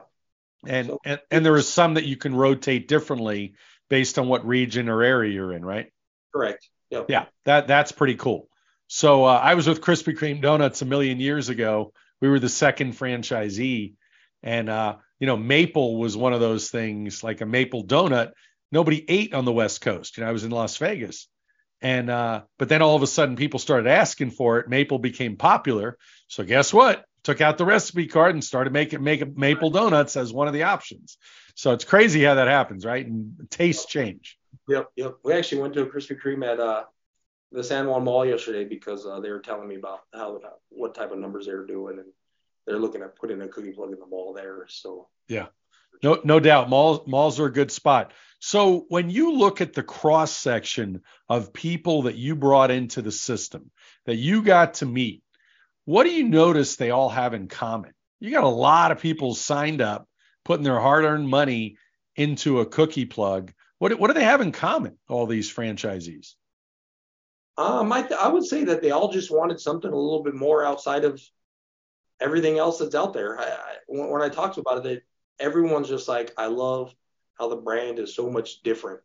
And, 0.65 0.87
so, 0.87 0.99
and, 1.05 1.19
and 1.29 1.45
there 1.45 1.55
is 1.55 1.69
some 1.69 1.93
that 1.93 2.05
you 2.05 2.17
can 2.17 2.35
rotate 2.35 2.87
differently 2.87 3.53
based 3.89 4.17
on 4.17 4.27
what 4.27 4.45
region 4.45 4.89
or 4.89 5.03
area 5.03 5.31
you're 5.31 5.53
in, 5.53 5.63
right? 5.63 5.91
Correct. 6.33 6.67
Yep. 6.89 7.05
Yeah, 7.09 7.25
that 7.45 7.67
that's 7.67 7.93
pretty 7.93 8.15
cool. 8.15 8.49
So 8.93 9.23
uh, 9.23 9.39
I 9.41 9.53
was 9.53 9.69
with 9.69 9.79
Krispy 9.79 10.17
Kreme 10.17 10.41
Donuts 10.41 10.81
a 10.81 10.85
million 10.85 11.21
years 11.21 11.47
ago. 11.47 11.93
We 12.19 12.27
were 12.27 12.39
the 12.39 12.49
second 12.49 12.91
franchisee, 12.91 13.93
and 14.43 14.69
uh, 14.69 14.97
you 15.17 15.27
know, 15.27 15.37
maple 15.37 15.97
was 15.97 16.17
one 16.17 16.33
of 16.33 16.41
those 16.41 16.69
things, 16.69 17.23
like 17.23 17.39
a 17.39 17.45
maple 17.45 17.85
donut. 17.85 18.33
Nobody 18.69 19.05
ate 19.09 19.33
on 19.33 19.45
the 19.45 19.53
West 19.53 19.79
Coast. 19.79 20.17
You 20.17 20.23
know, 20.23 20.29
I 20.29 20.33
was 20.33 20.43
in 20.43 20.51
Las 20.51 20.75
Vegas, 20.75 21.29
and 21.81 22.09
uh, 22.09 22.41
but 22.59 22.67
then 22.67 22.81
all 22.81 22.97
of 22.97 23.01
a 23.01 23.07
sudden, 23.07 23.37
people 23.37 23.61
started 23.61 23.87
asking 23.87 24.31
for 24.31 24.59
it. 24.59 24.67
Maple 24.67 24.99
became 24.99 25.37
popular. 25.37 25.97
So 26.27 26.43
guess 26.43 26.73
what? 26.73 27.05
Took 27.23 27.39
out 27.39 27.57
the 27.57 27.65
recipe 27.65 28.07
card 28.07 28.35
and 28.35 28.43
started 28.43 28.73
making 28.73 29.01
make 29.01 29.37
maple 29.37 29.69
donuts 29.69 30.17
as 30.17 30.33
one 30.33 30.49
of 30.49 30.53
the 30.53 30.63
options. 30.63 31.15
So 31.55 31.71
it's 31.71 31.85
crazy 31.85 32.25
how 32.25 32.35
that 32.35 32.49
happens, 32.49 32.85
right? 32.85 33.07
And 33.07 33.47
tastes 33.49 33.85
change. 33.85 34.37
Yep, 34.67 34.89
yep. 34.97 35.15
We 35.23 35.31
actually 35.31 35.61
went 35.61 35.75
to 35.75 35.83
a 35.83 35.85
Krispy 35.85 36.21
Kreme 36.21 36.45
at 36.45 36.59
uh, 36.59 36.83
the 37.51 37.63
San 37.63 37.87
Juan 37.87 38.03
Mall 38.03 38.25
yesterday 38.25 38.63
because 38.63 39.05
uh, 39.05 39.19
they 39.19 39.29
were 39.29 39.39
telling 39.39 39.67
me 39.67 39.75
about 39.75 40.01
how 40.13 40.39
what 40.69 40.95
type 40.95 41.11
of 41.11 41.19
numbers 41.19 41.45
they 41.45 41.53
were 41.53 41.65
doing, 41.65 41.99
and 41.99 42.07
they're 42.65 42.79
looking 42.79 43.01
at 43.01 43.15
putting 43.15 43.41
a 43.41 43.47
cookie 43.47 43.71
plug 43.71 43.91
in 43.91 43.99
the 43.99 44.05
mall 44.05 44.33
there. 44.33 44.65
So 44.69 45.07
yeah, 45.27 45.47
no 46.03 46.21
no 46.23 46.39
doubt, 46.39 46.69
malls 46.69 47.07
malls 47.07 47.39
are 47.39 47.47
a 47.47 47.53
good 47.53 47.71
spot. 47.71 48.13
So 48.39 48.85
when 48.89 49.09
you 49.09 49.33
look 49.33 49.61
at 49.61 49.73
the 49.73 49.83
cross 49.83 50.31
section 50.35 51.01
of 51.29 51.53
people 51.53 52.03
that 52.03 52.15
you 52.15 52.35
brought 52.35 52.71
into 52.71 53.01
the 53.01 53.11
system 53.11 53.69
that 54.05 54.15
you 54.15 54.41
got 54.41 54.75
to 54.75 54.85
meet, 54.85 55.21
what 55.85 56.03
do 56.05 56.11
you 56.11 56.27
notice 56.27 56.75
they 56.75 56.89
all 56.89 57.09
have 57.09 57.33
in 57.33 57.47
common? 57.47 57.91
You 58.19 58.31
got 58.31 58.43
a 58.43 58.47
lot 58.47 58.91
of 58.91 58.99
people 58.99 59.35
signed 59.35 59.81
up, 59.81 60.07
putting 60.45 60.63
their 60.63 60.79
hard-earned 60.79 61.27
money 61.27 61.77
into 62.15 62.61
a 62.61 62.65
cookie 62.65 63.05
plug. 63.05 63.51
What 63.77 63.99
what 63.99 64.07
do 64.07 64.13
they 64.13 64.23
have 64.23 64.41
in 64.41 64.51
common? 64.51 64.97
All 65.09 65.27
these 65.27 65.53
franchisees. 65.53 66.35
Um, 67.57 67.91
I, 67.91 68.01
th- 68.01 68.19
I 68.19 68.27
would 68.27 68.45
say 68.45 68.63
that 68.65 68.81
they 68.81 68.91
all 68.91 69.11
just 69.11 69.31
wanted 69.31 69.59
something 69.59 69.91
a 69.91 69.95
little 69.95 70.23
bit 70.23 70.33
more 70.35 70.63
outside 70.63 71.03
of 71.03 71.21
everything 72.19 72.57
else 72.57 72.79
that's 72.79 72.95
out 72.95 73.13
there. 73.13 73.39
I, 73.39 73.43
I, 73.43 73.75
when 73.87 74.21
I 74.21 74.29
talked 74.29 74.57
about 74.57 74.85
it, 74.85 75.03
everyone's 75.39 75.89
just 75.89 76.07
like, 76.07 76.33
I 76.37 76.47
love 76.47 76.93
how 77.37 77.49
the 77.49 77.57
brand 77.57 77.99
is 77.99 78.15
so 78.15 78.29
much 78.29 78.61
different 78.61 79.01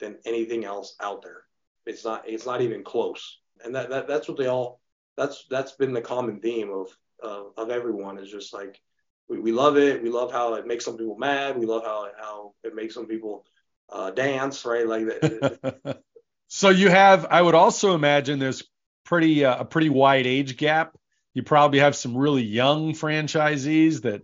than 0.00 0.16
anything 0.24 0.64
else 0.64 0.96
out 1.00 1.22
there. 1.22 1.42
It's 1.86 2.04
not 2.04 2.28
it's 2.28 2.46
not 2.46 2.62
even 2.62 2.82
close. 2.82 3.38
And 3.64 3.74
that, 3.74 3.90
that 3.90 4.08
that's 4.08 4.28
what 4.28 4.36
they 4.36 4.46
all 4.46 4.80
that's 5.16 5.44
that's 5.48 5.72
been 5.72 5.92
the 5.92 6.00
common 6.00 6.40
theme 6.40 6.70
of 6.70 6.88
uh, 7.22 7.44
of 7.56 7.70
everyone 7.70 8.18
is 8.18 8.30
just 8.30 8.52
like 8.52 8.80
we, 9.28 9.38
we 9.38 9.52
love 9.52 9.76
it. 9.76 10.02
We 10.02 10.10
love 10.10 10.32
how 10.32 10.54
it 10.54 10.66
makes 10.66 10.84
some 10.84 10.96
people 10.96 11.16
mad. 11.16 11.56
We 11.56 11.66
love 11.66 11.84
how 11.84 12.08
how 12.18 12.54
it 12.64 12.74
makes 12.74 12.94
some 12.94 13.06
people 13.06 13.44
uh, 13.90 14.10
dance, 14.10 14.64
right? 14.64 14.86
Like 14.86 15.06
that. 15.06 16.02
so 16.56 16.70
you 16.70 16.88
have, 16.88 17.26
I 17.28 17.42
would 17.42 17.54
also 17.54 17.94
imagine 17.94 18.38
there's 18.38 18.62
pretty 19.04 19.44
uh, 19.44 19.58
a 19.58 19.64
pretty 19.66 19.90
wide 19.90 20.26
age 20.26 20.56
gap. 20.56 20.96
You 21.34 21.42
probably 21.42 21.80
have 21.80 21.94
some 21.94 22.16
really 22.16 22.44
young 22.44 22.94
franchisees 22.94 24.00
that 24.04 24.22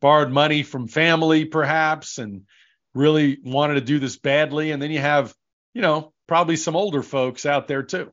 borrowed 0.00 0.30
money 0.30 0.62
from 0.62 0.86
family, 0.86 1.44
perhaps, 1.44 2.18
and 2.18 2.42
really 2.94 3.38
wanted 3.42 3.74
to 3.74 3.80
do 3.80 3.98
this 3.98 4.16
badly. 4.16 4.70
And 4.70 4.80
then 4.80 4.92
you 4.92 5.00
have, 5.00 5.34
you 5.74 5.82
know, 5.82 6.12
probably 6.28 6.54
some 6.54 6.76
older 6.76 7.02
folks 7.02 7.46
out 7.46 7.66
there 7.66 7.82
too. 7.82 8.12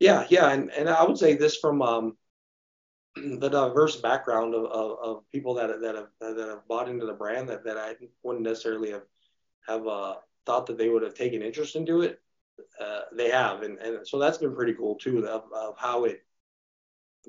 Yeah, 0.00 0.26
yeah, 0.28 0.50
and 0.50 0.72
and 0.72 0.88
I 0.88 1.04
would 1.04 1.18
say 1.18 1.36
this 1.36 1.56
from 1.56 1.80
um, 1.82 2.16
the 3.14 3.48
diverse 3.48 3.94
background 3.94 4.56
of, 4.56 4.64
of, 4.64 4.98
of, 5.00 5.22
people 5.30 5.54
that 5.54 5.80
that 5.82 5.94
have 5.94 6.08
that 6.20 6.48
have 6.48 6.66
bought 6.66 6.88
into 6.88 7.06
the 7.06 7.12
brand 7.12 7.48
that, 7.50 7.62
that 7.62 7.76
I 7.76 7.94
wouldn't 8.24 8.44
necessarily 8.44 8.90
have 8.90 9.04
have 9.68 9.86
uh, 9.86 10.14
thought 10.46 10.66
that 10.66 10.78
they 10.78 10.88
would 10.88 11.04
have 11.04 11.14
taken 11.14 11.42
interest 11.42 11.76
into 11.76 12.00
it. 12.02 12.20
Uh, 12.80 13.00
they 13.12 13.30
have, 13.30 13.62
and, 13.62 13.78
and 13.78 14.06
so 14.06 14.18
that's 14.18 14.38
been 14.38 14.54
pretty 14.54 14.74
cool 14.74 14.96
too 14.96 15.26
of, 15.26 15.44
of 15.52 15.74
how 15.78 16.04
it. 16.04 16.24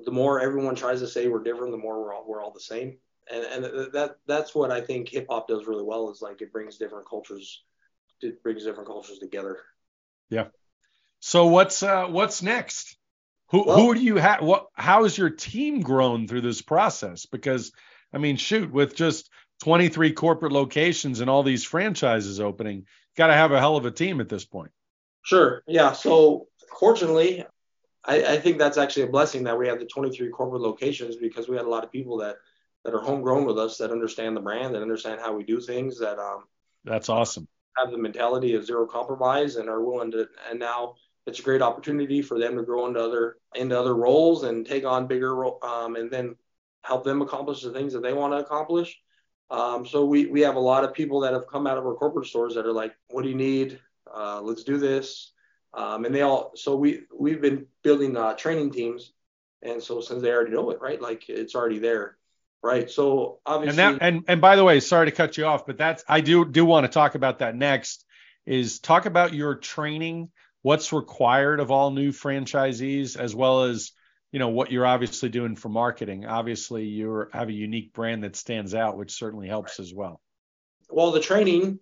The 0.04 0.10
more 0.10 0.40
everyone 0.40 0.74
tries 0.74 1.00
to 1.00 1.08
say 1.08 1.28
we're 1.28 1.42
different, 1.42 1.72
the 1.72 1.78
more 1.78 2.00
we're 2.00 2.14
all 2.14 2.24
we're 2.26 2.42
all 2.42 2.52
the 2.52 2.60
same, 2.60 2.96
and 3.30 3.44
and 3.44 3.92
that 3.92 4.16
that's 4.26 4.54
what 4.54 4.70
I 4.70 4.80
think 4.80 5.08
hip 5.08 5.26
hop 5.28 5.48
does 5.48 5.66
really 5.66 5.82
well 5.82 6.10
is 6.10 6.22
like 6.22 6.40
it 6.40 6.52
brings 6.52 6.78
different 6.78 7.08
cultures, 7.08 7.62
it 8.22 8.42
brings 8.42 8.64
different 8.64 8.88
cultures 8.88 9.18
together. 9.18 9.58
Yeah. 10.30 10.46
So 11.20 11.46
what's 11.46 11.82
uh, 11.82 12.06
what's 12.06 12.42
next? 12.42 12.96
Who 13.50 13.64
well, 13.66 13.76
who 13.76 13.94
do 13.94 14.00
you 14.00 14.16
have? 14.16 14.42
What 14.42 14.68
how 14.74 15.02
has 15.02 15.18
your 15.18 15.30
team 15.30 15.80
grown 15.80 16.28
through 16.28 16.42
this 16.42 16.62
process? 16.62 17.26
Because 17.26 17.72
I 18.12 18.18
mean, 18.18 18.36
shoot, 18.36 18.72
with 18.72 18.94
just 18.94 19.28
23 19.62 20.12
corporate 20.12 20.52
locations 20.52 21.20
and 21.20 21.28
all 21.28 21.42
these 21.42 21.64
franchises 21.64 22.40
opening, 22.40 22.86
got 23.16 23.28
to 23.28 23.34
have 23.34 23.52
a 23.52 23.58
hell 23.58 23.76
of 23.76 23.84
a 23.84 23.90
team 23.90 24.20
at 24.20 24.28
this 24.28 24.44
point. 24.44 24.70
Sure. 25.22 25.62
Yeah. 25.66 25.92
So 25.92 26.48
fortunately, 26.78 27.44
I, 28.04 28.24
I, 28.24 28.38
think 28.38 28.58
that's 28.58 28.78
actually 28.78 29.02
a 29.04 29.10
blessing 29.10 29.44
that 29.44 29.58
we 29.58 29.68
have 29.68 29.78
the 29.78 29.86
23 29.86 30.30
corporate 30.30 30.62
locations 30.62 31.16
because 31.16 31.48
we 31.48 31.56
had 31.56 31.66
a 31.66 31.68
lot 31.68 31.84
of 31.84 31.92
people 31.92 32.16
that 32.18 32.36
that 32.84 32.94
are 32.94 33.00
homegrown 33.00 33.44
with 33.44 33.58
us 33.58 33.76
that 33.76 33.90
understand 33.90 34.34
the 34.34 34.40
brand 34.40 34.74
that 34.74 34.80
understand 34.80 35.20
how 35.20 35.34
we 35.34 35.44
do 35.44 35.60
things 35.60 35.98
that 35.98 36.18
um 36.18 36.44
that's 36.84 37.10
awesome 37.10 37.46
have 37.76 37.90
the 37.90 37.98
mentality 37.98 38.54
of 38.54 38.64
zero 38.64 38.86
compromise 38.86 39.56
and 39.56 39.68
are 39.68 39.84
willing 39.84 40.10
to 40.10 40.26
and 40.48 40.58
now 40.58 40.94
it's 41.26 41.38
a 41.38 41.42
great 41.42 41.62
opportunity 41.62 42.22
for 42.22 42.38
them 42.38 42.56
to 42.56 42.62
grow 42.62 42.86
into 42.86 43.00
other 43.00 43.36
into 43.54 43.78
other 43.78 43.94
roles 43.94 44.44
and 44.44 44.66
take 44.66 44.84
on 44.84 45.06
bigger 45.06 45.44
um, 45.64 45.96
and 45.96 46.10
then 46.10 46.36
help 46.82 47.04
them 47.04 47.22
accomplish 47.22 47.62
the 47.62 47.72
things 47.72 47.92
that 47.92 48.02
they 48.02 48.12
want 48.12 48.32
to 48.32 48.38
accomplish. 48.38 48.98
Um, 49.50 49.86
so 49.86 50.04
we 50.04 50.26
we 50.26 50.40
have 50.42 50.56
a 50.56 50.60
lot 50.60 50.84
of 50.84 50.94
people 50.94 51.20
that 51.20 51.32
have 51.32 51.46
come 51.48 51.66
out 51.66 51.78
of 51.78 51.86
our 51.86 51.94
corporate 51.94 52.26
stores 52.26 52.54
that 52.54 52.66
are 52.66 52.72
like, 52.72 52.94
"What 53.10 53.22
do 53.22 53.28
you 53.28 53.34
need? 53.34 53.80
Uh, 54.12 54.40
let's 54.42 54.64
do 54.64 54.78
this." 54.78 55.32
Um, 55.72 56.04
and 56.04 56.14
they 56.14 56.22
all 56.22 56.52
so 56.56 56.76
we 56.76 57.02
we've 57.16 57.40
been 57.40 57.66
building 57.82 58.16
uh, 58.16 58.34
training 58.34 58.72
teams, 58.72 59.12
and 59.62 59.82
so 59.82 60.00
since 60.00 60.22
they 60.22 60.30
already 60.30 60.52
know 60.52 60.70
it, 60.70 60.80
right? 60.80 61.00
Like 61.00 61.28
it's 61.28 61.54
already 61.54 61.78
there, 61.78 62.16
right? 62.62 62.90
So 62.90 63.40
obviously, 63.46 63.82
and 63.82 63.98
that 63.98 64.06
and 64.06 64.24
and 64.26 64.40
by 64.40 64.56
the 64.56 64.64
way, 64.64 64.80
sorry 64.80 65.06
to 65.06 65.12
cut 65.12 65.36
you 65.36 65.46
off, 65.46 65.66
but 65.66 65.78
that's 65.78 66.04
I 66.08 66.20
do 66.20 66.44
do 66.44 66.64
want 66.64 66.84
to 66.84 66.92
talk 66.92 67.14
about 67.14 67.38
that 67.38 67.54
next. 67.54 68.04
Is 68.46 68.80
talk 68.80 69.06
about 69.06 69.32
your 69.32 69.54
training 69.54 70.30
what's 70.62 70.92
required 70.92 71.60
of 71.60 71.70
all 71.70 71.90
new 71.90 72.12
franchisees 72.12 73.18
as 73.18 73.34
well 73.34 73.64
as 73.64 73.92
you 74.32 74.38
know 74.38 74.48
what 74.48 74.70
you're 74.70 74.86
obviously 74.86 75.28
doing 75.28 75.56
for 75.56 75.68
marketing 75.68 76.26
obviously 76.26 76.84
you 76.84 77.26
have 77.32 77.48
a 77.48 77.52
unique 77.52 77.92
brand 77.92 78.24
that 78.24 78.36
stands 78.36 78.74
out 78.74 78.96
which 78.96 79.12
certainly 79.12 79.48
helps 79.48 79.78
right. 79.78 79.86
as 79.86 79.94
well 79.94 80.20
well 80.88 81.12
the 81.12 81.20
training 81.20 81.78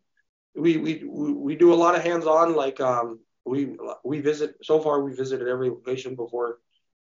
we 0.58 0.76
we 0.76 1.04
we 1.04 1.56
do 1.56 1.72
a 1.72 1.76
lot 1.76 1.94
of 1.94 2.02
hands-on 2.02 2.54
like 2.54 2.80
um 2.80 3.20
we 3.44 3.76
we 4.04 4.20
visit 4.20 4.56
so 4.62 4.80
far 4.80 5.02
we 5.02 5.14
visited 5.14 5.48
every 5.48 5.70
location 5.70 6.14
before 6.14 6.58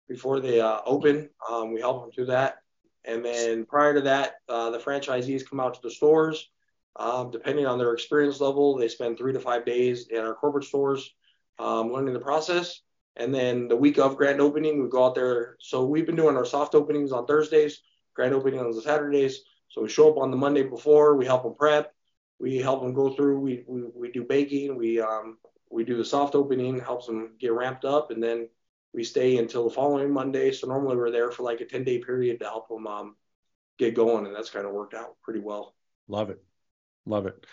before 0.09 0.41
they 0.41 0.61
uh, 0.61 0.81
open 0.85 1.31
um, 1.49 1.73
we 1.73 1.81
help 1.81 2.03
them 2.03 2.11
through 2.13 2.27
that 2.27 2.59
and 3.05 3.25
then 3.25 3.65
prior 3.65 3.95
to 3.95 4.03
that 4.03 4.35
uh, 4.49 4.71
the 4.71 4.79
franchisees 4.79 5.49
come 5.49 5.61
out 5.61 5.75
to 5.75 5.81
the 5.83 5.91
stores 5.91 6.51
um, 6.97 7.31
depending 7.31 7.67
on 7.67 7.79
their 7.79 7.93
experience 7.93 8.41
level 8.41 8.77
they 8.77 8.89
spend 8.89 9.17
three 9.17 9.33
to 9.33 9.41
five 9.41 9.65
days 9.65 10.09
in 10.09 10.19
our 10.19 10.35
corporate 10.35 10.65
stores 10.65 11.15
um, 11.59 11.93
learning 11.93 12.15
the 12.15 12.21
process. 12.21 12.81
And 13.17 13.35
then 13.35 13.69
the 13.69 13.77
week 13.77 13.99
of 13.99 14.17
grand 14.17 14.41
opening, 14.41 14.83
we 14.83 14.89
go 14.89 15.07
out 15.07 15.15
there. 15.15 15.57
So 15.61 15.85
we've 15.85 16.07
been 16.07 16.17
doing 16.17 16.37
our 16.37 16.45
soft 16.45 16.75
openings 16.75 17.13
on 17.13 17.27
Thursdays, 17.27 17.81
grand 18.15 18.35
opening 18.35 18.61
on 18.61 18.79
Saturdays. 18.81 19.43
So 19.69 19.83
we 19.83 19.89
show 19.89 20.11
up 20.11 20.19
on 20.19 20.31
the 20.31 20.37
Monday 20.37 20.63
before, 20.63 21.17
we 21.17 21.25
help 21.25 21.43
them 21.43 21.55
prep, 21.55 21.95
we 22.39 22.59
help 22.59 22.83
them 22.83 22.93
go 22.93 23.11
through, 23.11 23.41
we, 23.41 23.65
we, 23.67 23.83
we 23.95 24.13
do 24.13 24.25
baking, 24.25 24.77
we, 24.77 25.01
um, 25.01 25.39
we 25.71 25.85
do 25.85 25.97
the 25.97 26.05
soft 26.05 26.35
opening, 26.35 26.79
helps 26.79 27.07
them 27.07 27.33
get 27.39 27.53
ramped 27.53 27.85
up, 27.85 28.11
and 28.11 28.23
then 28.23 28.49
we 28.93 29.05
stay 29.05 29.39
until 29.39 29.65
the 29.65 29.75
following 29.75 30.13
Monday. 30.13 30.53
So 30.53 30.67
normally 30.67 30.97
we're 30.97 31.11
there 31.11 31.31
for 31.31 31.43
like 31.43 31.61
a 31.61 31.65
10 31.65 31.85
day 31.85 31.99
period 31.99 32.41
to 32.41 32.47
help 32.47 32.69
them 32.69 32.87
um, 32.87 33.17
get 33.79 33.95
going, 33.95 34.27
and 34.27 34.35
that's 34.35 34.51
kind 34.51 34.67
of 34.67 34.73
worked 34.73 34.95
out 34.95 35.17
pretty 35.23 35.41
well. 35.41 35.75
Love 36.09 36.31
it. 36.31 36.43
Love 37.05 37.27
it 37.27 37.45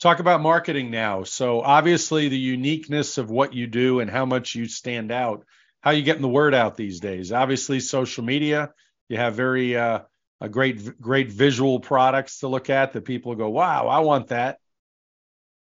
talk 0.00 0.20
about 0.20 0.40
marketing 0.40 0.90
now. 0.90 1.24
So 1.24 1.60
obviously 1.60 2.28
the 2.28 2.38
uniqueness 2.38 3.18
of 3.18 3.30
what 3.30 3.54
you 3.54 3.66
do 3.66 4.00
and 4.00 4.10
how 4.10 4.26
much 4.26 4.54
you 4.54 4.66
stand 4.66 5.10
out. 5.10 5.44
How 5.80 5.92
you 5.92 6.02
getting 6.02 6.22
the 6.22 6.28
word 6.28 6.54
out 6.54 6.76
these 6.76 7.00
days? 7.00 7.32
Obviously 7.32 7.80
social 7.80 8.24
media. 8.24 8.72
You 9.08 9.18
have 9.18 9.34
very 9.34 9.76
uh, 9.76 10.00
a 10.40 10.48
great 10.48 11.00
great 11.00 11.30
visual 11.30 11.80
products 11.80 12.40
to 12.40 12.48
look 12.48 12.70
at 12.70 12.92
that 12.92 13.04
people 13.04 13.34
go, 13.34 13.48
wow, 13.48 13.88
I 13.88 14.00
want 14.00 14.28
that. 14.28 14.58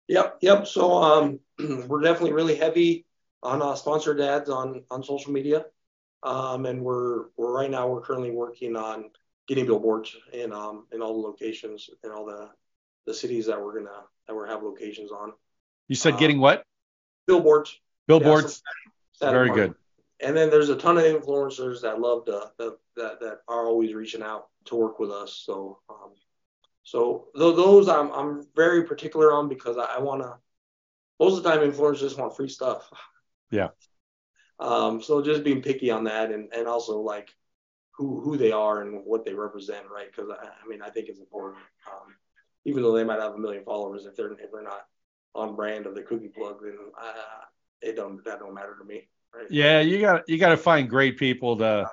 Yep, 0.08 0.38
yep. 0.40 0.66
So 0.66 1.02
um, 1.02 1.40
we're 1.86 2.00
definitely 2.00 2.32
really 2.32 2.56
heavy 2.56 3.06
on 3.42 3.62
uh, 3.62 3.74
sponsored 3.74 4.20
ads 4.20 4.48
on 4.48 4.84
on 4.90 5.02
social 5.02 5.32
media, 5.32 5.66
um, 6.22 6.66
and 6.66 6.82
we're 6.82 7.26
we're 7.36 7.52
right 7.52 7.70
now 7.70 7.88
we're 7.88 8.00
currently 8.00 8.30
working 8.30 8.76
on 8.76 9.10
getting 9.46 9.66
billboards 9.66 10.16
in 10.32 10.52
um 10.52 10.86
in 10.92 11.02
all 11.02 11.12
the 11.20 11.28
locations 11.28 11.90
in 12.02 12.10
all 12.10 12.24
the 12.24 12.48
the 13.06 13.14
cities 13.14 13.46
that 13.46 13.60
we're 13.60 13.74
gonna 13.74 14.02
that 14.26 14.34
we 14.34 14.48
have 14.48 14.62
locations 14.62 15.12
on. 15.12 15.32
You 15.88 15.96
said 15.96 16.18
getting 16.18 16.40
what? 16.40 16.64
Billboards. 17.26 17.78
Billboards. 18.06 18.62
Yeah, 19.20 19.30
Very 19.30 19.50
good. 19.50 19.74
And 20.20 20.36
then 20.36 20.50
there's 20.50 20.68
a 20.68 20.76
ton 20.76 20.96
of 20.96 21.04
influencers 21.04 21.82
that 21.82 22.00
love 22.00 22.24
to 22.26 22.50
that 22.58 22.76
that, 22.96 23.20
that 23.20 23.38
are 23.48 23.66
always 23.66 23.94
reaching 23.94 24.22
out 24.22 24.48
to 24.66 24.76
work 24.76 24.98
with 24.98 25.10
us. 25.10 25.42
So 25.44 25.80
um, 25.88 26.12
so 26.84 27.28
those 27.34 27.88
I'm 27.88 28.12
I'm 28.12 28.46
very 28.54 28.84
particular 28.84 29.32
on 29.32 29.48
because 29.48 29.76
I, 29.78 29.96
I 29.96 30.00
want 30.00 30.22
to. 30.22 30.36
Most 31.18 31.38
of 31.38 31.42
the 31.42 31.50
time, 31.50 31.60
influencers 31.60 32.00
just 32.00 32.18
want 32.18 32.36
free 32.36 32.48
stuff. 32.48 32.90
Yeah. 33.50 33.68
Um, 34.58 35.02
so 35.02 35.22
just 35.22 35.44
being 35.44 35.62
picky 35.62 35.90
on 35.90 36.04
that, 36.04 36.30
and 36.30 36.52
and 36.52 36.68
also 36.68 37.00
like 37.00 37.30
who 37.92 38.20
who 38.20 38.36
they 38.36 38.52
are 38.52 38.82
and 38.82 39.02
what 39.04 39.24
they 39.24 39.34
represent, 39.34 39.86
right? 39.90 40.10
Because 40.10 40.30
I, 40.30 40.46
I 40.46 40.68
mean 40.68 40.82
I 40.82 40.90
think 40.90 41.08
it's 41.08 41.20
important. 41.20 41.62
Um, 41.90 42.14
even 42.64 42.82
though 42.82 42.92
they 42.92 43.04
might 43.04 43.20
have 43.20 43.34
a 43.34 43.38
million 43.38 43.64
followers, 43.64 44.06
if 44.06 44.16
they're 44.16 44.32
if 44.32 44.52
they're 44.52 44.62
not 44.62 44.86
on 45.34 45.56
brand 45.56 45.86
of 45.86 45.94
the 45.94 46.02
cookie 46.02 46.28
plug, 46.28 46.60
then 46.62 46.76
uh, 47.00 47.44
it 47.80 47.96
don't 47.96 48.24
that 48.24 48.40
don't 48.40 48.54
matter 48.54 48.76
to 48.78 48.84
me. 48.84 49.08
Yeah, 49.50 49.80
you 49.80 50.00
got 50.00 50.28
you 50.28 50.38
got 50.38 50.50
to 50.50 50.56
find 50.56 50.88
great 50.88 51.18
people 51.18 51.58
to 51.58 51.88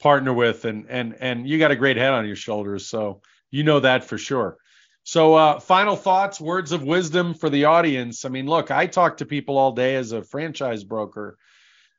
partner 0.00 0.32
with, 0.32 0.64
and 0.64 0.86
and 0.88 1.16
and 1.20 1.48
you 1.48 1.58
got 1.58 1.70
a 1.70 1.76
great 1.76 1.96
head 1.96 2.12
on 2.12 2.26
your 2.26 2.36
shoulders, 2.36 2.86
so 2.86 3.22
you 3.50 3.64
know 3.64 3.80
that 3.80 4.04
for 4.04 4.18
sure. 4.18 4.56
So, 5.04 5.34
uh, 5.34 5.58
final 5.58 5.96
thoughts, 5.96 6.40
words 6.40 6.70
of 6.70 6.84
wisdom 6.84 7.34
for 7.34 7.50
the 7.50 7.64
audience. 7.64 8.24
I 8.24 8.28
mean, 8.28 8.46
look, 8.46 8.70
I 8.70 8.86
talk 8.86 9.16
to 9.16 9.26
people 9.26 9.58
all 9.58 9.72
day 9.72 9.96
as 9.96 10.12
a 10.12 10.22
franchise 10.22 10.84
broker. 10.84 11.38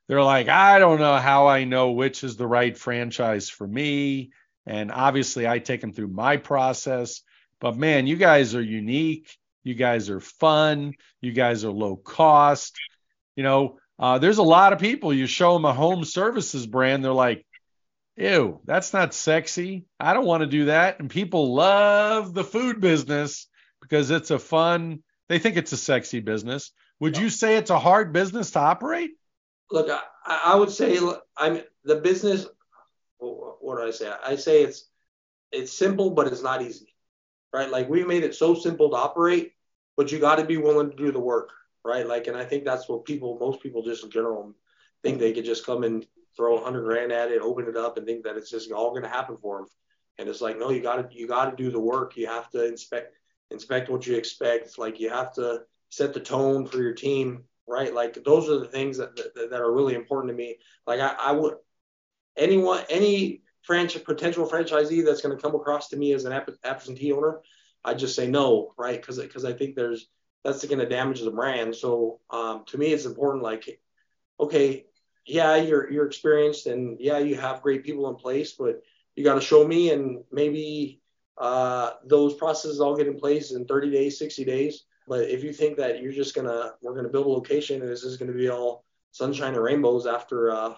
They're 0.08 0.22
like, 0.22 0.48
I 0.48 0.78
don't 0.78 0.98
know 1.00 1.16
how 1.16 1.46
I 1.46 1.64
know 1.64 1.92
which 1.92 2.24
is 2.24 2.36
the 2.36 2.46
right 2.46 2.76
franchise 2.76 3.50
for 3.50 3.66
me. 3.66 4.30
And 4.66 4.90
obviously, 4.90 5.46
I 5.46 5.58
take 5.58 5.82
them 5.82 5.92
through 5.92 6.08
my 6.08 6.38
process. 6.38 7.20
But 7.60 7.76
man, 7.76 8.06
you 8.06 8.16
guys 8.16 8.54
are 8.54 8.62
unique. 8.62 9.36
You 9.64 9.74
guys 9.74 10.08
are 10.08 10.20
fun. 10.20 10.94
You 11.20 11.32
guys 11.32 11.64
are 11.64 11.70
low 11.70 11.96
cost. 11.96 12.74
You 13.36 13.42
know, 13.42 13.78
uh, 13.98 14.18
there's 14.18 14.38
a 14.38 14.42
lot 14.42 14.72
of 14.72 14.78
people 14.78 15.12
you 15.12 15.26
show 15.26 15.54
them 15.54 15.64
a 15.64 15.72
home 15.72 16.04
services 16.04 16.66
brand, 16.66 17.04
they're 17.04 17.12
like, 17.12 17.46
ew, 18.16 18.60
that's 18.64 18.92
not 18.92 19.14
sexy. 19.14 19.86
I 19.98 20.14
don't 20.14 20.26
want 20.26 20.42
to 20.42 20.46
do 20.46 20.66
that. 20.66 21.00
And 21.00 21.10
people 21.10 21.54
love 21.54 22.34
the 22.34 22.44
food 22.44 22.80
business 22.80 23.46
because 23.80 24.10
it's 24.10 24.30
a 24.30 24.38
fun, 24.38 25.02
they 25.28 25.38
think 25.38 25.56
it's 25.56 25.72
a 25.72 25.76
sexy 25.76 26.20
business. 26.20 26.72
Would 27.00 27.16
you 27.16 27.28
say 27.28 27.56
it's 27.56 27.70
a 27.70 27.78
hard 27.78 28.12
business 28.12 28.52
to 28.52 28.60
operate? 28.60 29.12
Look, 29.70 29.88
I, 29.90 30.40
I 30.44 30.56
would 30.56 30.70
say 30.70 30.98
I'm 31.36 31.62
the 31.84 31.96
business. 31.96 32.46
What 33.18 33.78
do 33.78 33.86
I 33.86 33.90
say? 33.90 34.12
I 34.24 34.36
say 34.36 34.62
it's 34.62 34.88
it's 35.52 35.72
simple, 35.72 36.10
but 36.10 36.26
it's 36.26 36.42
not 36.42 36.62
easy, 36.62 36.94
right? 37.52 37.70
Like 37.70 37.88
we 37.88 38.04
made 38.04 38.24
it 38.24 38.34
so 38.34 38.54
simple 38.54 38.90
to 38.90 38.96
operate, 38.96 39.52
but 39.96 40.12
you 40.12 40.18
got 40.18 40.36
to 40.36 40.44
be 40.44 40.56
willing 40.56 40.90
to 40.90 40.96
do 40.96 41.12
the 41.12 41.20
work, 41.20 41.50
right? 41.84 42.06
Like, 42.06 42.26
and 42.26 42.36
I 42.36 42.44
think 42.44 42.64
that's 42.64 42.88
what 42.88 43.04
people, 43.04 43.38
most 43.38 43.60
people, 43.60 43.82
just 43.82 44.04
in 44.04 44.10
general, 44.10 44.54
think 45.02 45.18
they 45.18 45.32
could 45.32 45.44
just 45.44 45.66
come 45.66 45.84
and 45.84 46.06
throw 46.36 46.56
a 46.56 46.64
hundred 46.64 46.84
grand 46.84 47.12
at 47.12 47.30
it, 47.30 47.42
open 47.42 47.68
it 47.68 47.76
up, 47.76 47.96
and 47.96 48.06
think 48.06 48.24
that 48.24 48.36
it's 48.36 48.50
just 48.50 48.72
all 48.72 48.90
going 48.90 49.02
to 49.02 49.08
happen 49.08 49.36
for 49.40 49.58
them. 49.58 49.66
And 50.18 50.28
it's 50.28 50.40
like, 50.40 50.58
no, 50.58 50.70
you 50.70 50.80
got 50.80 51.10
to 51.10 51.16
you 51.16 51.26
got 51.26 51.50
to 51.50 51.56
do 51.56 51.70
the 51.70 51.80
work. 51.80 52.16
You 52.16 52.26
have 52.26 52.48
to 52.50 52.66
inspect 52.66 53.14
inspect 53.50 53.90
what 53.90 54.06
you 54.06 54.16
expect. 54.16 54.66
It's 54.66 54.78
like 54.78 55.00
you 55.00 55.10
have 55.10 55.32
to 55.34 55.62
set 55.90 56.14
the 56.14 56.20
tone 56.20 56.66
for 56.66 56.78
your 56.78 56.94
team, 56.94 57.44
right? 57.66 57.92
Like 57.92 58.22
those 58.24 58.48
are 58.48 58.58
the 58.58 58.66
things 58.66 58.98
that 58.98 59.16
that, 59.16 59.50
that 59.50 59.60
are 59.60 59.72
really 59.72 59.94
important 59.94 60.32
to 60.32 60.36
me. 60.36 60.56
Like 60.86 61.00
I, 61.00 61.14
I 61.18 61.32
would 61.32 61.54
anyone 62.36 62.84
any 62.88 63.42
franchise 63.62 64.02
potential 64.02 64.48
franchisee 64.48 65.04
that's 65.04 65.22
going 65.22 65.36
to 65.36 65.42
come 65.42 65.54
across 65.54 65.88
to 65.88 65.96
me 65.96 66.12
as 66.12 66.24
an 66.24 66.40
absentee 66.64 67.12
owner, 67.12 67.40
I 67.84 67.94
just 67.94 68.14
say 68.14 68.28
no, 68.28 68.72
right? 68.76 69.00
Because 69.00 69.18
because 69.18 69.44
I 69.44 69.52
think 69.52 69.74
there's 69.74 70.08
that's 70.44 70.64
going 70.64 70.78
to 70.78 70.88
damage 70.88 71.20
the 71.20 71.30
brand. 71.30 71.74
So 71.74 72.20
um, 72.30 72.64
to 72.66 72.78
me, 72.78 72.92
it's 72.92 73.06
important. 73.06 73.42
Like, 73.42 73.80
okay, 74.38 74.86
yeah, 75.26 75.56
you're 75.56 75.90
you're 75.90 76.06
experienced 76.06 76.66
and 76.66 76.98
yeah, 77.00 77.18
you 77.18 77.36
have 77.36 77.62
great 77.62 77.82
people 77.82 78.08
in 78.10 78.16
place, 78.16 78.52
but 78.52 78.82
you 79.16 79.24
got 79.24 79.34
to 79.34 79.40
show 79.40 79.66
me 79.66 79.90
and 79.90 80.22
maybe 80.30 81.00
uh, 81.38 81.92
those 82.04 82.34
processes 82.34 82.80
all 82.80 82.96
get 82.96 83.06
in 83.06 83.18
place 83.18 83.52
in 83.52 83.64
30 83.64 83.90
days, 83.90 84.18
60 84.18 84.44
days. 84.44 84.84
But 85.08 85.28
if 85.28 85.42
you 85.42 85.52
think 85.52 85.78
that 85.78 86.02
you're 86.02 86.12
just 86.12 86.34
gonna 86.34 86.72
we're 86.82 86.94
gonna 86.94 87.08
build 87.08 87.26
a 87.26 87.30
location 87.30 87.80
and 87.80 87.90
this 87.90 88.04
is 88.04 88.16
gonna 88.16 88.32
be 88.32 88.48
all 88.48 88.84
sunshine 89.12 89.54
and 89.54 89.62
rainbows 89.62 90.06
after 90.06 90.50
uh, 90.50 90.74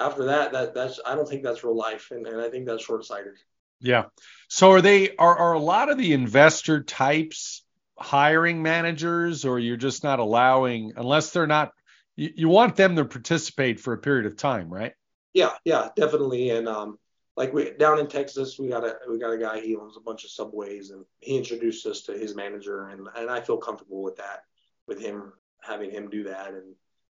after 0.00 0.24
that, 0.26 0.52
that 0.52 0.74
that's 0.74 1.00
I 1.04 1.14
don't 1.14 1.28
think 1.28 1.42
that's 1.42 1.64
real 1.64 1.76
life, 1.76 2.10
and, 2.10 2.26
and 2.26 2.40
I 2.40 2.50
think 2.50 2.66
that's 2.66 2.84
short 2.84 3.04
sighted. 3.04 3.34
Yeah. 3.80 4.04
So 4.48 4.72
are 4.72 4.82
they 4.82 5.16
are 5.16 5.36
are 5.36 5.52
a 5.54 5.58
lot 5.58 5.90
of 5.90 5.98
the 5.98 6.12
investor 6.12 6.82
types 6.82 7.64
hiring 7.98 8.62
managers, 8.62 9.44
or 9.44 9.58
you're 9.58 9.76
just 9.76 10.04
not 10.04 10.18
allowing 10.18 10.92
unless 10.96 11.30
they're 11.30 11.46
not 11.46 11.72
you, 12.16 12.32
you 12.34 12.48
want 12.48 12.76
them 12.76 12.96
to 12.96 13.04
participate 13.04 13.80
for 13.80 13.92
a 13.92 13.98
period 13.98 14.26
of 14.26 14.36
time, 14.36 14.68
right? 14.72 14.92
Yeah, 15.34 15.52
yeah, 15.64 15.88
definitely. 15.94 16.50
And 16.50 16.68
um, 16.68 16.98
like 17.36 17.52
we 17.52 17.70
down 17.70 18.00
in 18.00 18.08
Texas, 18.08 18.58
we 18.58 18.68
got 18.68 18.84
a 18.84 18.96
we 19.08 19.18
got 19.18 19.32
a 19.32 19.38
guy 19.38 19.60
he 19.60 19.76
owns 19.76 19.96
a 19.96 20.00
bunch 20.00 20.24
of 20.24 20.30
subways, 20.30 20.90
and 20.90 21.04
he 21.20 21.36
introduced 21.36 21.86
us 21.86 22.02
to 22.02 22.12
his 22.12 22.34
manager, 22.34 22.88
and 22.88 23.06
and 23.16 23.30
I 23.30 23.40
feel 23.40 23.56
comfortable 23.56 24.02
with 24.02 24.16
that, 24.16 24.44
with 24.86 25.00
him 25.00 25.32
having 25.62 25.90
him 25.90 26.10
do 26.10 26.24
that, 26.24 26.48
and 26.48 26.74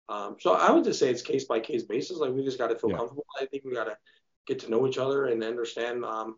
um, 0.07 0.35
so 0.39 0.53
I 0.53 0.71
would 0.71 0.83
just 0.83 0.99
say 0.99 1.09
it's 1.09 1.21
case 1.21 1.45
by 1.45 1.59
case 1.59 1.83
basis. 1.83 2.17
Like 2.17 2.31
we 2.31 2.43
just 2.43 2.59
got 2.59 2.67
to 2.67 2.77
feel 2.77 2.91
yeah. 2.91 2.97
comfortable. 2.97 3.25
I 3.41 3.45
think 3.45 3.63
we 3.65 3.73
got 3.73 3.85
to 3.85 3.97
get 4.45 4.59
to 4.59 4.69
know 4.69 4.87
each 4.87 4.97
other 4.97 5.25
and 5.25 5.43
understand. 5.43 6.05
Um, 6.05 6.37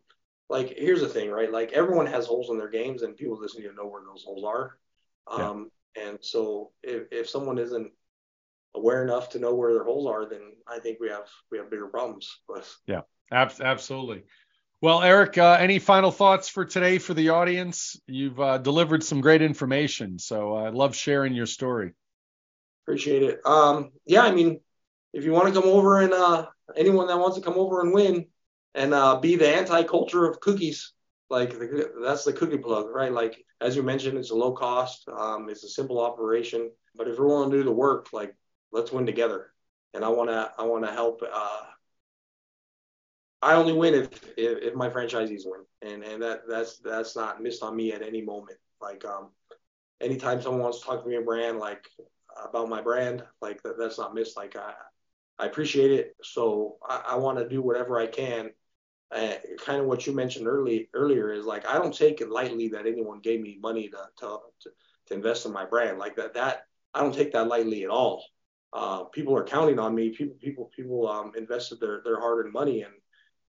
like 0.54 0.76
here's 0.78 1.02
the 1.02 1.10
thing, 1.10 1.32
right? 1.32 1.52
Like 1.52 1.72
everyone 1.74 2.06
has 2.06 2.28
holes 2.28 2.52
in 2.52 2.60
their 2.60 2.70
games, 2.70 3.02
and 3.02 3.18
people 3.18 3.42
just 3.42 3.58
need 3.58 3.66
to 3.66 3.74
know 3.74 3.88
where 3.88 4.04
those 4.04 4.24
holes 4.24 4.46
are. 4.46 4.78
Um, 5.28 5.72
yeah. 5.98 6.04
And 6.10 6.20
so 6.22 6.72
if 6.84 7.12
if 7.12 7.28
someone 7.28 7.58
isn't 7.58 7.92
aware 8.76 9.04
enough 9.04 9.30
to 9.30 9.40
know 9.40 9.56
where 9.56 9.74
their 9.74 9.84
holes 9.84 10.08
are, 10.08 10.30
then 10.30 10.52
I 10.68 10.78
think 10.78 11.00
we 11.00 11.10
have 11.10 11.28
we 11.52 11.58
have 11.58 11.72
bigger 11.72 11.88
problems. 11.88 12.40
But 12.48 12.70
yeah, 12.86 13.02
ab- 13.32 13.62
absolutely. 13.62 14.26
Well, 14.80 15.02
Eric, 15.02 15.40
uh, 15.40 15.58
any 15.60 15.80
final 15.80 16.12
thoughts 16.12 16.50
for 16.50 16.66
today 16.66 17.00
for 17.00 17.16
the 17.16 17.30
audience? 17.30 18.00
You've 18.06 18.40
uh, 18.40 18.60
delivered 18.60 19.04
some 19.04 19.22
great 19.22 19.42
information, 19.42 20.20
so 20.20 20.56
I 20.56 20.70
love 20.70 20.96
sharing 20.96 21.34
your 21.34 21.48
story. 21.48 21.94
Appreciate 22.86 23.24
it. 23.24 23.40
Um, 23.44 23.92
yeah, 24.06 24.22
I 24.22 24.32
mean, 24.32 24.60
if 25.14 25.24
you 25.24 25.32
want 25.32 25.52
to 25.52 25.60
come 25.60 25.70
over 25.70 26.02
and 26.02 26.14
uh, 26.14 26.46
anyone 26.76 27.08
that 27.08 27.18
wants 27.18 27.38
to 27.38 27.44
come 27.44 27.56
over 27.56 27.82
and 27.82 27.92
win 27.92 28.28
and 28.76 28.94
uh, 28.94 29.20
be 29.20 29.36
the 29.36 29.48
anti-culture 29.48 30.26
of 30.26 30.40
cookies, 30.40 30.94
like 31.30 31.52
the, 31.52 31.92
that's 32.04 32.24
the 32.24 32.34
cookie 32.34 32.58
plug, 32.58 32.88
right? 32.90 33.12
Like 33.12 33.44
as 33.62 33.76
you 33.76 33.84
mentioned, 33.84 34.18
it's 34.18 34.32
a 34.32 34.36
low 34.36 34.54
cost, 34.54 35.08
um, 35.10 35.50
it's 35.50 35.64
a 35.64 35.70
simple 35.70 36.00
operation, 36.00 36.72
but 36.96 37.08
if 37.08 37.18
we're 37.18 37.28
willing 37.28 37.52
to 37.52 37.58
do 37.58 37.64
the 37.64 37.72
work, 37.72 38.08
like 38.14 38.36
let's 38.72 38.92
win 38.92 39.06
together. 39.06 39.52
And 39.94 40.04
I 40.04 40.10
want 40.10 40.30
to, 40.30 40.52
I 40.58 40.64
want 40.64 40.86
to 40.86 40.92
help. 40.92 41.22
Uh, 41.22 41.62
I 43.44 43.56
only 43.56 43.74
win 43.74 43.94
if, 43.94 44.10
if, 44.38 44.64
if 44.64 44.74
my 44.74 44.90
franchisees 44.90 45.44
win, 45.46 45.66
and 45.82 46.04
and 46.04 46.24
that 46.24 46.48
that's 46.48 46.80
that's 46.80 47.16
not 47.16 47.44
missed 47.44 47.62
on 47.62 47.76
me 47.76 47.92
at 47.92 48.02
any 48.02 48.22
moment. 48.22 48.58
Like 48.82 49.06
um, 49.06 49.30
anytime 50.02 50.42
someone 50.42 50.62
wants 50.62 50.80
to 50.80 50.86
talk 50.86 51.04
to 51.04 51.10
me 51.10 51.18
a 51.18 51.22
brand, 51.22 51.60
like 51.60 51.86
about 52.42 52.70
my 52.70 52.82
brand. 52.82 53.24
Like 53.42 53.62
that, 53.64 53.78
that's 53.78 53.98
not 53.98 54.14
missed. 54.14 54.38
Like 54.38 54.56
I, 54.56 54.74
I 55.40 55.46
appreciate 55.46 55.92
it. 55.92 56.16
So 56.24 56.78
I, 56.88 57.04
I 57.10 57.16
want 57.16 57.38
to 57.40 57.48
do 57.48 57.62
whatever 57.62 58.00
I 58.00 58.08
can. 58.08 58.52
Uh, 59.14 59.36
kind 59.64 59.80
of 59.80 59.86
what 59.86 60.08
you 60.08 60.14
mentioned 60.14 60.48
early 60.48 60.90
earlier 60.94 61.32
is 61.32 61.46
like 61.46 61.68
I 61.68 61.74
don't 61.78 61.94
take 61.94 62.22
it 62.22 62.30
lightly 62.30 62.70
that 62.70 62.88
anyone 62.88 63.20
gave 63.20 63.42
me 63.42 63.60
money 63.62 63.90
to 63.90 63.98
to 64.20 64.38
to, 64.62 64.70
to 65.08 65.14
invest 65.14 65.46
in 65.46 65.54
my 65.54 65.66
brand. 65.66 66.00
Like 66.00 66.16
that 66.16 66.34
that 66.34 66.66
I 66.94 67.02
don't 67.02 67.14
take 67.14 67.34
that 67.34 67.48
lightly 67.48 67.84
at 67.84 67.90
all. 67.90 68.24
Uh, 68.72 69.04
people 69.04 69.38
are 69.38 69.44
counting 69.44 69.78
on 69.78 69.94
me. 69.94 70.10
People 70.10 70.36
people 70.42 70.72
people 70.76 71.08
um, 71.08 71.32
invested 71.38 71.80
their 71.80 72.02
their 72.04 72.20
hard 72.20 72.46
earned 72.46 72.54
money 72.54 72.82
and 72.82 72.94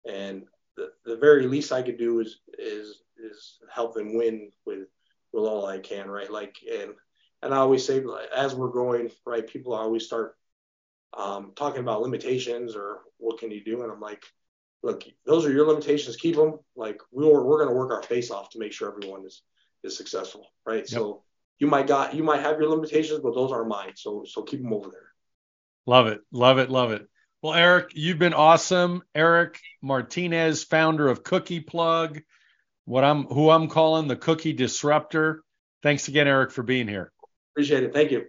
and 0.07 0.43
the, 0.75 0.91
the 1.05 1.17
very 1.17 1.47
least 1.47 1.71
I 1.71 1.81
could 1.81 1.97
do 1.97 2.19
is 2.19 2.39
is 2.57 3.01
is 3.17 3.57
help 3.73 3.95
them 3.95 4.15
win 4.15 4.51
with 4.65 4.87
with 5.33 5.43
all 5.43 5.65
I 5.65 5.79
can, 5.79 6.09
right? 6.09 6.31
Like 6.31 6.55
and 6.71 6.91
and 7.41 7.53
I 7.53 7.57
always 7.57 7.85
say, 7.85 8.03
as 8.35 8.55
we're 8.55 8.69
growing, 8.69 9.11
right, 9.25 9.45
people 9.45 9.73
always 9.73 10.05
start 10.05 10.35
um, 11.15 11.51
talking 11.55 11.81
about 11.81 12.01
limitations 12.01 12.75
or 12.75 13.01
what 13.17 13.39
can 13.39 13.51
you 13.51 13.63
do, 13.63 13.83
and 13.83 13.91
I'm 13.91 13.99
like, 13.99 14.23
look, 14.83 15.03
those 15.25 15.45
are 15.45 15.51
your 15.51 15.67
limitations. 15.67 16.15
Keep 16.15 16.35
them. 16.35 16.59
Like 16.75 17.01
we're 17.11 17.43
we're 17.43 17.57
going 17.57 17.69
to 17.69 17.75
work 17.75 17.91
our 17.91 18.03
face 18.03 18.31
off 18.31 18.49
to 18.51 18.59
make 18.59 18.73
sure 18.73 18.89
everyone 18.91 19.25
is 19.25 19.41
is 19.83 19.97
successful, 19.97 20.47
right? 20.65 20.79
Yep. 20.79 20.87
So 20.87 21.23
you 21.59 21.67
might 21.67 21.87
got 21.87 22.15
you 22.15 22.23
might 22.23 22.41
have 22.41 22.59
your 22.59 22.69
limitations, 22.69 23.19
but 23.21 23.35
those 23.35 23.51
aren't 23.51 23.69
mine. 23.69 23.93
So 23.95 24.23
so 24.27 24.43
keep 24.43 24.61
them 24.61 24.73
over 24.73 24.89
there. 24.89 25.11
Love 25.85 26.07
it, 26.07 26.21
love 26.31 26.57
it, 26.57 26.69
love 26.69 26.91
it. 26.91 27.07
Well, 27.41 27.53
Eric, 27.53 27.91
you've 27.93 28.19
been 28.19 28.33
awesome. 28.33 29.03
Eric 29.15 29.59
Martinez, 29.81 30.63
founder 30.63 31.07
of 31.07 31.23
Cookie 31.23 31.59
Plug, 31.61 32.19
what 32.85 33.03
I'm 33.03 33.25
who 33.25 33.49
I'm 33.49 33.67
calling 33.67 34.07
the 34.07 34.15
Cookie 34.15 34.53
Disruptor. 34.53 35.43
Thanks 35.83 36.07
again, 36.07 36.27
Eric, 36.27 36.51
for 36.51 36.63
being 36.63 36.87
here. 36.87 37.11
Appreciate 37.53 37.83
it. 37.83 37.93
Thank 37.93 38.11
you. 38.11 38.25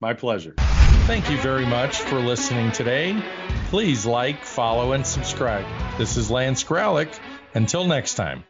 My 0.00 0.14
pleasure. 0.14 0.54
Thank 1.06 1.30
you 1.30 1.38
very 1.38 1.66
much 1.66 1.98
for 1.98 2.20
listening 2.20 2.72
today. 2.72 3.20
Please 3.66 4.06
like, 4.06 4.44
follow, 4.44 4.92
and 4.92 5.06
subscribe. 5.06 5.64
This 5.98 6.16
is 6.16 6.30
Lance 6.30 6.62
Graulich. 6.64 7.18
Until 7.54 7.84
next 7.84 8.14
time. 8.14 8.44